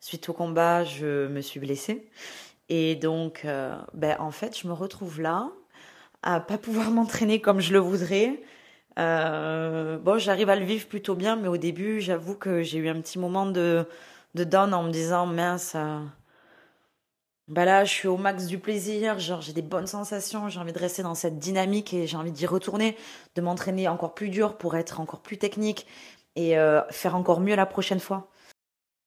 Suite 0.00 0.28
au 0.28 0.32
combat, 0.32 0.82
je 0.82 1.28
me 1.28 1.40
suis 1.40 1.60
blessée. 1.60 2.10
Et 2.68 2.96
donc, 2.96 3.46
ben, 3.94 4.16
en 4.20 4.30
fait, 4.30 4.58
je 4.58 4.66
me 4.68 4.72
retrouve 4.72 5.20
là, 5.20 5.50
à 6.22 6.40
pas 6.40 6.58
pouvoir 6.58 6.90
m'entraîner 6.90 7.40
comme 7.40 7.60
je 7.60 7.72
le 7.72 7.78
voudrais. 7.78 8.42
bon, 8.96 10.18
j'arrive 10.18 10.50
à 10.50 10.56
le 10.56 10.64
vivre 10.64 10.86
plutôt 10.88 11.14
bien, 11.14 11.36
mais 11.36 11.48
au 11.48 11.56
début, 11.56 12.00
j'avoue 12.00 12.36
que 12.36 12.62
j'ai 12.62 12.78
eu 12.78 12.88
un 12.88 13.00
petit 13.00 13.18
moment 13.18 13.46
de, 13.46 13.86
de 14.34 14.44
down 14.44 14.74
en 14.74 14.82
me 14.84 14.90
disant, 14.90 15.26
mince, 15.26 15.76
bah 17.50 17.64
là, 17.64 17.84
je 17.84 17.92
suis 17.92 18.06
au 18.06 18.16
max 18.16 18.46
du 18.46 18.58
plaisir, 18.60 19.18
genre 19.18 19.40
j'ai 19.40 19.52
des 19.52 19.60
bonnes 19.62 19.88
sensations, 19.88 20.48
j'ai 20.48 20.60
envie 20.60 20.72
de 20.72 20.78
rester 20.78 21.02
dans 21.02 21.16
cette 21.16 21.38
dynamique 21.40 21.92
et 21.92 22.06
j'ai 22.06 22.16
envie 22.16 22.30
d'y 22.30 22.46
retourner, 22.46 22.96
de 23.34 23.40
m'entraîner 23.42 23.88
encore 23.88 24.14
plus 24.14 24.28
dur 24.28 24.56
pour 24.56 24.76
être 24.76 25.00
encore 25.00 25.20
plus 25.20 25.36
technique 25.36 25.86
et 26.36 26.56
euh, 26.56 26.80
faire 26.90 27.16
encore 27.16 27.40
mieux 27.40 27.56
la 27.56 27.66
prochaine 27.66 27.98
fois. 27.98 28.30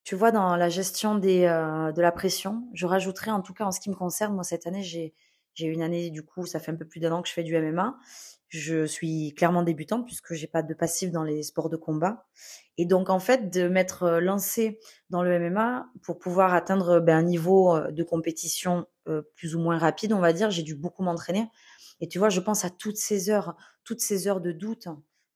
Tu 0.04 0.16
vois, 0.16 0.32
dans 0.32 0.58
la 0.58 0.70
gestion 0.70 1.16
des, 1.16 1.46
euh, 1.46 1.94
de 1.94 2.02
la 2.02 2.12
pression, 2.12 2.64
je 2.74 2.86
rajouterais 2.86 3.32
en 3.32 3.42
tout 3.42 3.54
cas 3.54 3.66
en 3.66 3.72
ce 3.72 3.80
qui 3.80 3.90
me 3.90 3.96
concerne, 3.96 4.34
moi 4.36 4.44
cette 4.44 4.68
année, 4.68 4.84
j'ai 4.84 5.14
j'ai 5.54 5.68
une 5.68 5.82
année 5.82 6.10
du 6.10 6.24
coup, 6.24 6.46
ça 6.46 6.60
fait 6.60 6.72
un 6.72 6.76
peu 6.76 6.88
plus 6.88 7.00
d'un 7.00 7.12
an 7.12 7.22
que 7.22 7.28
je 7.28 7.34
fais 7.34 7.44
du 7.44 7.58
MMA 7.58 7.98
je 8.54 8.86
suis 8.86 9.34
clairement 9.34 9.64
débutante 9.64 10.06
puisque 10.06 10.36
j'ai 10.36 10.46
pas 10.46 10.62
de 10.62 10.74
passif 10.76 11.12
dans 11.12 11.24
les 11.24 11.42
sports 11.42 11.70
de 11.70 11.76
combat. 11.76 12.28
Et 12.78 12.86
donc 12.86 13.10
en 13.10 13.20
fait 13.20 13.50
de 13.50 13.68
m'être 13.68 14.04
euh, 14.04 14.20
lancée 14.20 14.80
dans 15.10 15.24
le 15.24 15.40
MMA 15.40 15.88
pour 16.04 16.20
pouvoir 16.20 16.54
atteindre 16.54 17.00
ben, 17.00 17.18
un 17.18 17.24
niveau 17.24 17.76
euh, 17.76 17.90
de 17.90 18.04
compétition 18.04 18.86
euh, 19.08 19.24
plus 19.36 19.56
ou 19.56 19.60
moins 19.60 19.80
rapide, 19.80 20.14
on 20.14 20.20
va 20.20 20.34
dire, 20.34 20.52
j'ai 20.52 20.62
dû 20.62 20.76
beaucoup 20.76 21.02
m'entraîner. 21.02 21.50
Et 22.00 22.08
tu 22.08 22.20
vois, 22.20 22.30
je 22.30 22.40
pense 22.40 22.64
à 22.64 22.70
toutes 22.70 22.98
ces 22.98 23.32
heures, 23.32 23.56
toutes 23.84 24.02
ces 24.02 24.28
heures 24.28 24.42
de 24.42 24.52
doute, 24.52 24.88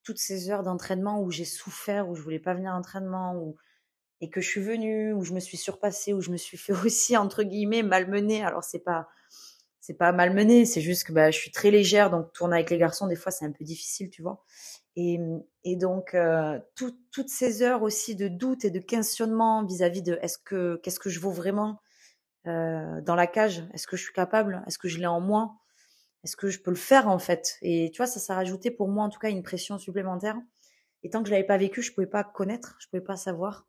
toutes 0.04 0.20
ces 0.20 0.52
heures 0.52 0.62
d'entraînement 0.62 1.20
où 1.20 1.32
j'ai 1.32 1.46
souffert, 1.46 2.08
où 2.10 2.16
je 2.16 2.22
voulais 2.22 2.40
pas 2.40 2.54
venir 2.54 2.72
à 2.72 2.76
l'entraînement, 2.76 3.36
où 3.36 3.56
et 4.22 4.30
que 4.30 4.42
je 4.42 4.48
suis 4.48 4.62
venue, 4.62 5.14
où 5.14 5.24
je 5.24 5.34
me 5.34 5.40
suis 5.40 5.58
surpassée, 5.58 6.14
où 6.14 6.22
je 6.22 6.30
me 6.30 6.38
suis 6.38 6.58
fait 6.58 6.74
aussi 6.86 7.18
entre 7.18 7.42
guillemets 7.42 7.82
malmener. 7.82 8.46
Alors 8.46 8.64
c'est 8.64 8.84
pas 8.84 9.08
c'est 9.88 9.94
pas 9.94 10.12
malmené, 10.12 10.66
c'est 10.66 10.82
juste 10.82 11.06
que 11.06 11.14
bah, 11.14 11.32
je 11.32 11.38
suis 11.38 11.50
très 11.50 11.72
légère, 11.72 12.10
donc 12.10 12.34
tourner 12.34 12.56
avec 12.56 12.70
les 12.72 12.78
garçons, 12.78 13.08
des 13.08 13.16
fois, 13.16 13.32
c'est 13.32 13.46
un 13.46 13.54
peu 13.54 13.64
difficile, 13.64 14.10
tu 14.10 14.22
vois. 14.22 14.44
Et, 14.98 15.18
et 15.64 15.78
donc, 15.78 16.14
euh, 16.14 16.60
toutes 16.76 17.30
ces 17.30 17.62
heures 17.62 17.84
aussi 17.84 18.14
de 18.14 18.28
doute 18.28 18.66
et 18.66 18.70
de 18.70 18.80
questionnement 18.80 19.64
vis-à-vis 19.64 20.02
de 20.02 20.20
est-ce 20.22 20.40
que 20.40 20.78
qu'est-ce 20.84 21.00
que 21.00 21.10
je 21.10 21.22
vaux 21.22 21.32
vraiment 21.32 21.80
euh, 22.48 23.00
dans 23.00 23.16
la 23.16 23.28
cage? 23.28 23.64
Est-ce 23.74 23.88
que 23.88 23.96
je 23.96 24.04
suis 24.04 24.14
capable? 24.14 24.62
Est-ce 24.68 24.78
que 24.78 24.90
je 24.90 25.00
l'ai 25.00 25.08
en 25.08 25.22
moi? 25.22 25.56
Est-ce 26.26 26.36
que 26.36 26.50
je 26.50 26.60
peux 26.60 26.72
le 26.72 26.76
faire 26.76 27.08
en 27.08 27.20
fait? 27.20 27.58
Et 27.62 27.90
tu 27.94 27.98
vois, 27.98 28.08
ça, 28.08 28.20
ça 28.20 28.36
rajouté 28.36 28.72
pour 28.72 28.90
moi 28.90 29.06
en 29.06 29.10
tout 29.10 29.20
cas 29.20 29.30
une 29.30 29.44
pression 29.44 29.78
supplémentaire. 29.78 30.36
Et 31.04 31.10
tant 31.10 31.22
que 31.24 31.30
je 31.30 31.32
l'avais 31.34 31.48
pas 31.48 31.58
vécu, 31.58 31.82
je 31.82 31.94
pouvais 31.94 32.08
pas 32.08 32.26
connaître, 32.26 32.76
je 32.82 32.88
pouvais 32.90 33.02
pas 33.02 33.16
savoir. 33.16 33.66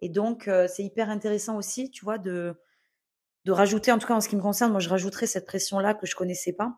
Et 0.00 0.08
donc, 0.08 0.48
euh, 0.48 0.66
c'est 0.66 0.82
hyper 0.82 1.10
intéressant 1.10 1.58
aussi, 1.58 1.90
tu 1.90 2.06
vois, 2.06 2.16
de 2.16 2.58
de 3.48 3.52
rajouter, 3.52 3.90
en 3.92 3.98
tout 3.98 4.06
cas 4.06 4.14
en 4.14 4.20
ce 4.20 4.28
qui 4.28 4.36
me 4.36 4.42
concerne, 4.42 4.72
moi 4.72 4.80
je 4.80 4.90
rajouterais 4.90 5.26
cette 5.26 5.46
pression-là 5.46 5.94
que 5.94 6.06
je 6.06 6.14
connaissais 6.14 6.52
pas, 6.52 6.76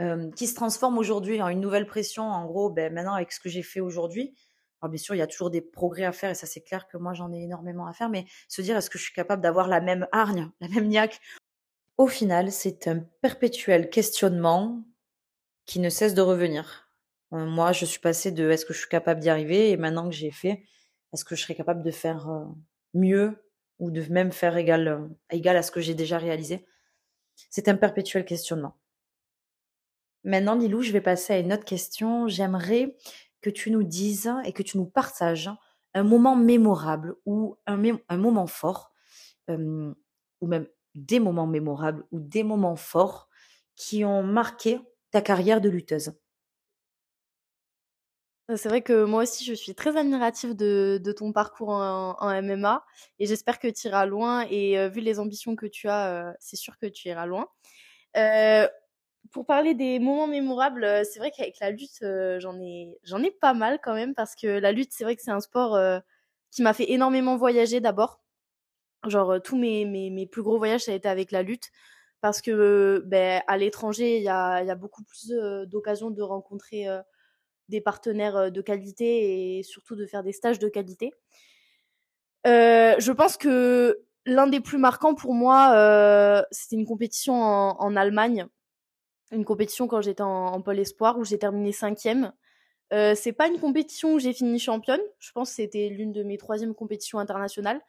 euh, 0.00 0.30
qui 0.36 0.46
se 0.46 0.54
transforme 0.54 0.98
aujourd'hui 0.98 1.42
en 1.42 1.48
une 1.48 1.58
nouvelle 1.58 1.84
pression. 1.84 2.22
En 2.22 2.46
gros, 2.46 2.70
ben, 2.70 2.94
maintenant 2.94 3.14
avec 3.14 3.32
ce 3.32 3.40
que 3.40 3.48
j'ai 3.48 3.64
fait 3.64 3.80
aujourd'hui, 3.80 4.36
alors 4.80 4.92
bien 4.92 5.02
sûr 5.02 5.16
il 5.16 5.18
y 5.18 5.22
a 5.22 5.26
toujours 5.26 5.50
des 5.50 5.60
progrès 5.60 6.04
à 6.04 6.12
faire 6.12 6.30
et 6.30 6.36
ça 6.36 6.46
c'est 6.46 6.60
clair 6.60 6.86
que 6.86 6.96
moi 6.96 7.12
j'en 7.12 7.32
ai 7.32 7.42
énormément 7.42 7.88
à 7.88 7.92
faire, 7.92 8.08
mais 8.08 8.24
se 8.46 8.62
dire 8.62 8.76
est-ce 8.76 8.88
que 8.88 8.98
je 8.98 9.02
suis 9.02 9.12
capable 9.12 9.42
d'avoir 9.42 9.66
la 9.66 9.80
même 9.80 10.06
hargne, 10.12 10.48
la 10.60 10.68
même 10.68 10.86
niaque? 10.86 11.20
Au 11.98 12.06
final, 12.06 12.52
c'est 12.52 12.86
un 12.86 13.00
perpétuel 13.20 13.90
questionnement 13.90 14.84
qui 15.66 15.80
ne 15.80 15.90
cesse 15.90 16.14
de 16.14 16.22
revenir. 16.22 16.88
Euh, 17.32 17.46
moi, 17.46 17.72
je 17.72 17.84
suis 17.84 18.00
passée 18.00 18.30
de 18.30 18.48
est-ce 18.48 18.64
que 18.64 18.72
je 18.72 18.78
suis 18.78 18.88
capable 18.88 19.20
d'y 19.20 19.28
arriver? 19.28 19.70
Et 19.70 19.76
maintenant 19.76 20.08
que 20.08 20.14
j'ai 20.14 20.30
fait, 20.30 20.62
est-ce 21.12 21.24
que 21.24 21.34
je 21.34 21.42
serais 21.42 21.56
capable 21.56 21.82
de 21.82 21.90
faire 21.90 22.30
euh, 22.30 22.44
mieux? 22.94 23.36
Ou 23.80 23.90
de 23.90 24.02
même 24.12 24.30
faire 24.30 24.56
égal, 24.56 24.86
euh, 24.86 25.08
égal 25.30 25.56
à 25.56 25.62
ce 25.62 25.72
que 25.72 25.80
j'ai 25.80 25.94
déjà 25.94 26.18
réalisé. 26.18 26.64
C'est 27.48 27.68
un 27.68 27.76
perpétuel 27.76 28.24
questionnement. 28.24 28.76
Maintenant, 30.22 30.54
Lilou, 30.54 30.82
je 30.82 30.92
vais 30.92 31.00
passer 31.00 31.32
à 31.32 31.38
une 31.38 31.52
autre 31.52 31.64
question. 31.64 32.28
J'aimerais 32.28 32.96
que 33.40 33.50
tu 33.50 33.70
nous 33.70 33.82
dises 33.82 34.30
et 34.44 34.52
que 34.52 34.62
tu 34.62 34.76
nous 34.76 34.86
partages 34.86 35.50
un 35.94 36.04
moment 36.04 36.36
mémorable 36.36 37.16
ou 37.24 37.56
un, 37.66 37.82
un 38.08 38.16
moment 38.18 38.46
fort, 38.46 38.92
euh, 39.48 39.92
ou 40.40 40.46
même 40.46 40.68
des 40.94 41.20
moments 41.20 41.46
mémorables 41.46 42.04
ou 42.12 42.20
des 42.20 42.42
moments 42.42 42.76
forts 42.76 43.28
qui 43.76 44.04
ont 44.04 44.22
marqué 44.22 44.80
ta 45.10 45.22
carrière 45.22 45.60
de 45.60 45.70
lutteuse. 45.70 46.12
C'est 48.56 48.68
vrai 48.68 48.82
que 48.82 49.04
moi 49.04 49.22
aussi, 49.22 49.44
je 49.44 49.54
suis 49.54 49.74
très 49.74 49.96
admirative 49.96 50.56
de, 50.56 51.12
ton 51.16 51.32
parcours 51.32 51.68
en, 51.70 52.42
MMA 52.42 52.84
et 53.18 53.26
j'espère 53.26 53.58
que 53.58 53.68
tu 53.68 53.88
iras 53.88 54.06
loin. 54.06 54.46
Et 54.50 54.78
euh, 54.78 54.88
vu 54.88 55.00
les 55.00 55.20
ambitions 55.20 55.56
que 55.56 55.66
tu 55.66 55.88
as, 55.88 56.28
euh, 56.28 56.32
c'est 56.40 56.56
sûr 56.56 56.78
que 56.78 56.86
tu 56.86 57.08
iras 57.08 57.26
loin. 57.26 57.48
Euh, 58.16 58.66
pour 59.32 59.46
parler 59.46 59.74
des 59.74 59.98
moments 59.98 60.26
mémorables, 60.26 60.84
euh, 60.84 61.04
c'est 61.04 61.18
vrai 61.20 61.30
qu'avec 61.30 61.60
la 61.60 61.70
lutte, 61.70 62.04
j'en 62.38 62.58
ai, 62.60 62.98
j'en 63.04 63.22
ai 63.22 63.30
pas 63.30 63.54
mal 63.54 63.78
quand 63.82 63.94
même 63.94 64.14
parce 64.14 64.34
que 64.34 64.46
la 64.46 64.72
lutte, 64.72 64.92
c'est 64.92 65.04
vrai 65.04 65.16
que 65.16 65.22
c'est 65.22 65.30
un 65.30 65.40
sport 65.40 65.78
qui 66.50 66.62
m'a 66.62 66.72
fait 66.74 66.90
énormément 66.90 67.36
voyager 67.36 67.80
d'abord. 67.80 68.20
Genre 69.06 69.40
tous 69.42 69.56
mes, 69.56 69.84
mes, 69.84 70.26
plus 70.26 70.42
gros 70.42 70.58
voyages, 70.58 70.82
ça 70.82 70.92
a 70.92 70.94
été 70.94 71.08
avec 71.08 71.32
la 71.32 71.42
lutte 71.42 71.70
parce 72.20 72.42
que 72.42 73.02
ben, 73.06 73.42
à 73.46 73.56
l'étranger, 73.56 74.18
il 74.18 74.22
y 74.22 74.28
a 74.28 74.74
beaucoup 74.74 75.04
plus 75.04 75.32
d'occasions 75.66 76.10
de 76.10 76.22
rencontrer 76.22 76.86
des 77.70 77.80
partenaires 77.80 78.52
de 78.52 78.60
qualité 78.60 79.58
et 79.58 79.62
surtout 79.62 79.96
de 79.96 80.06
faire 80.06 80.22
des 80.22 80.32
stages 80.32 80.58
de 80.58 80.68
qualité. 80.68 81.12
je 82.44 83.12
pense 83.12 83.36
que 83.36 84.00
l'un 84.26 84.46
des 84.46 84.60
plus 84.60 84.78
marquants 84.78 85.14
pour 85.14 85.34
moi, 85.34 86.44
c'était 86.50 86.76
une 86.76 86.86
compétition 86.86 87.34
en, 87.42 87.96
Allemagne, 87.96 88.46
une 89.32 89.44
compétition 89.44 89.86
quand 89.88 90.00
j'étais 90.02 90.22
en, 90.22 90.46
en 90.46 90.60
pôle 90.60 90.78
espoir 90.78 91.18
où 91.18 91.24
j'ai 91.24 91.38
terminé 91.38 91.72
cinquième. 91.72 92.32
Euh, 92.92 93.14
c'est 93.14 93.32
pas 93.32 93.46
une 93.46 93.60
compétition 93.60 94.14
où 94.14 94.18
j'ai 94.18 94.32
fini 94.32 94.58
championne. 94.58 95.00
Je 95.18 95.30
pense 95.32 95.50
que 95.50 95.56
c'était 95.56 95.88
l'une 95.88 96.12
de 96.12 96.22
mes 96.22 96.38
troisièmes 96.38 96.74
compétitions 96.74 97.18
internationales. 97.18 97.80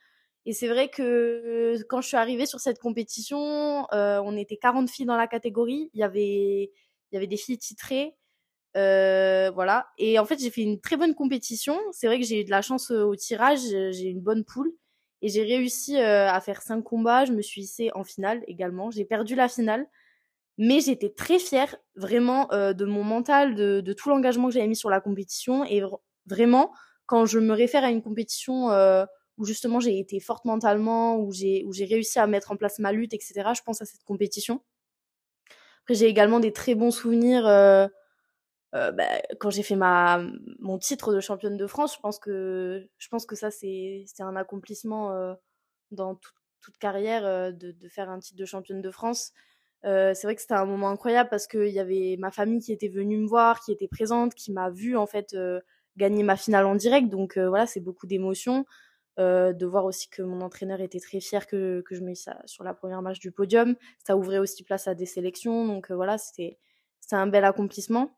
Et 0.46 0.54
c'est 0.54 0.68
vrai 0.68 0.90
que 0.90 1.78
quand 1.88 2.02
je 2.02 2.08
suis 2.08 2.18
arrivée 2.18 2.46
sur 2.46 2.60
cette 2.60 2.80
compétition, 2.80 3.86
on 3.92 4.38
était 4.38 4.58
40 4.58 4.90
filles 4.90 5.06
dans 5.06 5.18
la 5.18 5.28
catégorie. 5.28 5.90
Il 5.94 6.00
y 6.00 6.04
avait, 6.04 6.72
il 7.12 7.14
y 7.14 7.18
avait 7.18 7.28
des 7.28 7.38
filles 7.38 7.58
titrées. 7.58 8.16
Euh, 8.78 9.52
voilà. 9.52 9.88
Et 9.98 10.20
en 10.20 10.26
fait, 10.26 10.40
j'ai 10.40 10.50
fait 10.50 10.62
une 10.62 10.80
très 10.80 10.98
bonne 10.98 11.16
compétition. 11.16 11.78
C'est 11.92 12.08
vrai 12.08 12.20
que 12.20 12.26
j'ai 12.26 12.42
eu 12.42 12.46
de 12.46 12.52
la 12.52 12.62
chance 12.62 12.92
au 12.92 13.16
tirage. 13.16 13.60
J'ai 13.62 14.08
une 14.08 14.22
bonne 14.22 14.44
poule. 14.44 14.72
Et 15.22 15.30
j'ai 15.30 15.44
réussi 15.44 15.98
à 16.00 16.40
faire 16.42 16.62
cinq 16.62 16.82
combats. 16.82 17.26
Je 17.26 17.34
me 17.34 17.42
suis 17.42 17.62
hissée 17.62 17.92
en 17.94 18.04
finale 18.04 18.44
également. 18.48 18.92
J'ai 18.92 19.06
perdu 19.06 19.36
la 19.36 19.48
finale. 19.48 19.88
Mais 20.58 20.80
j'étais 20.80 21.10
très 21.10 21.40
fière 21.40 21.76
vraiment 21.96 22.52
euh, 22.52 22.74
de 22.74 22.86
mon 22.86 23.04
mental, 23.04 23.56
de, 23.56 23.94
tout 23.94 24.10
l'engagement 24.10 24.48
que 24.48 24.54
j'avais 24.54 24.68
mis 24.68 24.76
sur 24.76 24.90
la 24.90 25.02
compétition. 25.02 25.66
Et 25.66 25.82
vraiment, 26.28 26.72
quand 27.06 27.26
je 27.26 27.40
me 27.40 27.54
réfère 27.54 27.84
à 27.84 27.90
une 27.90 28.02
compétition 28.02 28.70
euh, 28.72 29.06
où 29.38 29.46
justement 29.46 29.80
j'ai 29.80 29.98
été 29.98 30.20
forte 30.20 30.46
mentalement, 30.46 31.18
où 31.18 31.32
j'ai 31.32 31.64
où 31.66 31.74
j'ai 31.74 31.86
réussi 31.86 32.20
à 32.20 32.28
mettre 32.28 32.52
en 32.52 32.58
place 32.58 32.80
ma 32.80 32.92
lutte, 32.92 33.14
etc., 33.14 33.34
je 33.56 33.62
pense 33.64 33.82
à 33.82 33.86
cette 33.86 34.04
compétition. 34.04 34.62
Après, 35.84 35.96
j'ai 35.96 36.06
également 36.06 36.40
des 36.40 36.54
très 36.54 36.76
bons 36.76 36.92
souvenirs 36.92 37.48
euh, 38.76 38.88
euh 38.88 38.92
bah, 38.92 39.06
quand 39.40 39.50
j'ai 39.50 39.64
fait 39.64 39.76
ma 39.76 40.24
mon 40.60 40.78
titre 40.78 41.14
de 41.14 41.20
championne 41.20 41.58
de 41.58 41.68
France. 41.68 41.96
Je 41.96 42.00
pense 42.00 42.20
que 42.20 42.88
je 42.98 43.08
pense 43.10 43.26
que 43.26 43.36
ça 43.36 43.52
c'est 43.52 44.04
c'est 44.08 44.24
un 44.24 44.36
accomplissement 44.36 45.14
euh, 45.14 45.34
dans 45.92 46.16
toute, 46.16 46.36
toute 46.62 46.78
carrière 46.78 47.54
de, 47.54 47.72
de 47.72 47.90
faire 47.90 48.10
un 48.10 48.20
titre 48.20 48.38
de 48.38 48.46
championne 48.46 48.82
de 48.82 48.92
France. 48.92 49.34
Euh, 49.86 50.14
c'est 50.14 50.28
vrai 50.28 50.36
que 50.36 50.42
c'était 50.42 50.54
un 50.54 50.66
moment 50.66 50.90
incroyable 50.90 51.30
parce 51.30 51.48
qu'il 51.48 51.70
y 51.70 51.80
avait 51.80 52.16
ma 52.20 52.32
famille 52.32 52.60
qui 52.60 52.72
était 52.72 52.88
venue 52.88 53.18
me 53.18 53.28
voir, 53.28 53.62
qui 53.62 53.72
était 53.72 53.88
présente, 53.88 54.36
qui 54.36 54.52
m'a 54.52 54.70
vu 54.70 54.96
en 54.96 55.08
fait 55.08 55.34
euh, 55.34 55.60
gagner 55.98 56.24
ma 56.24 56.36
finale 56.38 56.66
en 56.66 56.76
direct. 56.76 57.10
Donc 57.10 57.38
euh, 57.38 57.50
voilà, 57.50 57.66
c'est 57.68 57.80
beaucoup 57.80 58.08
d'émotions. 58.08 58.66
de 59.18 59.66
voir 59.66 59.86
aussi 59.86 60.10
que 60.10 60.24
mon 60.24 60.42
entraîneur 60.42 60.82
était 60.82 61.00
très 61.00 61.20
fier 61.20 61.46
que, 61.48 61.82
que 61.82 61.96
je 61.96 62.02
mette 62.02 62.18
ça 62.18 62.42
sur 62.46 62.64
la 62.64 62.74
première 62.74 63.02
match 63.02 63.20
du 63.20 63.32
podium. 63.32 63.76
Ça 64.06 64.18
ouvrait 64.18 64.40
aussi 64.40 64.64
place 64.64 64.88
à 64.88 64.96
des 64.96 65.06
sélections. 65.06 65.66
Donc 65.68 65.92
voilà, 65.92 66.18
c'était 66.18 66.58
un 67.12 67.28
bel 67.28 67.46
accomplissement. 67.46 68.18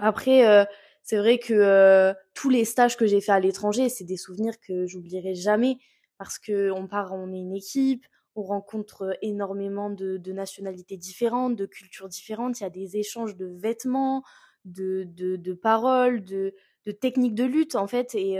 Après, 0.00 0.66
c'est 1.02 1.16
vrai 1.16 1.38
que 1.38 2.14
tous 2.34 2.50
les 2.50 2.64
stages 2.64 2.96
que 2.96 3.06
j'ai 3.06 3.20
fait 3.20 3.32
à 3.32 3.40
l'étranger, 3.40 3.88
c'est 3.88 4.04
des 4.04 4.16
souvenirs 4.16 4.58
que 4.60 4.86
j'oublierai 4.86 5.34
jamais 5.34 5.78
parce 6.18 6.38
que 6.38 6.70
on 6.70 6.86
part, 6.86 7.12
on 7.12 7.32
est 7.32 7.38
une 7.38 7.54
équipe, 7.54 8.06
on 8.36 8.42
rencontre 8.42 9.16
énormément 9.22 9.90
de, 9.90 10.32
nationalités 10.32 10.96
différentes, 10.96 11.56
de 11.56 11.66
cultures 11.66 12.08
différentes. 12.08 12.60
Il 12.60 12.64
y 12.64 12.66
a 12.66 12.70
des 12.70 12.96
échanges 12.96 13.36
de 13.36 13.46
vêtements, 13.46 14.22
de, 14.64 15.04
de, 15.06 15.52
paroles, 15.52 16.24
de, 16.24 16.54
techniques 17.00 17.34
de 17.34 17.44
lutte, 17.44 17.76
en 17.76 17.86
fait, 17.86 18.14
et 18.14 18.38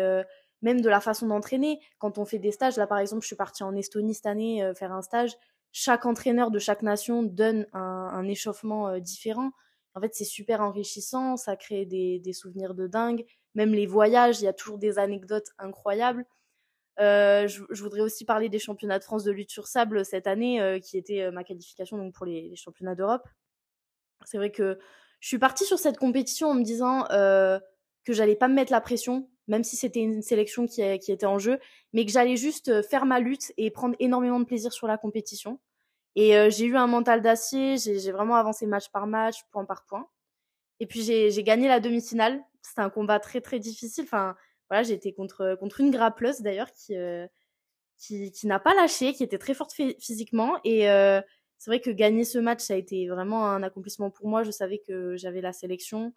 même 0.62 0.80
de 0.80 0.88
la 0.88 1.00
façon 1.00 1.28
d'entraîner. 1.28 1.80
Quand 1.98 2.18
on 2.18 2.24
fait 2.24 2.38
des 2.38 2.52
stages, 2.52 2.76
là, 2.76 2.86
par 2.86 2.98
exemple, 2.98 3.22
je 3.22 3.28
suis 3.28 3.36
partie 3.36 3.62
en 3.62 3.74
Estonie 3.76 4.14
cette 4.14 4.26
année 4.26 4.72
faire 4.76 4.92
un 4.92 5.02
stage. 5.02 5.36
Chaque 5.70 6.07
entraîneur 6.07 6.50
de 6.50 6.59
chaque 6.59 6.82
nation 6.82 7.22
donne 7.22 7.66
un, 7.72 8.26
échauffement 8.26 8.98
différent. 8.98 9.50
En 9.95 10.01
fait, 10.01 10.14
c'est 10.14 10.24
super 10.24 10.61
enrichissant, 10.61 11.36
ça 11.36 11.57
crée 11.57 11.86
des, 11.86 12.18
des 12.18 12.32
souvenirs 12.32 12.74
de 12.74 12.86
dingue. 12.86 13.24
Même 13.55 13.72
les 13.72 13.86
voyages, 13.86 14.40
il 14.40 14.45
y 14.45 14.49
a 14.49 14.53
toujours 14.53 14.78
des 14.78 14.99
anecdotes 14.99 15.51
incroyables. 15.59 16.26
Euh, 17.01 17.49
je, 17.49 17.82
voudrais 17.82 18.03
aussi 18.03 18.24
parler 18.24 18.49
des 18.49 18.59
championnats 18.59 18.99
de 18.99 19.05
France 19.05 19.24
de 19.24 19.32
lutte 19.32 19.51
sur 19.51 19.66
sable 19.66 20.05
cette 20.05 20.26
année, 20.26 20.61
euh, 20.61 20.78
qui 20.78 20.97
était 20.97 21.22
euh, 21.22 21.32
ma 21.32 21.42
qualification 21.42 21.99
donc 21.99 22.14
pour 22.14 22.26
les, 22.26 22.55
championnats 22.55 22.95
d'Europe. 22.95 23.26
C'est 24.24 24.36
vrai 24.36 24.53
que 24.53 24.78
je 25.20 25.28
suis 25.28 25.38
partie 25.38 25.64
sur 25.64 25.78
cette 25.78 25.99
compétition 25.99 26.51
en 26.51 26.55
me 26.55 26.62
disant 26.62 27.05
que 27.09 28.12
j'allais 28.12 28.36
pas 28.36 28.49
me 28.49 28.55
mettre 28.55 28.72
la 28.72 28.80
pression, 28.80 29.28
même 29.49 29.64
si 29.64 29.76
c'était 29.76 30.01
une 30.01 30.22
sélection 30.22 30.66
qui, 30.66 30.82
était 30.82 31.26
en 31.26 31.38
jeu, 31.38 31.59
mais 31.92 32.05
que 32.05 32.12
j'allais 32.12 32.36
juste 32.36 32.82
faire 32.82 33.07
ma 33.07 33.20
lutte 33.20 33.53
et 33.57 33.70
prendre 33.70 33.97
énormément 34.01 34.40
de 34.40 34.45
plaisir 34.45 34.72
sur 34.72 34.86
la 34.86 34.99
compétition. 34.99 35.59
Et 36.16 36.50
j'ai 36.50 36.66
eu 36.66 36.76
un 36.76 36.86
mental 36.86 37.22
d'acier, 37.22 37.76
j'ai 37.76 38.12
vraiment 38.12 38.36
avancé 38.36 38.66
match 38.66 38.88
par 38.90 39.06
match, 39.06 39.38
point 39.50 39.64
par 39.64 39.84
point. 39.84 40.06
Et 40.80 40.86
puis 40.86 41.02
j'ai 41.02 41.42
gagné 41.42 41.68
la 41.68 41.80
demi-finale. 41.80 42.40
C'était 42.62 42.82
un 42.82 42.90
combat 42.90 43.20
très 43.20 43.40
très 43.40 43.58
difficile. 43.58 44.04
Enfin, 44.04 44.36
voilà, 44.70 44.82
j'ai 44.82 44.94
été 44.94 45.12
contre, 45.12 45.56
contre 45.60 45.80
une 45.80 45.90
grappleuse 45.90 46.40
d'ailleurs 46.40 46.72
qui, 46.72 46.96
euh, 46.96 47.26
qui, 47.98 48.32
qui 48.32 48.46
n'a 48.46 48.58
pas 48.58 48.74
lâché, 48.74 49.12
qui 49.12 49.22
était 49.22 49.38
très 49.38 49.54
forte 49.54 49.72
physiquement. 49.72 50.58
Et 50.64 50.90
euh, 50.90 51.20
c'est 51.58 51.70
vrai 51.70 51.80
que 51.80 51.90
gagner 51.90 52.24
ce 52.24 52.38
match, 52.38 52.60
ça 52.60 52.74
a 52.74 52.76
été 52.76 53.08
vraiment 53.08 53.46
un 53.46 53.62
accomplissement 53.62 54.10
pour 54.10 54.28
moi. 54.28 54.42
Je 54.42 54.50
savais 54.50 54.82
que 54.86 55.16
j'avais 55.16 55.40
la 55.40 55.52
sélection. 55.52 56.12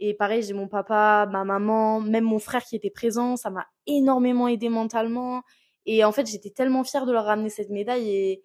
Et 0.00 0.14
pareil, 0.14 0.42
j'ai 0.42 0.54
mon 0.54 0.68
papa, 0.68 1.28
ma 1.30 1.44
maman, 1.44 2.00
même 2.00 2.24
mon 2.24 2.38
frère 2.38 2.64
qui 2.64 2.76
était 2.76 2.90
présent. 2.90 3.36
Ça 3.36 3.50
m'a 3.50 3.66
énormément 3.86 4.48
aidé 4.48 4.68
mentalement. 4.68 5.42
Et 5.86 6.04
en 6.04 6.12
fait, 6.12 6.26
j'étais 6.26 6.50
tellement 6.50 6.84
fière 6.84 7.06
de 7.06 7.12
leur 7.12 7.24
ramener 7.24 7.50
cette 7.50 7.70
médaille. 7.70 8.10
Et, 8.10 8.42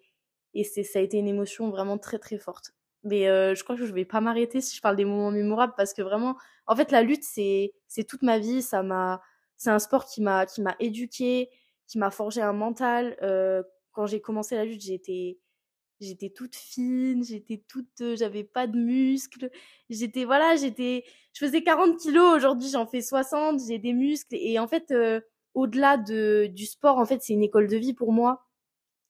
et 0.54 0.64
c'est, 0.64 0.82
ça 0.82 0.98
a 0.98 1.02
été 1.02 1.18
une 1.18 1.28
émotion 1.28 1.70
vraiment 1.70 1.98
très, 1.98 2.18
très 2.18 2.38
forte. 2.38 2.72
Mais 3.04 3.28
euh, 3.28 3.54
je 3.54 3.62
crois 3.64 3.76
que 3.76 3.86
je 3.86 3.92
vais 3.92 4.04
pas 4.04 4.20
m'arrêter 4.20 4.60
si 4.60 4.76
je 4.76 4.80
parle 4.82 4.96
des 4.96 5.04
moments 5.04 5.30
mémorables 5.30 5.74
parce 5.76 5.94
que 5.94 6.02
vraiment, 6.02 6.36
en 6.66 6.76
fait, 6.76 6.90
la 6.90 7.02
lutte, 7.02 7.24
c'est, 7.24 7.72
c'est 7.86 8.04
toute 8.04 8.22
ma 8.22 8.38
vie. 8.38 8.62
Ça 8.62 8.82
m'a, 8.82 9.22
c'est 9.56 9.70
un 9.70 9.78
sport 9.78 10.06
qui 10.06 10.20
m'a 10.22 10.46
qui 10.46 10.62
m'a 10.62 10.76
éduqué, 10.80 11.50
qui 11.86 11.98
m'a 11.98 12.10
forgé 12.10 12.42
un 12.42 12.52
mental. 12.52 13.16
Euh, 13.22 13.62
quand 13.92 14.06
j'ai 14.06 14.20
commencé 14.20 14.56
la 14.56 14.64
lutte, 14.64 14.82
j'étais 14.82 15.38
j'étais 16.00 16.30
toute 16.30 16.54
fine, 16.56 17.24
j'étais 17.24 17.62
toute, 17.68 18.00
euh, 18.00 18.16
j'avais 18.16 18.44
pas 18.44 18.66
de 18.66 18.78
muscles, 18.78 19.50
j'étais 19.90 20.24
voilà, 20.24 20.56
j'étais, 20.56 21.04
je 21.34 21.44
faisais 21.44 21.62
40 21.62 21.98
kilos 21.98 22.36
aujourd'hui, 22.36 22.68
j'en 22.70 22.86
fais 22.86 23.00
60, 23.02 23.60
j'ai 23.66 23.78
des 23.78 23.92
muscles 23.92 24.36
et 24.36 24.58
en 24.58 24.68
fait, 24.68 24.90
euh, 24.92 25.20
au-delà 25.54 25.96
de 25.96 26.46
du 26.54 26.66
sport, 26.66 26.98
en 26.98 27.06
fait, 27.06 27.22
c'est 27.22 27.32
une 27.32 27.42
école 27.42 27.68
de 27.68 27.76
vie 27.76 27.94
pour 27.94 28.12
moi. 28.12 28.47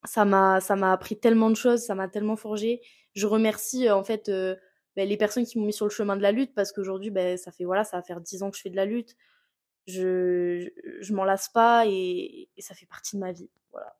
Ça 0.05 0.25
m'a 0.25 0.61
ça 0.61 0.77
m'a 0.77 0.93
appris 0.93 1.19
tellement 1.19 1.51
de 1.51 1.57
choses, 1.57 1.83
ça 1.85 1.95
m'a 1.95 2.09
tellement 2.09 2.37
forgé. 2.37 2.81
Je 3.15 3.27
remercie 3.27 3.91
en 3.91 4.05
fait 4.05 4.31
ben, 4.31 5.09
les 5.09 5.17
personnes 5.17 5.45
qui 5.45 5.59
m'ont 5.59 5.67
mis 5.67 5.73
sur 5.73 5.87
le 5.87 5.91
chemin 5.91 6.17
de 6.17 6.23
la 6.23 6.33
lutte 6.33 6.55
parce 6.55 6.73
qu'aujourd'hui, 6.73 7.11
ben 7.11 7.37
ça 7.37 7.53
fait 7.53 7.65
voilà, 7.65 7.85
ça 7.85 7.97
va 7.97 8.03
faire 8.03 8.21
10 8.21 8.43
ans 8.43 8.51
que 8.51 8.57
je 8.57 8.63
fais 8.63 8.71
de 8.71 8.77
la 8.77 8.85
lutte 8.85 9.17
je, 9.89 10.69
je, 11.01 11.15
m'en 11.15 11.25
lasse 11.25 11.49
pas 11.49 11.85
et, 11.87 12.49
ça 12.59 12.75
fait 12.75 12.87
partie 12.87 13.17
de 13.17 13.21
ma 13.21 13.33
vie. 13.33 13.51
Voilà. 13.73 13.97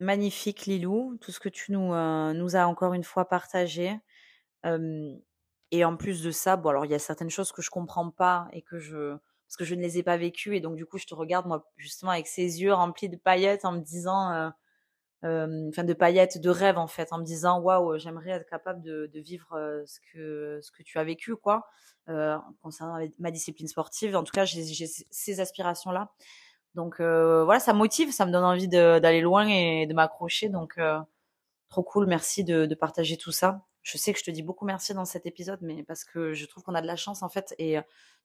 Magnifique 0.00 0.66
Lilou, 0.66 1.16
tout 1.20 1.30
ce 1.30 1.38
que 1.38 1.48
tu 1.48 1.72
nous, 1.72 1.92
euh, 1.92 2.32
nous 2.32 2.56
as 2.56 2.66
encore 2.66 2.94
une 2.94 3.04
fois 3.04 3.28
partagé. 3.28 4.00
et 5.70 5.84
en 5.84 5.96
plus 5.96 6.22
de 6.22 6.30
ça, 6.30 6.56
bon 6.56 6.70
alors 6.70 6.86
il 6.86 6.90
y 6.90 6.94
a 6.94 6.98
certaines 6.98 7.30
choses 7.30 7.52
que 7.52 7.62
je 7.62 7.70
comprends 7.70 8.10
pas 8.10 8.48
et 8.52 8.62
que 8.62 8.78
je 8.78 9.16
parce 9.46 9.56
que 9.56 9.64
je 9.64 9.74
ne 9.74 9.80
les 9.80 9.98
ai 9.98 10.02
pas 10.02 10.16
vécues 10.16 10.56
et 10.56 10.60
donc 10.60 10.76
du 10.76 10.86
coup 10.86 10.98
je 10.98 11.06
te 11.06 11.14
regarde 11.14 11.46
moi 11.46 11.70
justement 11.76 12.12
avec 12.12 12.26
ces 12.26 12.62
yeux 12.62 12.72
remplis 12.72 13.08
de 13.08 13.16
paillettes 13.16 13.64
en 13.64 13.72
me 13.72 13.80
disant 13.80 14.52
euh, 15.24 15.70
enfin 15.70 15.84
de 15.84 15.94
paillettes, 15.94 16.38
de 16.38 16.50
rêves 16.50 16.76
en 16.76 16.86
fait, 16.86 17.12
en 17.12 17.18
me 17.18 17.24
disant 17.24 17.58
waouh, 17.60 17.98
j'aimerais 17.98 18.30
être 18.30 18.48
capable 18.48 18.82
de, 18.82 19.10
vivre 19.14 19.82
ce 19.86 19.98
que 20.12 20.60
ce 20.62 20.70
que 20.70 20.82
tu 20.82 20.98
as 20.98 21.04
vécu 21.04 21.34
quoi, 21.34 21.66
euh, 22.10 22.36
concernant 22.62 22.98
ma 23.18 23.30
discipline 23.30 23.68
sportive. 23.68 24.16
En 24.16 24.24
tout 24.24 24.32
cas, 24.32 24.44
j'ai 24.44 24.86
ces 24.86 25.40
aspirations 25.40 25.92
là. 25.92 26.12
Donc 26.74 27.00
euh, 27.00 27.44
voilà, 27.44 27.60
ça 27.60 27.72
motive, 27.72 28.12
ça 28.12 28.26
me 28.26 28.32
donne 28.32 28.44
envie 28.44 28.68
d'aller 28.68 29.22
loin 29.22 29.46
et 29.48 29.86
de 29.86 29.94
m'accrocher. 29.94 30.50
Donc 30.50 30.78
trop 31.70 31.82
cool, 31.82 32.06
merci 32.06 32.44
de 32.44 32.74
partager 32.74 33.16
tout 33.16 33.32
ça 33.32 33.64
je 33.84 33.98
sais 33.98 34.14
que 34.14 34.18
je 34.18 34.24
te 34.24 34.30
dis 34.30 34.42
beaucoup 34.42 34.64
merci 34.64 34.94
dans 34.94 35.04
cet 35.04 35.26
épisode, 35.26 35.60
mais 35.60 35.84
parce 35.84 36.04
que 36.04 36.32
je 36.32 36.46
trouve 36.46 36.64
qu'on 36.64 36.74
a 36.74 36.80
de 36.80 36.86
la 36.86 36.96
chance 36.96 37.22
en 37.22 37.28
fait, 37.28 37.54
et 37.58 37.76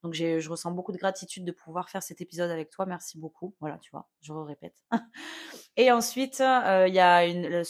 donc 0.01 0.13
je 0.13 0.49
ressens 0.49 0.71
beaucoup 0.71 0.93
de 0.93 0.97
gratitude 0.97 1.43
de 1.43 1.51
pouvoir 1.51 1.89
faire 1.89 2.01
cet 2.01 2.21
épisode 2.21 2.49
avec 2.49 2.69
toi. 2.69 2.85
Merci 2.85 3.19
beaucoup. 3.19 3.53
Voilà, 3.59 3.77
tu 3.77 3.91
vois, 3.91 4.09
je 4.21 4.31
répète. 4.31 4.85
et 5.75 5.91
ensuite, 5.91 6.39
il 6.39 6.93
y 6.93 6.99
a 6.99 7.25
une, 7.25 7.63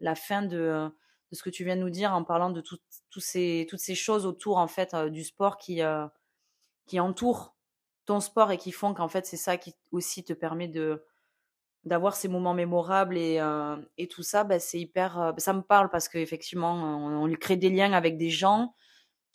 la 0.00 0.14
fin 0.14 0.42
de, 0.42 0.90
de, 1.30 1.36
ce 1.36 1.42
que 1.42 1.50
tu 1.50 1.62
viens 1.62 1.76
de 1.76 1.82
nous 1.82 1.90
dire 1.90 2.14
en 2.14 2.24
parlant 2.24 2.48
de 2.48 2.62
tout, 2.62 2.78
ces, 3.20 3.66
toutes 3.68 3.80
ces 3.80 3.94
choses 3.94 4.24
autour 4.24 4.56
en 4.56 4.66
fait 4.66 4.96
du 4.96 5.24
sport 5.24 5.58
qui, 5.58 5.82
qui 6.86 7.00
entourent 7.00 7.54
ton 8.06 8.20
sport 8.20 8.50
et 8.50 8.56
qui 8.56 8.72
font 8.72 8.94
qu'en 8.94 9.08
fait 9.08 9.26
c'est 9.26 9.36
ça 9.36 9.58
qui 9.58 9.74
aussi 9.92 10.24
te 10.24 10.32
permet 10.32 10.68
de 10.68 11.04
d'avoir 11.88 12.14
ces 12.14 12.28
moments 12.28 12.54
mémorables 12.54 13.16
et, 13.18 13.38
euh, 13.40 13.76
et 13.96 14.06
tout 14.06 14.22
ça, 14.22 14.44
bah, 14.44 14.58
c'est 14.60 14.78
hyper. 14.78 15.20
Euh, 15.20 15.32
ça 15.38 15.52
me 15.52 15.62
parle 15.62 15.90
parce 15.90 16.08
qu'effectivement, 16.08 16.74
on, 16.74 17.24
on 17.24 17.34
crée 17.34 17.56
des 17.56 17.70
liens 17.70 17.92
avec 17.92 18.16
des 18.16 18.30
gens. 18.30 18.74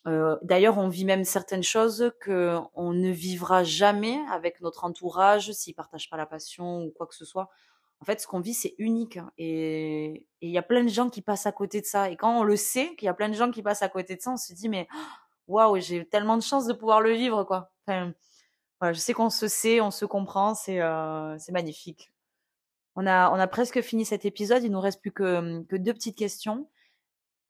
Euh, 0.08 0.38
D'ailleurs, 0.42 0.78
on 0.78 0.88
vit 0.88 1.06
même 1.06 1.24
certaines 1.24 1.64
choses 1.64 2.12
que 2.20 2.58
on 2.74 2.94
ne 2.94 3.10
vivra 3.10 3.64
jamais 3.64 4.20
avec 4.32 4.62
notre 4.62 4.84
entourage 4.86 5.52
s'ils 5.52 5.76
partagent 5.76 6.10
pas 6.10 6.18
la 6.18 6.26
passion 6.26 6.84
ou 6.84 6.92
quoi 6.92 7.08
que 7.08 7.16
ce 7.16 7.26
soit. 7.26 7.50
En 8.00 8.06
fait, 8.06 8.20
ce 8.20 8.28
qu'on 8.28 8.42
vit, 8.42 8.54
c'est 8.54 8.76
unique. 8.80 9.18
Et 9.38 10.28
il 10.42 10.50
y 10.50 10.58
a 10.58 10.62
plein 10.62 10.84
de 10.84 10.90
gens 10.90 11.10
qui 11.10 11.22
passent 11.22 11.46
à 11.46 11.54
côté 11.54 11.80
de 11.82 11.86
ça. 11.86 12.10
Et 12.10 12.18
quand 12.18 12.38
on 12.40 12.44
le 12.44 12.58
sait, 12.58 12.96
qu'il 12.96 13.06
y 13.06 13.10
a 13.10 13.14
plein 13.14 13.30
de 13.30 13.34
gens 13.34 13.50
qui 13.50 13.64
passent 13.64 13.82
à 13.82 13.90
côté 13.90 14.16
de 14.16 14.22
ça, 14.22 14.32
on 14.32 14.38
se 14.38 14.54
dit, 14.54 14.68
mais 14.68 14.88
waouh, 15.48 15.80
j'ai 15.80 16.06
tellement 16.06 16.38
de 16.38 16.44
chance 16.44 16.68
de 16.68 16.74
pouvoir 16.74 17.00
le 17.02 17.14
vivre, 17.14 17.44
quoi. 17.46 17.72
Je 17.88 19.00
sais 19.00 19.14
qu'on 19.14 19.30
se 19.30 19.48
sait, 19.48 19.80
on 19.80 19.92
se 19.92 20.06
comprend, 20.06 20.54
c'est 20.56 20.82
magnifique. 21.52 22.13
On 22.96 23.08
a, 23.08 23.48
presque 23.48 23.82
fini 23.82 24.06
cet 24.06 24.26
épisode, 24.26 24.64
il 24.64 24.72
nous 24.72 24.80
reste 24.80 25.02
plus 25.02 25.12
que, 25.12 25.64
que 25.64 25.76
deux 25.76 25.94
petites 25.94 26.18
questions. 26.18 26.68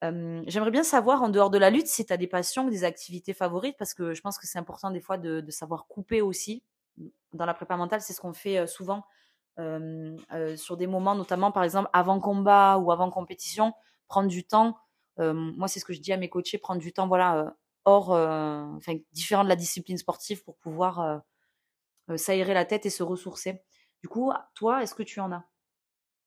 Euh, 0.03 0.41
J'aimerais 0.47 0.71
bien 0.71 0.83
savoir, 0.83 1.21
en 1.21 1.29
dehors 1.29 1.49
de 1.49 1.57
la 1.57 1.69
lutte, 1.69 1.87
si 1.87 2.05
tu 2.05 2.13
as 2.13 2.17
des 2.17 2.27
passions 2.27 2.67
des 2.67 2.83
activités 2.83 3.33
favorites, 3.33 3.75
parce 3.77 3.93
que 3.93 4.13
je 4.13 4.21
pense 4.21 4.37
que 4.37 4.47
c'est 4.47 4.59
important 4.59 4.91
des 4.91 4.99
fois 4.99 5.17
de, 5.17 5.43
savoir 5.49 5.87
couper 5.87 6.21
aussi. 6.21 6.63
Dans 7.33 7.45
la 7.45 7.53
prépa 7.53 7.77
mentale, 7.77 8.01
c'est 8.01 8.13
ce 8.13 8.21
qu'on 8.21 8.33
fait 8.33 8.67
souvent 8.67 9.05
euh, 9.59 10.15
sur 10.55 10.77
des 10.77 10.87
moments, 10.87 11.15
notamment 11.15 11.51
par 11.51 11.63
exemple 11.63 11.89
avant 11.93 12.19
combat 12.19 12.77
ou 12.77 12.91
avant 12.91 13.09
compétition, 13.09 13.73
prendre 14.07 14.27
du 14.27 14.43
temps. 14.43 14.77
moi, 15.17 15.67
c'est 15.67 15.79
ce 15.79 15.85
que 15.85 15.93
je 15.93 16.01
dis 16.01 16.13
à 16.13 16.17
mes 16.17 16.29
coachés, 16.29 16.57
prendre 16.57 16.81
du 16.81 16.93
temps, 16.93 17.07
voilà, 17.07 17.55
hors, 17.85 18.09
enfin, 18.11 18.95
différent 19.13 19.43
de 19.43 19.49
la 19.49 19.55
discipline 19.55 19.97
sportive 19.97 20.43
pour 20.43 20.57
pouvoir 20.57 21.21
s'aérer 22.17 22.53
la 22.53 22.65
tête 22.65 22.85
et 22.85 22.89
se 22.89 23.03
ressourcer. 23.03 23.61
Du 24.03 24.09
coup, 24.09 24.31
toi, 24.53 24.83
est-ce 24.83 24.93
que 24.93 25.03
tu 25.03 25.19
en 25.21 25.31
as? 25.31 25.45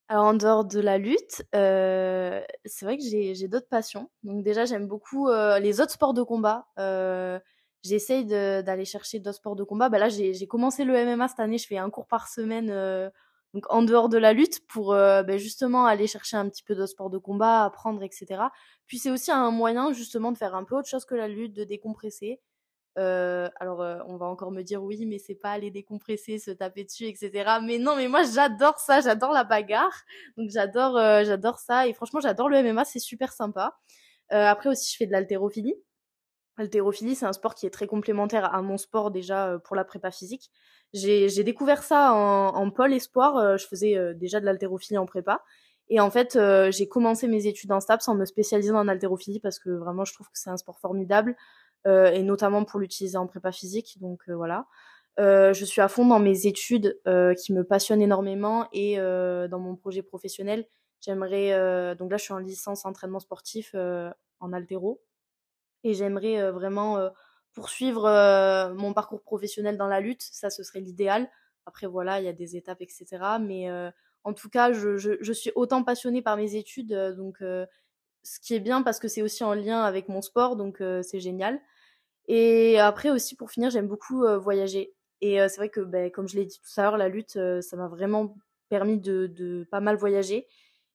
Alors, 0.09 0.25
en 0.27 0.35
dehors 0.35 0.65
de 0.65 0.81
la 0.81 0.99
lutte, 0.99 1.45
euh, 1.55 2.41
c'est 2.65 2.85
vrai 2.87 2.97
que 2.97 3.03
j'ai 3.03 3.49
d'autres 3.49 3.69
passions. 3.69 4.09
Donc 4.23 4.43
déjà, 4.45 4.65
j'aime 4.65 4.87
beaucoup 4.87 5.29
euh, 5.29 5.59
les 5.59 5.81
autres 5.81 5.93
sports 5.93 6.15
de 6.15 6.23
combat. 6.23 6.67
Euh, 6.79 7.39
J'essaye 7.83 8.25
d'aller 8.27 8.85
chercher 8.85 9.21
d'autres 9.21 9.37
sports 9.37 9.55
de 9.55 9.63
combat. 9.63 9.89
Bah 9.89 9.99
là, 9.99 10.09
j'ai 10.09 10.47
commencé 10.49 10.85
le 10.85 10.95
MMA 10.95 11.29
cette 11.29 11.39
année. 11.39 11.59
Je 11.59 11.69
fais 11.69 11.77
un 11.79 11.89
cours 11.89 12.09
par 12.09 12.27
semaine, 12.27 12.69
euh, 12.71 13.09
donc 13.55 13.65
en 13.73 13.83
dehors 13.83 14.09
de 14.09 14.19
la 14.19 14.33
lutte, 14.33 14.67
pour 14.67 14.89
bah, 14.93 15.37
justement 15.37 15.87
aller 15.87 16.09
chercher 16.09 16.37
un 16.37 16.49
petit 16.49 16.65
peu 16.65 16.75
d'autres 16.75 16.91
sports 16.93 17.11
de 17.11 17.19
combat, 17.19 17.65
apprendre, 17.65 18.03
etc. 18.03 18.51
Puis 18.89 18.99
c'est 18.99 19.11
aussi 19.11 19.31
un 19.31 19.53
moyen 19.53 19.93
justement 19.93 20.33
de 20.33 20.39
faire 20.39 20.57
un 20.57 20.65
peu 20.65 20.75
autre 20.77 20.89
chose 20.89 21.05
que 21.05 21.15
la 21.15 21.29
lutte, 21.29 21.53
de 21.53 21.63
décompresser. 21.63 22.41
Euh, 22.99 23.51
alors, 23.61 23.83
euh, 23.83 23.99
on 24.07 24.17
va 24.17 24.27
encore 24.27 24.51
me 24.51 24.63
dire 24.63 24.83
oui, 24.83 25.05
mais 25.07 25.19
c'est 25.19 25.35
pas 25.35 25.51
aller 25.51 25.71
décompresser, 25.71 26.39
se 26.39 26.51
taper 26.51 26.85
dessus, 26.85 27.05
etc. 27.05 27.59
Mais 27.63 27.79
non, 27.79 27.95
mais 27.97 28.09
moi 28.09 28.23
j'adore 28.23 28.79
ça, 28.79 29.01
j'adore 29.01 29.33
la 29.33 29.45
bagarre, 29.45 30.03
donc 30.39 30.51
j'adore, 30.51 30.97
euh, 30.97 31.23
j'adore 31.25 31.59
ça. 31.59 31.87
Et 31.87 31.93
franchement, 31.93 32.21
j'adore 32.21 32.49
le 32.49 32.63
MMA, 32.63 32.85
c'est 32.85 32.99
super 32.99 33.33
sympa. 33.33 33.77
après 34.31 34.71
aussi, 34.71 34.93
je 34.93 34.97
fais 34.97 35.07
de 35.07 35.13
l'haltérophilie. 35.13 35.75
L'haltérophilie, 36.59 37.15
c'est 37.15 37.27
un 37.27 37.35
sport 37.35 37.55
qui 37.55 37.67
est 37.67 37.71
très 37.71 37.87
complémentaire 37.87 38.55
à 38.55 38.63
mon 38.63 38.79
sport 38.79 39.11
déjà 39.11 39.59
pour 39.65 39.77
la 39.77 39.85
prépa 39.85 40.11
physique. 40.11 40.51
J'ai 40.95 41.45
découvert 41.45 41.83
ça 41.83 42.15
en, 42.15 42.49
en 42.55 42.71
pôle 42.71 42.95
espoir. 42.95 43.59
je 43.59 43.67
faisais 43.67 44.15
déjà 44.15 44.41
de 44.41 44.47
l'haltérophilie 44.47 44.97
en 44.99 45.07
prépa. 45.07 45.43
Et 45.89 46.01
en 46.01 46.11
fait, 46.11 46.39
j'ai 46.71 46.89
commencé 46.89 47.29
mes 47.29 47.47
études 47.47 47.73
en 47.73 47.81
STAPS 47.81 48.09
en 48.09 48.15
me 48.15 48.25
spécialisant 48.25 48.79
en 48.79 48.89
haltérophilie 48.89 49.41
parce 49.41 49.59
que 49.59 49.71
vraiment, 49.71 50.05
je 50.07 50.15
trouve 50.15 50.29
que 50.29 50.39
c'est 50.39 50.51
un 50.51 50.57
sport 50.57 50.79
formidable. 50.79 51.37
Euh, 51.87 52.11
et 52.11 52.23
notamment 52.23 52.65
pour 52.65 52.81
l'utiliser 52.81 53.17
en 53.17 53.27
prépa 53.27 53.53
physique. 53.53 53.99
Donc 54.01 54.23
euh, 54.29 54.35
voilà. 54.35 54.67
Euh, 55.19 55.53
je 55.53 55.65
suis 55.65 55.81
à 55.81 55.89
fond 55.89 56.05
dans 56.05 56.19
mes 56.19 56.47
études 56.47 57.01
qui 57.39 57.53
me 57.53 57.63
passionnent 57.63 58.03
énormément 58.03 58.69
et 58.73 58.97
dans 58.97 59.59
mon 59.59 59.77
projet 59.77 60.03
professionnel. 60.03 60.67
J'aimerais 61.01 61.95
donc 61.97 62.11
là 62.11 62.17
je 62.19 62.25
suis 62.25 62.35
en 62.35 62.39
licence 62.39 62.85
entraînement 62.85 63.21
sportif 63.21 63.75
en 63.75 64.53
altéro 64.53 65.01
et 65.85 65.95
j'aimerais 65.95 66.51
vraiment 66.51 67.11
poursuivre 67.55 68.03
mon 68.75 68.93
parcours 68.93 69.23
professionnel 69.23 69.79
dans 69.79 69.87
la 69.87 70.01
lutte. 70.01 70.21
Ça 70.21 70.51
ce 70.51 70.63
serait 70.63 70.81
l'idéal. 70.81 71.31
Après 71.65 71.87
voilà 71.87 72.21
il 72.21 72.27
y 72.27 72.29
a 72.29 72.35
des 72.35 72.57
étapes 72.57 72.83
etc. 72.83 73.07
Mais 73.41 73.71
en 74.23 74.35
tout 74.35 74.51
cas 74.51 74.73
je, 74.73 74.99
je, 74.99 75.13
je, 75.19 75.33
suis 75.33 75.53
autant 75.55 75.83
passionnée 75.83 76.21
par 76.21 76.37
mes 76.37 76.57
études 76.57 76.93
donc 77.17 77.39
ce 77.41 78.41
qui 78.43 78.55
est 78.55 78.61
bien 78.61 78.83
parce 78.83 78.99
que 78.99 79.09
c'est 79.09 79.23
aussi 79.23 79.45
en 79.45 79.55
lien 79.55 79.81
avec 79.81 80.11
mon 80.11 80.21
sport 80.21 80.57
donc 80.57 80.83
c'est 81.03 81.21
génial. 81.21 81.59
Et 82.29 82.79
après 82.81 83.11
aussi, 83.11 83.37
pour 83.37 83.51
finir, 83.51 83.71
j'aime 83.71 83.89
beaucoup 83.89 84.25
euh, 84.25 84.39
voyager. 84.39 84.95
Et 85.21 85.41
euh, 85.41 85.49
c'est 85.49 85.57
vrai 85.59 85.69
que, 85.71 85.81
ben, 85.81 86.11
comme 86.11 86.29
je 86.29 86.37
l'ai 86.37 86.45
dit 86.45 86.59
tout 86.59 86.81
à 86.81 86.83
l'heure, 86.85 86.97
la 86.97 87.09
lutte, 87.09 87.37
euh, 87.37 87.61
ça 87.61 87.77
m'a 87.77 87.89
vraiment 87.89 88.37
permis 88.69 88.99
de, 88.99 89.27
de, 89.29 89.67
pas 89.71 89.81
mal 89.81 89.97
voyager. 89.97 90.47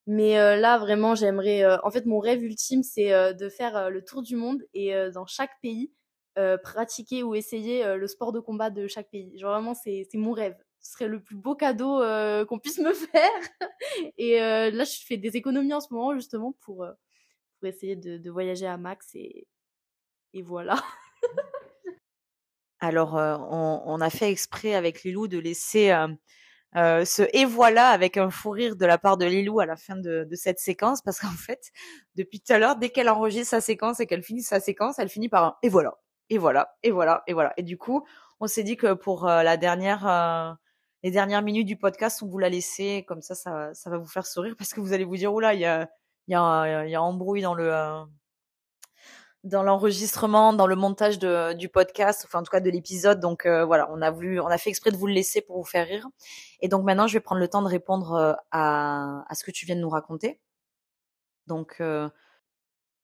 Mais 0.07 0.35
là, 0.59 0.77
vraiment, 0.79 1.15
j'aimerais. 1.15 1.63
en 1.83 1.91
fait, 1.91 2.05
mon 2.07 2.19
rêve 2.19 2.43
ultime, 2.43 2.83
c'est 2.83 3.33
de 3.35 3.49
faire 3.49 3.89
le 3.91 4.03
tour 4.03 4.23
du 4.23 4.35
monde 4.35 4.63
et 4.73 4.93
dans 5.13 5.27
chaque 5.27 5.51
pays, 5.61 5.91
pratiquer 6.63 7.21
ou 7.23 7.35
essayer 7.35 7.85
le 7.95 8.07
sport 8.07 8.31
de 8.31 8.39
combat 8.39 8.71
de 8.71 8.87
chaque 8.87 9.09
pays. 9.11 9.37
Genre, 9.37 9.51
vraiment, 9.53 9.75
c'est 9.75 10.07
mon 10.15 10.31
rêve. 10.33 10.55
Ce 10.81 10.93
serait 10.93 11.07
le 11.07 11.21
plus 11.21 11.35
beau 11.35 11.55
cadeau 11.55 11.99
qu'on 12.47 12.59
puisse 12.59 12.79
me 12.79 12.93
faire. 12.93 13.31
et 14.17 14.39
là, 14.39 14.83
je 14.83 15.05
fais 15.05 15.17
des 15.17 15.37
économies 15.37 15.73
en 15.73 15.81
ce 15.81 15.93
moment, 15.93 16.15
justement, 16.15 16.53
pour, 16.61 16.85
pour 17.59 17.67
essayer 17.67 17.95
de, 17.95 18.17
de 18.17 18.31
voyager 18.31 18.65
à 18.65 18.77
max. 18.77 19.11
Et, 19.15 19.47
et 20.33 20.41
voilà. 20.41 20.75
Alors, 22.79 23.13
on, 23.13 24.01
a 24.01 24.09
fait 24.09 24.31
exprès 24.31 24.73
avec 24.73 25.03
Lilou 25.03 25.27
de 25.27 25.37
laisser 25.37 25.95
ce 26.73 27.27
et 27.33 27.45
voilà 27.45 27.89
avec 27.89 28.17
un 28.17 28.31
fou 28.31 28.49
rire 28.51 28.75
de 28.75 28.85
la 28.85 28.97
part 28.97 29.17
de 29.17 29.25
Lilou 29.25 29.59
à 29.59 29.67
la 29.67 29.75
fin 29.75 29.95
de, 29.95 30.27
cette 30.33 30.59
séquence, 30.59 31.01
parce 31.03 31.19
qu'en 31.19 31.27
fait, 31.29 31.71
depuis 32.15 32.41
tout 32.41 32.53
à 32.53 32.57
l'heure, 32.57 32.77
dès 32.77 32.89
qu'elle 32.89 33.09
enregistre 33.09 33.51
sa 33.51 33.61
séquence 33.61 33.99
et 33.99 34.07
qu'elle 34.07 34.23
finit 34.23 34.41
sa 34.41 34.59
séquence, 34.59 34.97
elle 34.97 35.09
finit 35.09 35.29
par 35.29 35.43
un 35.45 35.55
et 35.61 35.69
voilà, 35.69 35.99
et 36.29 36.39
voilà, 36.39 36.75
et 36.81 36.91
voilà, 36.91 37.23
et 37.27 37.33
voilà. 37.33 37.53
Et 37.57 37.63
du 37.63 37.77
coup, 37.77 38.03
on 38.39 38.47
s'est 38.47 38.63
dit 38.63 38.77
que 38.77 38.93
pour 38.93 39.25
la 39.25 39.57
dernière, 39.57 40.57
les 41.03 41.11
dernières 41.11 41.43
minutes 41.43 41.67
du 41.67 41.77
podcast, 41.77 42.23
on 42.23 42.27
vous 42.27 42.39
la 42.39 42.49
laisser, 42.49 43.05
comme 43.07 43.21
ça, 43.21 43.35
ça, 43.35 43.89
va 43.89 43.97
vous 43.97 44.07
faire 44.07 44.25
sourire, 44.25 44.55
parce 44.57 44.73
que 44.73 44.79
vous 44.81 44.93
allez 44.93 45.05
vous 45.05 45.17
dire, 45.17 45.33
oula, 45.33 45.53
il 45.53 45.59
y 45.59 45.65
a, 45.65 45.87
il 46.27 46.31
y 46.31 46.35
a, 46.35 46.87
y 46.87 46.95
a 46.95 47.01
embrouille 47.01 47.41
dans 47.41 47.53
le 47.53 47.71
dans 49.43 49.63
l'enregistrement, 49.63 50.53
dans 50.53 50.67
le 50.67 50.75
montage 50.75 51.17
de, 51.17 51.53
du 51.53 51.67
podcast, 51.67 52.23
enfin 52.25 52.39
en 52.39 52.43
tout 52.43 52.51
cas 52.51 52.59
de 52.59 52.69
l'épisode. 52.69 53.19
Donc 53.19 53.45
euh, 53.45 53.65
voilà, 53.65 53.89
on 53.91 54.01
a 54.01 54.11
voulu, 54.11 54.39
on 54.39 54.47
a 54.47 54.57
fait 54.57 54.69
exprès 54.69 54.91
de 54.91 54.97
vous 54.97 55.07
le 55.07 55.13
laisser 55.13 55.41
pour 55.41 55.57
vous 55.57 55.65
faire 55.65 55.87
rire. 55.87 56.07
Et 56.61 56.67
donc 56.67 56.83
maintenant, 56.83 57.07
je 57.07 57.13
vais 57.13 57.19
prendre 57.19 57.41
le 57.41 57.47
temps 57.47 57.61
de 57.61 57.67
répondre 57.67 58.13
euh, 58.13 58.33
à, 58.51 59.23
à 59.27 59.35
ce 59.35 59.43
que 59.43 59.51
tu 59.51 59.65
viens 59.65 59.75
de 59.75 59.81
nous 59.81 59.89
raconter. 59.89 60.39
Donc 61.47 61.77
euh, 61.81 62.07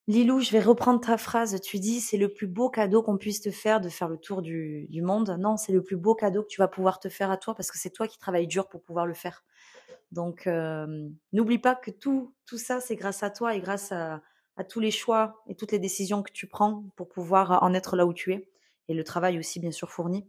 Lilou, 0.06 0.40
je 0.40 0.52
vais 0.52 0.60
reprendre 0.60 1.00
ta 1.00 1.18
phrase. 1.18 1.60
Tu 1.60 1.80
dis 1.80 2.00
c'est 2.00 2.16
le 2.16 2.32
plus 2.32 2.46
beau 2.46 2.70
cadeau 2.70 3.02
qu'on 3.02 3.18
puisse 3.18 3.40
te 3.40 3.50
faire 3.50 3.80
de 3.80 3.88
faire 3.88 4.08
le 4.08 4.16
tour 4.16 4.40
du, 4.40 4.86
du 4.90 5.02
monde. 5.02 5.36
Non, 5.40 5.56
c'est 5.56 5.72
le 5.72 5.82
plus 5.82 5.96
beau 5.96 6.14
cadeau 6.14 6.42
que 6.42 6.48
tu 6.48 6.60
vas 6.60 6.68
pouvoir 6.68 7.00
te 7.00 7.08
faire 7.08 7.32
à 7.32 7.36
toi 7.36 7.54
parce 7.54 7.70
que 7.70 7.78
c'est 7.78 7.90
toi 7.90 8.06
qui 8.06 8.18
travailles 8.18 8.46
dur 8.46 8.68
pour 8.68 8.82
pouvoir 8.82 9.06
le 9.06 9.14
faire. 9.14 9.44
Donc 10.12 10.48
n'oublie 11.32 11.58
pas 11.58 11.74
que 11.74 11.90
tout 11.90 12.34
tout 12.46 12.56
ça 12.56 12.80
c'est 12.80 12.96
grâce 12.96 13.22
à 13.22 13.28
toi 13.28 13.54
et 13.54 13.60
grâce 13.60 13.92
à 13.92 14.22
à 14.58 14.64
tous 14.64 14.80
les 14.80 14.90
choix 14.90 15.42
et 15.46 15.54
toutes 15.54 15.72
les 15.72 15.78
décisions 15.78 16.22
que 16.22 16.32
tu 16.32 16.46
prends 16.46 16.84
pour 16.96 17.08
pouvoir 17.08 17.62
en 17.62 17.72
être 17.72 17.96
là 17.96 18.04
où 18.06 18.12
tu 18.12 18.32
es 18.34 18.48
et 18.88 18.94
le 18.94 19.04
travail 19.04 19.38
aussi 19.38 19.60
bien 19.60 19.70
sûr 19.70 19.90
fourni. 19.90 20.26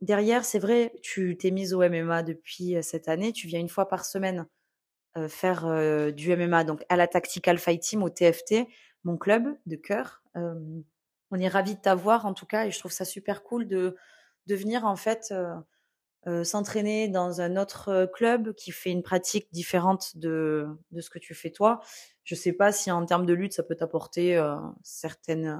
derrière, 0.00 0.44
c'est 0.44 0.58
vrai, 0.58 0.94
tu 1.02 1.36
t'es 1.36 1.50
mise 1.50 1.74
au 1.74 1.80
MMA 1.80 2.22
depuis 2.22 2.76
cette 2.82 3.08
année, 3.08 3.32
tu 3.32 3.46
viens 3.46 3.60
une 3.60 3.68
fois 3.68 3.88
par 3.88 4.04
semaine 4.04 4.46
faire 5.28 6.12
du 6.12 6.36
MMA 6.36 6.64
donc 6.64 6.84
à 6.88 6.96
la 6.96 7.06
Tactical 7.08 7.58
Fight 7.58 7.82
Team 7.82 8.02
au 8.02 8.10
TFT, 8.10 8.66
mon 9.04 9.18
club 9.18 9.56
de 9.66 9.76
cœur. 9.76 10.22
on 10.34 11.38
est 11.38 11.48
ravis 11.48 11.74
de 11.74 11.80
t'avoir 11.80 12.24
en 12.26 12.34
tout 12.34 12.46
cas 12.46 12.66
et 12.66 12.70
je 12.70 12.78
trouve 12.78 12.92
ça 12.92 13.04
super 13.04 13.42
cool 13.42 13.66
de 13.66 13.96
de 14.46 14.54
venir 14.54 14.84
en 14.84 14.96
fait 14.96 15.32
euh, 16.28 16.44
s'entraîner 16.44 17.08
dans 17.08 17.40
un 17.40 17.56
autre 17.56 17.88
euh, 17.88 18.06
club 18.06 18.52
qui 18.54 18.70
fait 18.70 18.90
une 18.90 19.02
pratique 19.02 19.48
différente 19.50 20.16
de, 20.16 20.68
de 20.92 21.00
ce 21.00 21.10
que 21.10 21.18
tu 21.18 21.34
fais 21.34 21.50
toi. 21.50 21.80
Je 22.22 22.36
sais 22.36 22.52
pas 22.52 22.70
si 22.70 22.92
en 22.92 23.04
termes 23.04 23.26
de 23.26 23.32
lutte, 23.32 23.54
ça 23.54 23.64
peut 23.64 23.74
t'apporter 23.74 24.36
euh, 24.36 24.54
certaines 24.84 25.58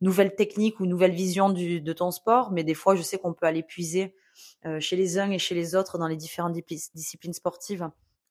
nouvelles 0.00 0.34
techniques 0.34 0.80
ou 0.80 0.86
nouvelles 0.86 1.12
visions 1.12 1.50
du, 1.50 1.82
de 1.82 1.92
ton 1.92 2.10
sport, 2.10 2.52
mais 2.52 2.64
des 2.64 2.72
fois, 2.72 2.94
je 2.96 3.02
sais 3.02 3.18
qu'on 3.18 3.34
peut 3.34 3.44
aller 3.44 3.62
puiser 3.62 4.14
chez 4.78 4.94
les 4.94 5.18
uns 5.18 5.30
et 5.32 5.38
chez 5.38 5.56
les 5.56 5.74
autres 5.74 5.98
dans 5.98 6.06
les 6.06 6.16
différentes 6.16 6.56
disciplines 6.94 7.32
sportives. 7.32 7.90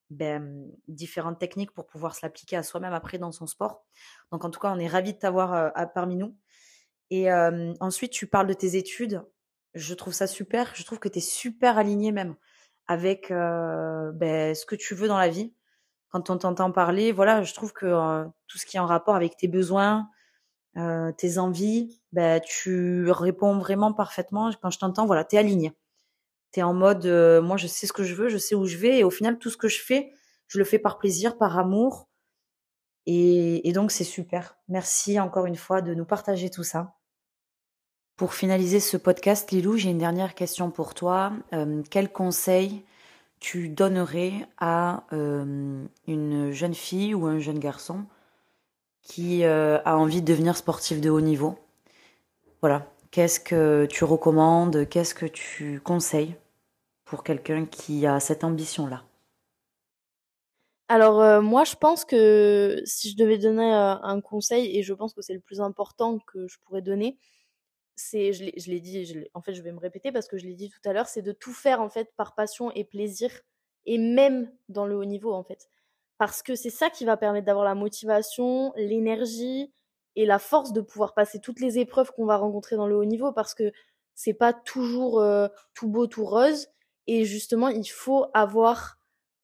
Ben, 0.10 0.66
différentes 0.88 1.38
techniques 1.38 1.74
pour 1.74 1.86
pouvoir 1.86 2.16
se 2.16 2.26
l'appliquer 2.26 2.56
à 2.56 2.64
soi-même 2.64 2.94
après 2.94 3.18
dans 3.18 3.34
son 3.34 3.46
sport. 3.46 3.84
Donc 4.32 4.46
en 4.46 4.50
tout 4.50 4.62
cas, 4.62 4.72
on 4.74 4.80
est 4.80 4.88
ravis 4.88 5.12
de 5.12 5.20
t'avoir 5.20 5.74
parmi 5.94 6.16
nous. 6.16 6.38
Et 7.10 7.30
ensuite, 7.82 8.14
tu 8.14 8.28
parles 8.28 8.48
de 8.48 8.54
tes 8.54 8.78
études 8.78 9.22
je 9.74 9.94
trouve 9.94 10.14
ça 10.14 10.28
super. 10.28 10.72
Je 10.76 10.84
trouve 10.84 11.00
que 11.00 11.10
tu 11.10 11.20
es 11.20 11.22
super 11.22 11.78
aligné 11.78 12.12
même 12.12 12.36
avec 12.88 13.30
ben, 13.30 14.56
ce 14.56 14.66
que 14.66 14.76
tu 14.76 14.96
veux 14.96 15.08
dans 15.08 15.18
la 15.18 15.30
vie. 15.30 15.54
Quand 16.10 16.30
on 16.30 16.38
t'entend 16.38 16.72
parler, 16.72 17.12
voilà, 17.12 17.44
je 17.44 17.54
trouve 17.54 17.74
que 17.74 18.26
tout 18.48 18.58
ce 18.58 18.66
qui 18.66 18.78
est 18.78 18.80
en 18.80 18.86
rapport 18.86 19.16
avec 19.16 19.36
tes 19.38 19.48
besoins, 19.48 20.10
tes 21.18 21.38
envies, 21.38 22.02
ben, 22.14 22.40
tu 22.40 23.12
réponds 23.12 23.58
vraiment 23.60 23.94
parfaitement. 23.94 24.52
Quand 24.62 24.70
je 24.70 24.80
t'entends, 24.80 25.06
voilà, 25.06 25.26
tu 25.26 25.36
es 25.36 25.40
aligné. 25.40 25.74
Tu 26.54 26.62
es 26.62 26.64
en 26.64 26.74
mode, 26.74 27.06
moi, 27.44 27.58
je 27.58 27.68
sais 27.68 27.88
ce 27.88 27.94
que 27.94 28.04
je 28.04 28.16
veux, 28.16 28.30
je 28.30 28.38
sais 28.38 28.56
où 28.56 28.66
je 28.66 28.78
vais. 28.78 29.00
Et 29.00 29.04
au 29.04 29.10
final, 29.10 29.38
tout 29.38 29.50
ce 29.50 29.58
que 29.58 29.68
je 29.68 29.82
fais, 29.82 30.12
je 30.48 30.58
le 30.58 30.64
fais 30.64 30.80
par 30.80 30.98
plaisir, 30.98 31.38
par 31.38 31.60
amour. 31.60 32.08
Et 33.06 33.72
donc, 33.74 33.92
c'est 33.92 34.04
super. 34.04 34.58
Merci 34.70 35.20
encore 35.20 35.46
une 35.46 35.56
fois 35.56 35.82
de 35.82 35.94
nous 35.94 36.06
partager 36.06 36.50
tout 36.50 36.64
ça. 36.64 36.97
Pour 38.18 38.34
finaliser 38.34 38.80
ce 38.80 38.98
podcast, 38.98 39.52
Lilou, 39.52 39.78
j'ai 39.78 39.92
une 39.92 40.00
dernière 40.00 40.34
question 40.34 40.72
pour 40.72 40.96
toi. 40.96 41.34
Euh, 41.54 41.84
quel 41.90 42.12
conseil 42.12 42.84
tu 43.40 43.70
donnerais 43.70 44.34
à 44.58 45.04
euh, 45.14 45.86
une 46.08 46.52
jeune 46.52 46.74
fille 46.74 47.14
ou 47.14 47.28
un 47.28 47.38
jeune 47.38 47.60
garçon 47.60 48.06
qui 49.04 49.46
a 49.46 49.98
envie 49.98 50.22
de 50.22 50.26
devenir 50.26 50.58
sportif 50.58 51.00
de 51.00 51.10
haut 51.10 51.22
niveau? 51.22 51.60
Voilà, 52.62 52.92
qu'est-ce 53.12 53.40
que 53.40 53.86
tu 53.86 54.04
recommandes, 54.04 54.90
qu'est-ce 54.90 55.14
que 55.14 55.28
tu 55.28 55.80
conseilles 55.80 56.36
pour 57.06 57.24
quelqu'un 57.24 57.66
qui 57.66 58.08
a 58.08 58.20
cette 58.20 58.44
ambition-là? 58.44 59.04
Alors 60.90 61.22
euh, 61.22 61.42
moi 61.42 61.66
je 61.66 61.76
pense 61.76 62.06
que 62.06 62.82
si 62.86 63.12
je 63.12 63.18
devais 63.18 63.38
donner 63.38 63.74
euh, 63.74 63.96
un 64.02 64.22
conseil 64.22 64.78
et 64.78 64.84
je 64.84 64.94
pense 64.94 65.14
que 65.14 65.22
c'est 65.22 65.34
le 65.34 65.42
plus 65.42 65.60
important 65.60 66.20
que 66.20 66.48
je 66.48 66.58
pourrais 66.64 66.82
donner, 66.82 67.18
c'est 67.98 68.32
je 68.32 68.44
l'ai 68.44 68.80
dit, 68.80 69.06
je 69.06 69.20
en 69.34 69.42
fait 69.42 69.54
je 69.54 69.62
vais 69.62 69.72
me 69.72 69.80
répéter 69.80 70.12
parce 70.12 70.28
que 70.28 70.38
je 70.38 70.46
l'ai 70.46 70.54
dit 70.54 70.70
tout 70.70 70.90
à 70.90 70.94
l'heure, 70.94 71.08
c'est 71.08 71.24
de 71.24 71.32
tout 71.34 71.54
faire 71.54 71.82
en 71.82 71.90
fait 71.90 72.14
par 72.16 72.36
passion 72.36 72.72
et 72.72 72.84
plaisir 72.84 73.32
et 73.86 73.98
même 73.98 74.52
dans 74.70 74.86
le 74.86 74.96
haut 74.96 75.06
niveau 75.06 75.34
en 75.34 75.44
fait. 75.44 75.70
Parce 76.18 76.42
que 76.44 76.56
c'est 76.56 76.70
ça 76.70 76.90
qui 76.90 77.06
va 77.06 77.18
permettre 77.18 77.46
d'avoir 77.46 77.66
la 77.66 77.76
motivation, 77.76 78.74
l'énergie 78.76 79.74
et 80.16 80.26
la 80.26 80.40
force 80.40 80.74
de 80.74 80.82
pouvoir 80.82 81.14
passer 81.14 81.40
toutes 81.40 81.60
les 81.60 81.80
épreuves 81.80 82.12
qu'on 82.12 82.26
va 82.26 82.38
rencontrer 82.38 82.76
dans 82.76 82.88
le 82.88 82.96
haut 82.96 83.06
niveau 83.06 83.32
parce 83.34 83.54
que 83.54 83.72
c'est 84.16 84.34
pas 84.34 84.54
toujours 84.54 85.20
euh, 85.20 85.48
tout 85.74 85.88
beau 85.88 86.08
tout 86.08 86.26
rose 86.26 86.68
et 87.08 87.26
justement 87.26 87.68
il 87.70 87.88
faut 87.88 88.28
avoir 88.34 88.98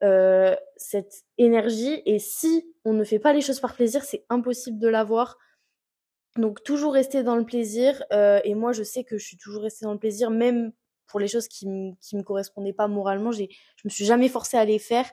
euh, 0.03 0.55
cette 0.75 1.23
énergie. 1.37 2.01
Et 2.05 2.19
si 2.19 2.67
on 2.85 2.93
ne 2.93 3.03
fait 3.03 3.19
pas 3.19 3.33
les 3.33 3.41
choses 3.41 3.59
par 3.59 3.73
plaisir, 3.73 4.03
c'est 4.03 4.25
impossible 4.29 4.77
de 4.77 4.87
l'avoir. 4.89 5.37
Donc 6.37 6.63
toujours 6.63 6.93
rester 6.93 7.23
dans 7.23 7.35
le 7.35 7.45
plaisir. 7.45 8.03
Euh, 8.11 8.39
et 8.43 8.55
moi, 8.55 8.71
je 8.71 8.83
sais 8.83 9.03
que 9.03 9.17
je 9.17 9.25
suis 9.25 9.37
toujours 9.37 9.63
restée 9.63 9.85
dans 9.85 9.93
le 9.93 9.99
plaisir, 9.99 10.29
même 10.29 10.71
pour 11.07 11.19
les 11.19 11.27
choses 11.27 11.47
qui 11.47 11.67
ne 11.67 11.93
me 12.13 12.23
correspondaient 12.23 12.73
pas 12.73 12.87
moralement. 12.87 13.31
Je 13.31 13.45
me 13.85 13.89
suis 13.89 14.05
jamais 14.05 14.29
forcée 14.29 14.57
à 14.57 14.65
les 14.65 14.79
faire. 14.79 15.09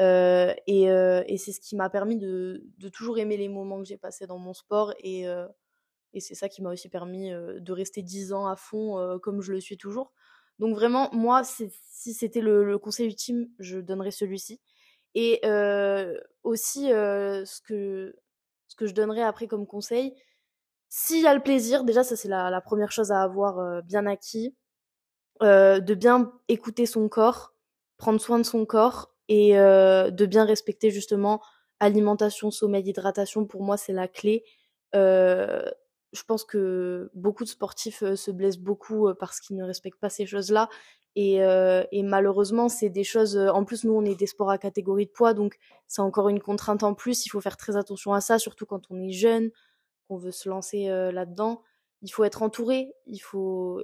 Euh, 0.00 0.54
et, 0.66 0.84
et 0.84 1.38
c'est 1.38 1.52
ce 1.52 1.60
qui 1.60 1.74
m'a 1.74 1.90
permis 1.90 2.16
de, 2.16 2.62
de, 2.78 2.88
toujours 2.88 3.18
aimer 3.18 3.36
les 3.36 3.48
moments 3.48 3.78
que 3.78 3.88
j'ai 3.88 3.96
passés 3.96 4.26
dans 4.26 4.38
mon 4.38 4.52
sport. 4.52 4.94
Et, 5.00 5.22
et 6.12 6.20
c'est 6.20 6.34
ça 6.34 6.48
qui 6.48 6.60
m'a 6.62 6.70
aussi 6.70 6.88
permis 6.90 7.30
de 7.30 7.72
rester 7.72 8.02
dix 8.02 8.32
ans 8.32 8.46
à 8.46 8.56
fond 8.56 9.18
comme 9.22 9.40
je 9.40 9.52
le 9.52 9.60
suis 9.60 9.78
toujours. 9.78 10.12
Donc 10.58 10.74
vraiment, 10.74 11.08
moi, 11.12 11.42
si 11.44 12.14
c'était 12.14 12.40
le, 12.40 12.78
conseil 12.78 13.06
ultime, 13.06 13.48
je 13.58 13.78
donnerais 13.78 14.10
celui-ci. 14.10 14.60
Et 15.14 15.40
euh, 15.44 16.18
aussi, 16.42 16.92
euh, 16.92 17.44
ce, 17.44 17.60
que, 17.60 18.16
ce 18.66 18.76
que 18.76 18.86
je 18.86 18.94
donnerais 18.94 19.22
après 19.22 19.46
comme 19.46 19.66
conseil, 19.66 20.14
s'il 20.88 21.22
y 21.22 21.26
a 21.26 21.34
le 21.34 21.42
plaisir, 21.42 21.84
déjà 21.84 22.02
ça 22.02 22.16
c'est 22.16 22.28
la, 22.28 22.60
première 22.60 22.92
chose 22.92 23.12
à 23.12 23.22
avoir 23.22 23.58
euh, 23.58 23.80
bien 23.82 24.06
acquis, 24.06 24.54
de 25.40 25.94
bien 25.94 26.32
écouter 26.48 26.86
son 26.86 27.08
corps, 27.08 27.54
prendre 27.96 28.20
soin 28.20 28.38
de 28.38 28.44
son 28.44 28.66
corps 28.66 29.14
et 29.28 29.52
de 29.52 30.26
bien 30.26 30.44
respecter 30.44 30.90
justement 30.90 31.40
alimentation, 31.78 32.50
sommeil, 32.50 32.88
hydratation. 32.88 33.44
Pour 33.44 33.62
moi, 33.62 33.76
c'est 33.76 33.92
la 33.92 34.08
clé 34.08 34.44
je 36.12 36.22
pense 36.22 36.44
que 36.44 37.10
beaucoup 37.14 37.44
de 37.44 37.48
sportifs 37.48 38.02
se 38.14 38.30
blessent 38.30 38.58
beaucoup 38.58 39.08
parce 39.18 39.40
qu'ils 39.40 39.56
ne 39.56 39.64
respectent 39.64 40.00
pas 40.00 40.10
ces 40.10 40.26
choses-là. 40.26 40.68
Et, 41.16 42.02
malheureusement, 42.02 42.68
c'est 42.68 42.90
des 42.90 43.04
choses. 43.04 43.36
En 43.36 43.64
plus, 43.64 43.84
nous, 43.84 43.92
on 43.92 44.04
est 44.04 44.14
des 44.14 44.26
sports 44.26 44.50
à 44.50 44.58
catégorie 44.58 45.06
de 45.06 45.10
poids, 45.10 45.34
donc 45.34 45.58
c'est 45.86 46.02
encore 46.02 46.28
une 46.28 46.40
contrainte 46.40 46.82
en 46.82 46.94
plus. 46.94 47.26
Il 47.26 47.30
faut 47.30 47.40
faire 47.40 47.56
très 47.56 47.76
attention 47.76 48.12
à 48.12 48.20
ça, 48.20 48.38
surtout 48.38 48.66
quand 48.66 48.82
on 48.90 49.00
est 49.00 49.10
jeune, 49.10 49.50
qu'on 50.08 50.16
veut 50.16 50.30
se 50.30 50.48
lancer 50.48 50.88
là-dedans. 50.88 51.62
Il 52.02 52.10
faut 52.10 52.24
être 52.24 52.42
entouré. 52.42 52.92
Il 53.06 53.18
faut 53.18 53.82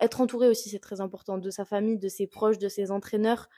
être 0.00 0.20
entouré 0.20 0.48
aussi, 0.48 0.68
c'est 0.68 0.80
très 0.80 1.00
important, 1.00 1.38
de 1.38 1.50
sa 1.50 1.64
famille, 1.64 1.98
de 1.98 2.08
ses 2.08 2.26
proches, 2.26 2.58
de 2.58 2.68
ses 2.68 2.90
entraîneurs. 2.90 3.48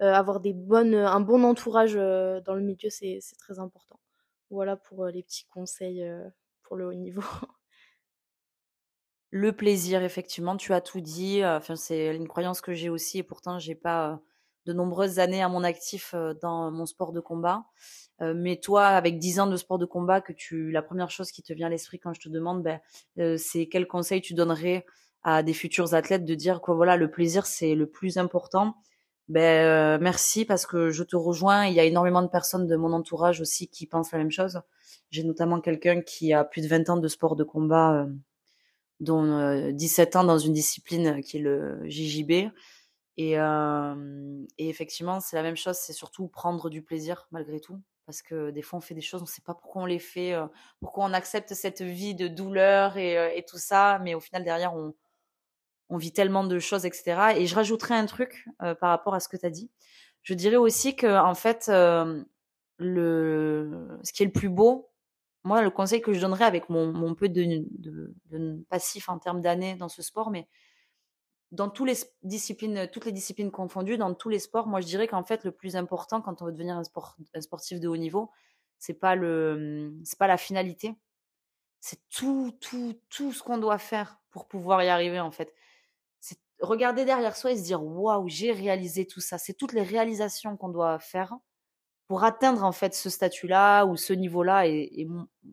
avoir 0.00 0.40
des 0.40 0.52
bonnes, 0.52 0.94
un 0.94 1.20
bon 1.20 1.44
entourage 1.44 1.94
dans 1.94 2.54
le 2.54 2.60
milieu, 2.60 2.90
c'est 2.90 3.20
très 3.38 3.58
important. 3.58 4.00
Voilà 4.50 4.76
pour 4.76 5.06
les 5.06 5.22
petits 5.22 5.46
conseils 5.46 6.04
pour 6.62 6.76
le 6.76 6.86
haut 6.86 6.94
niveau. 6.94 7.22
Le 9.30 9.50
plaisir, 9.50 10.04
effectivement, 10.04 10.56
tu 10.56 10.72
as 10.72 10.80
tout 10.80 11.00
dit. 11.00 11.44
Enfin, 11.44 11.74
c'est 11.74 12.14
une 12.14 12.28
croyance 12.28 12.60
que 12.60 12.72
j'ai 12.72 12.88
aussi, 12.88 13.18
et 13.18 13.24
pourtant, 13.24 13.58
j'ai 13.58 13.74
pas 13.74 14.20
de 14.64 14.72
nombreuses 14.72 15.18
années 15.18 15.42
à 15.42 15.48
mon 15.48 15.64
actif 15.64 16.14
dans 16.40 16.70
mon 16.70 16.86
sport 16.86 17.12
de 17.12 17.18
combat. 17.18 17.64
Mais 18.20 18.56
toi, 18.56 18.86
avec 18.86 19.18
10 19.18 19.40
ans 19.40 19.46
de 19.46 19.56
sport 19.56 19.78
de 19.78 19.86
combat, 19.86 20.20
que 20.20 20.32
tu, 20.32 20.70
la 20.70 20.82
première 20.82 21.10
chose 21.10 21.30
qui 21.30 21.42
te 21.42 21.52
vient 21.52 21.66
à 21.66 21.70
l'esprit 21.70 21.98
quand 21.98 22.14
je 22.14 22.20
te 22.20 22.28
demande, 22.28 22.62
ben, 22.62 22.80
c'est 23.38 23.66
quel 23.66 23.86
conseil 23.86 24.20
tu 24.20 24.34
donnerais 24.34 24.86
à 25.22 25.42
des 25.42 25.54
futurs 25.54 25.94
athlètes 25.94 26.24
de 26.24 26.34
dire 26.34 26.60
quoi, 26.60 26.74
voilà, 26.74 26.96
le 26.96 27.10
plaisir 27.10 27.46
c'est 27.46 27.74
le 27.74 27.86
plus 27.86 28.18
important. 28.18 28.76
Ben 29.28 29.98
merci 30.00 30.44
parce 30.44 30.66
que 30.66 30.90
je 30.90 31.02
te 31.02 31.16
rejoins. 31.16 31.66
Il 31.66 31.74
y 31.74 31.80
a 31.80 31.84
énormément 31.84 32.22
de 32.22 32.28
personnes 32.28 32.66
de 32.66 32.76
mon 32.76 32.92
entourage 32.92 33.40
aussi 33.40 33.68
qui 33.68 33.86
pensent 33.86 34.12
la 34.12 34.18
même 34.18 34.30
chose. 34.30 34.60
J'ai 35.10 35.22
notamment 35.22 35.60
quelqu'un 35.60 36.02
qui 36.02 36.32
a 36.32 36.44
plus 36.44 36.62
de 36.62 36.68
20 36.68 36.90
ans 36.90 36.96
de 36.96 37.08
sport 37.08 37.36
de 37.36 37.44
combat, 37.44 38.02
euh, 38.02 38.06
dont 39.00 39.70
17 39.70 40.16
euh, 40.16 40.18
ans 40.18 40.24
dans 40.24 40.38
une 40.38 40.52
discipline 40.52 41.22
qui 41.22 41.36
est 41.38 41.40
le 41.40 41.88
JJB. 41.88 42.50
Et, 43.16 43.38
euh, 43.38 44.44
et 44.58 44.68
effectivement, 44.68 45.20
c'est 45.20 45.36
la 45.36 45.42
même 45.42 45.56
chose, 45.56 45.76
c'est 45.76 45.92
surtout 45.92 46.26
prendre 46.26 46.68
du 46.68 46.82
plaisir 46.82 47.28
malgré 47.30 47.60
tout. 47.60 47.80
Parce 48.06 48.22
que 48.22 48.50
des 48.50 48.62
fois, 48.62 48.78
on 48.78 48.82
fait 48.82 48.94
des 48.94 49.00
choses, 49.00 49.22
on 49.22 49.24
ne 49.24 49.28
sait 49.28 49.42
pas 49.42 49.54
pourquoi 49.54 49.82
on 49.82 49.86
les 49.86 49.98
fait, 49.98 50.34
pourquoi 50.80 51.04
on 51.04 51.12
accepte 51.12 51.54
cette 51.54 51.82
vie 51.82 52.14
de 52.14 52.28
douleur 52.28 52.98
et, 52.98 53.38
et 53.38 53.44
tout 53.44 53.58
ça. 53.58 53.98
Mais 54.02 54.14
au 54.14 54.20
final, 54.20 54.44
derrière, 54.44 54.74
on, 54.74 54.92
vit 55.96 56.12
tellement 56.12 56.44
de 56.44 56.58
choses, 56.58 56.86
etc. 56.86 57.34
Et 57.36 57.46
je 57.46 57.54
rajouterais 57.54 57.94
un 57.94 58.06
truc 58.06 58.46
par 58.58 58.90
rapport 58.90 59.14
à 59.14 59.20
ce 59.20 59.28
que 59.28 59.36
tu 59.36 59.46
as 59.46 59.50
dit. 59.50 59.70
Je 60.22 60.34
dirais 60.34 60.56
aussi 60.56 60.96
que, 60.96 61.06
en 61.06 61.34
fait, 61.34 61.68
le, 62.78 63.98
ce 64.02 64.12
qui 64.12 64.22
est 64.22 64.26
le 64.26 64.32
plus 64.32 64.50
beau 64.50 64.90
moi, 65.44 65.60
le 65.60 65.70
conseil 65.70 66.00
que 66.00 66.12
je 66.14 66.20
donnerais 66.20 66.46
avec 66.46 66.70
mon, 66.70 67.14
peu 67.14 67.28
de, 67.28 68.64
passif 68.70 69.08
en 69.10 69.18
termes 69.18 69.42
d'années 69.42 69.74
dans 69.74 69.90
ce 69.90 70.02
sport, 70.02 70.30
mais 70.30 70.48
dans 71.54 71.70
toutes 71.70 71.88
les 71.88 71.96
disciplines, 72.22 72.88
toutes 72.92 73.04
les 73.04 73.12
disciplines 73.12 73.50
confondues, 73.50 73.96
dans 73.96 74.12
tous 74.14 74.28
les 74.28 74.38
sports, 74.38 74.66
moi 74.66 74.80
je 74.80 74.86
dirais 74.86 75.06
qu'en 75.06 75.24
fait 75.24 75.44
le 75.44 75.52
plus 75.52 75.76
important 75.76 76.20
quand 76.20 76.42
on 76.42 76.46
veut 76.46 76.52
devenir 76.52 76.76
un, 76.76 76.84
sport, 76.84 77.16
un 77.34 77.40
sportif 77.40 77.80
de 77.80 77.88
haut 77.88 77.96
niveau, 77.96 78.30
c'est 78.78 78.94
pas 78.94 79.14
le, 79.14 79.94
c'est 80.04 80.18
pas 80.18 80.26
la 80.26 80.36
finalité, 80.36 80.94
c'est 81.80 82.00
tout, 82.10 82.56
tout, 82.60 82.98
tout 83.08 83.32
ce 83.32 83.42
qu'on 83.42 83.58
doit 83.58 83.78
faire 83.78 84.18
pour 84.30 84.48
pouvoir 84.48 84.82
y 84.82 84.88
arriver 84.88 85.20
en 85.20 85.30
fait. 85.30 85.54
C'est 86.18 86.38
regarder 86.60 87.04
derrière 87.04 87.36
soi 87.36 87.52
et 87.52 87.56
se 87.56 87.62
dire 87.62 87.82
waouh, 87.82 88.28
j'ai 88.28 88.52
réalisé 88.52 89.06
tout 89.06 89.20
ça. 89.20 89.38
C'est 89.38 89.54
toutes 89.54 89.72
les 89.72 89.82
réalisations 89.82 90.56
qu'on 90.56 90.70
doit 90.70 90.98
faire 90.98 91.36
pour 92.06 92.24
atteindre 92.24 92.64
en 92.64 92.72
fait 92.72 92.94
ce 92.94 93.10
statut-là 93.10 93.84
ou 93.84 93.96
ce 93.96 94.12
niveau-là. 94.12 94.66
Et, 94.66 95.06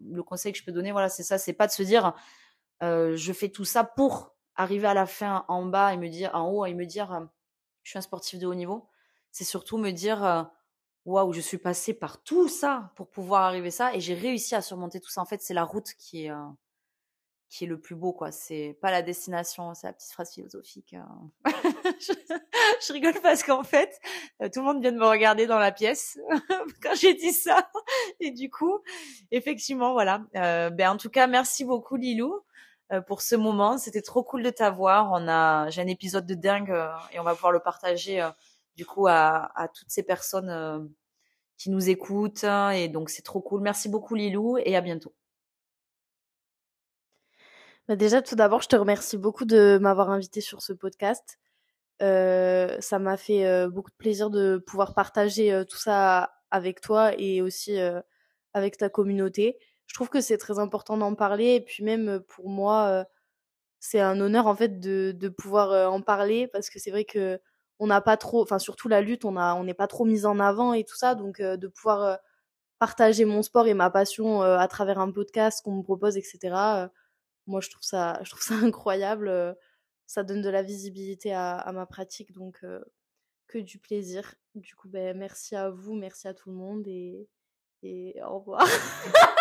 le 0.10 0.24
conseil 0.24 0.52
que 0.52 0.58
je 0.58 0.64
peux 0.64 0.72
donner, 0.72 0.92
voilà, 0.92 1.10
c'est 1.10 1.24
ça, 1.24 1.38
c'est 1.38 1.54
pas 1.54 1.68
de 1.68 1.72
se 1.72 1.84
dire 1.84 2.14
euh, 2.82 3.16
je 3.16 3.34
fais 3.34 3.50
tout 3.50 3.66
ça 3.66 3.84
pour 3.84 4.36
arriver 4.56 4.88
à 4.88 4.94
la 4.94 5.06
fin 5.06 5.46
en 5.48 5.66
bas 5.66 5.94
et 5.94 5.98
me 5.98 6.10
dire 6.10 6.32
en 6.34 6.50
haut 6.50 6.66
et 6.66 6.74
me 6.74 6.86
dire 6.86 7.28
je 7.84 7.90
suis 7.90 7.98
un 7.98 8.02
sportif 8.02 8.40
de 8.40 8.48
haut 8.48 8.56
niveau. 8.56 8.88
C'est 9.32 9.44
surtout 9.44 9.78
me 9.78 9.92
dire 9.92 10.50
waouh, 11.06 11.34
je 11.34 11.42
suis 11.42 11.58
passé 11.58 11.94
par 11.94 12.22
tout 12.24 12.48
ça 12.48 12.92
pour 12.96 13.10
pouvoir 13.10 13.44
arriver 13.44 13.72
ça 13.72 13.94
et 13.96 14.00
j'ai 14.00 14.14
réussi 14.14 14.56
à 14.56 14.62
surmonter 14.62 15.00
tout 15.00 15.10
ça. 15.10 15.22
En 15.22 15.26
fait, 15.26 15.42
c'est 15.42 15.54
la 15.54 15.64
route 15.64 15.94
qui 15.98 16.26
est 16.26 16.32
qui 17.52 17.66
est 17.66 17.68
le 17.68 17.80
plus 17.80 17.96
beau, 17.96 18.14
quoi. 18.14 18.32
C'est 18.32 18.78
pas 18.82 18.92
la 18.92 19.02
destination, 19.02 19.74
c'est 19.74 19.86
la 19.86 19.94
petite 19.94 20.14
phrase 20.14 20.34
philosophique. 20.34 20.94
Hein. 20.94 21.30
je, 22.00 22.94
rigole 22.94 23.20
parce 23.22 23.44
qu'en 23.44 23.64
fait, 23.64 24.00
tout 24.54 24.62
le 24.62 24.62
monde 24.62 24.82
vient 24.82 24.94
de 24.94 24.98
me 24.98 25.06
regarder 25.06 25.48
dans 25.48 25.60
la 25.60 25.74
pièce 25.74 26.18
quand 26.82 26.96
j'ai 26.96 27.14
dit 27.14 27.34
ça. 27.34 27.70
Et 28.22 28.32
du 28.32 28.50
coup, 28.50 28.80
effectivement, 29.32 29.92
voilà. 29.92 30.24
Ben, 30.34 30.92
en 30.92 30.98
tout 30.98 31.10
cas, 31.10 31.28
merci 31.28 31.66
beaucoup, 31.66 31.98
Lilou, 31.98 32.40
pour 33.08 33.22
ce 33.22 33.36
moment. 33.36 33.78
C'était 33.78 34.02
trop 34.02 34.24
cool 34.24 34.44
de 34.44 34.50
t'avoir. 34.50 35.12
On 35.12 35.28
a, 35.28 35.70
j'ai 35.70 35.82
un 35.82 35.88
épisode 35.88 36.26
de 36.26 36.36
dingue 36.36 36.76
et 37.12 37.20
on 37.20 37.24
va 37.24 37.36
pouvoir 37.36 37.52
le 37.52 37.60
partager, 37.60 38.28
du 38.76 38.86
coup, 38.86 39.08
à, 39.08 39.70
toutes 39.74 39.90
ces 39.90 40.04
personnes 40.04 40.90
qui 41.58 41.70
nous 41.70 41.90
écoutent. 41.90 42.44
Et 42.74 42.88
donc, 42.88 43.10
c'est 43.10 43.22
trop 43.22 43.42
cool. 43.42 43.62
Merci 43.62 43.90
beaucoup, 43.90 44.16
Lilou, 44.16 44.58
et 44.58 44.76
à 44.76 44.82
bientôt. 44.82 45.14
Bah, 47.88 47.96
déjà, 47.96 48.22
tout 48.22 48.36
d'abord, 48.36 48.62
je 48.62 48.68
te 48.70 48.76
remercie 48.76 49.18
beaucoup 49.18 49.46
de 49.46 49.78
m'avoir 49.82 50.10
invité 50.10 50.40
sur 50.42 50.62
ce 50.62 50.74
podcast. 50.74 51.40
Euh, 52.02 52.78
ça 52.80 53.00
m'a 53.00 53.18
fait 53.18 53.46
euh, 53.46 53.70
beaucoup 53.70 53.92
de 53.92 53.96
plaisir 53.96 54.30
de 54.30 54.58
pouvoir 54.66 54.94
partager 54.96 55.54
euh, 55.54 55.66
tout 55.66 55.78
ça 55.78 56.34
avec 56.50 56.82
toi 56.82 57.12
et 57.18 57.42
aussi 57.42 57.78
avec 58.54 58.78
ta 58.78 58.90
communauté. 58.90 59.58
Je 59.92 59.96
trouve 59.96 60.08
que 60.10 60.22
c'est 60.22 60.38
très 60.38 60.58
important 60.58 60.96
d'en 60.96 61.16
parler 61.16 61.56
et 61.56 61.62
puis 61.62 61.84
même 61.84 62.22
pour 62.30 62.48
moi, 62.50 63.06
c'est 63.80 64.00
un 64.00 64.22
honneur 64.22 64.48
en 64.48 64.56
fait 64.56 64.80
de, 64.80 65.12
de 65.12 65.28
pouvoir 65.28 65.92
en 65.92 66.02
parler 66.02 66.48
parce 66.48 66.70
que 66.70 66.80
c'est 66.80 66.92
vrai 66.92 67.04
que 67.04 67.42
on 67.80 67.88
n'a 67.88 68.00
pas 68.00 68.16
trop, 68.16 68.42
enfin 68.42 68.58
surtout 68.58 68.88
la 68.88 69.02
lutte, 69.02 69.26
on 69.26 69.36
on 69.38 69.64
n'est 69.66 69.74
pas 69.74 69.88
trop 69.88 70.06
mis 70.06 70.26
en 70.26 70.40
avant 70.40 70.74
et 70.74 70.86
tout 70.86 70.96
ça, 70.96 71.16
donc 71.16 71.42
de 71.42 71.68
pouvoir 71.68 72.20
partager 72.80 73.26
mon 73.26 73.44
sport 73.44 73.68
et 73.68 73.74
ma 73.74 73.90
passion 73.90 74.42
à 74.42 74.68
travers 74.70 75.00
un 75.00 75.12
podcast 75.12 75.62
qu'on 75.64 75.76
me 75.76 75.84
propose, 75.84 76.16
etc 76.16 76.88
moi 77.48 77.62
je 77.62 77.70
trouve 77.70 77.84
ça 77.84 78.20
je 78.24 78.30
trouve 78.32 78.44
ça 78.44 78.56
incroyable 78.66 79.56
ça 80.08 80.24
donne 80.24 80.42
de 80.42 80.50
la 80.50 80.64
visibilité 80.64 81.34
à, 81.34 81.70
ma 81.74 81.86
pratique 81.86 82.34
donc 82.34 82.66
que 83.48 83.58
du 83.60 83.80
plaisir. 83.80 84.36
Du 84.56 84.76
coup 84.76 84.90
ben 84.90 85.18
merci 85.18 85.56
à 85.56 85.70
vous 85.70 85.94
merci 85.94 86.28
à 86.28 86.34
tout 86.34 86.50
le 86.50 86.56
monde 86.56 86.88
et, 86.88 87.28
et 87.84 88.16
au 88.24 88.40
revoir 88.40 88.68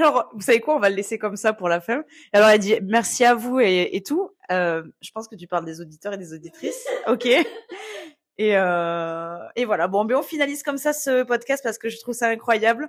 Alors, 0.00 0.30
vous 0.32 0.40
savez 0.40 0.60
quoi 0.60 0.76
On 0.76 0.78
va 0.78 0.88
le 0.88 0.96
laisser 0.96 1.18
comme 1.18 1.36
ça 1.36 1.52
pour 1.52 1.68
la 1.68 1.80
fin. 1.80 2.02
Alors, 2.32 2.48
elle 2.48 2.58
dit 2.58 2.74
merci 2.82 3.24
à 3.24 3.34
vous 3.34 3.60
et, 3.60 3.90
et 3.92 4.02
tout. 4.02 4.30
Euh, 4.50 4.82
je 5.00 5.10
pense 5.12 5.28
que 5.28 5.36
tu 5.36 5.46
parles 5.46 5.64
des 5.64 5.80
auditeurs 5.80 6.14
et 6.14 6.18
des 6.18 6.32
auditrices. 6.32 6.86
Ok. 7.06 7.26
Et, 8.38 8.56
euh, 8.56 9.36
et 9.54 9.66
voilà. 9.66 9.86
Bon, 9.86 10.06
ben 10.06 10.16
on 10.16 10.22
finalise 10.22 10.62
comme 10.62 10.78
ça 10.78 10.94
ce 10.94 11.24
podcast 11.24 11.62
parce 11.62 11.76
que 11.76 11.90
je 11.90 12.00
trouve 12.00 12.14
ça 12.14 12.28
incroyable. 12.28 12.88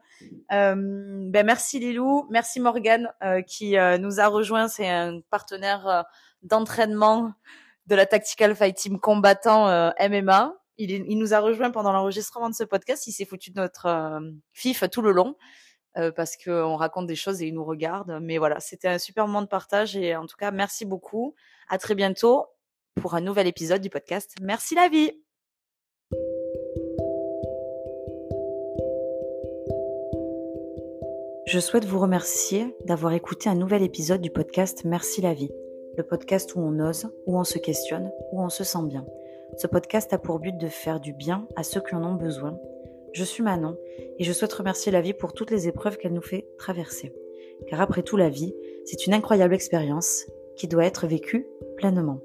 Euh, 0.53 0.75
ben 0.77 1.45
merci 1.45 1.77
Lilou, 1.77 2.25
merci 2.29 2.61
Morgane 2.61 3.11
euh, 3.21 3.41
qui 3.41 3.77
euh, 3.77 3.97
nous 3.97 4.21
a 4.21 4.27
rejoint. 4.27 4.69
C'est 4.69 4.87
un 4.87 5.19
partenaire 5.29 5.87
euh, 5.89 6.03
d'entraînement 6.41 7.33
de 7.87 7.95
la 7.95 8.05
Tactical 8.05 8.55
Fight 8.55 8.77
Team 8.77 8.97
combattant 8.97 9.91
MMA. 9.99 10.55
Il, 10.77 10.89
il, 10.89 11.17
nous 11.17 11.33
a 11.33 11.39
rejoint 11.41 11.69
pendant 11.69 11.91
l'enregistrement 11.91 12.49
de 12.49 12.55
ce 12.55 12.63
podcast. 12.63 13.05
Il 13.07 13.11
s'est 13.11 13.25
foutu 13.25 13.51
de 13.51 13.59
notre 13.59 14.21
fif 14.53 14.85
tout 14.89 15.01
le 15.01 15.11
long. 15.11 15.35
Parce 16.15 16.37
qu'on 16.37 16.75
raconte 16.75 17.07
des 17.07 17.15
choses 17.15 17.41
et 17.41 17.47
il 17.47 17.53
nous 17.53 17.65
regarde. 17.65 18.19
Mais 18.21 18.37
voilà, 18.37 18.59
c'était 18.59 18.87
un 18.87 18.97
super 18.97 19.27
moment 19.27 19.41
de 19.41 19.47
partage 19.47 19.95
et 19.95 20.15
en 20.15 20.25
tout 20.25 20.37
cas, 20.37 20.51
merci 20.51 20.85
beaucoup. 20.85 21.35
À 21.69 21.77
très 21.77 21.95
bientôt 21.95 22.47
pour 22.95 23.15
un 23.15 23.21
nouvel 23.21 23.47
épisode 23.47 23.81
du 23.81 23.89
podcast. 23.89 24.35
Merci 24.41 24.75
la 24.75 24.89
vie. 24.89 25.11
Je 31.51 31.59
souhaite 31.59 31.83
vous 31.83 31.99
remercier 31.99 32.73
d'avoir 32.85 33.11
écouté 33.11 33.49
un 33.49 33.55
nouvel 33.55 33.83
épisode 33.83 34.21
du 34.21 34.29
podcast 34.29 34.85
Merci 34.85 35.19
la 35.19 35.33
vie, 35.33 35.51
le 35.97 36.03
podcast 36.03 36.55
où 36.55 36.61
on 36.61 36.79
ose, 36.79 37.09
où 37.25 37.37
on 37.37 37.43
se 37.43 37.57
questionne, 37.57 38.09
où 38.31 38.41
on 38.41 38.47
se 38.47 38.63
sent 38.63 38.85
bien. 38.85 39.05
Ce 39.57 39.67
podcast 39.67 40.13
a 40.13 40.17
pour 40.17 40.39
but 40.39 40.57
de 40.57 40.69
faire 40.69 41.01
du 41.01 41.11
bien 41.11 41.45
à 41.57 41.63
ceux 41.63 41.81
qui 41.81 41.93
en 41.93 42.05
ont 42.05 42.15
besoin. 42.15 42.57
Je 43.13 43.23
suis 43.23 43.43
Manon 43.43 43.77
et 44.19 44.23
je 44.23 44.31
souhaite 44.31 44.53
remercier 44.53 44.91
la 44.91 45.01
vie 45.01 45.13
pour 45.13 45.33
toutes 45.33 45.51
les 45.51 45.67
épreuves 45.67 45.97
qu'elle 45.97 46.13
nous 46.13 46.21
fait 46.21 46.47
traverser. 46.57 47.13
Car 47.67 47.81
après 47.81 48.03
tout, 48.03 48.17
la 48.17 48.29
vie, 48.29 48.53
c'est 48.85 49.05
une 49.05 49.13
incroyable 49.13 49.53
expérience 49.53 50.25
qui 50.55 50.67
doit 50.67 50.85
être 50.85 51.07
vécue 51.07 51.47
pleinement. 51.77 52.21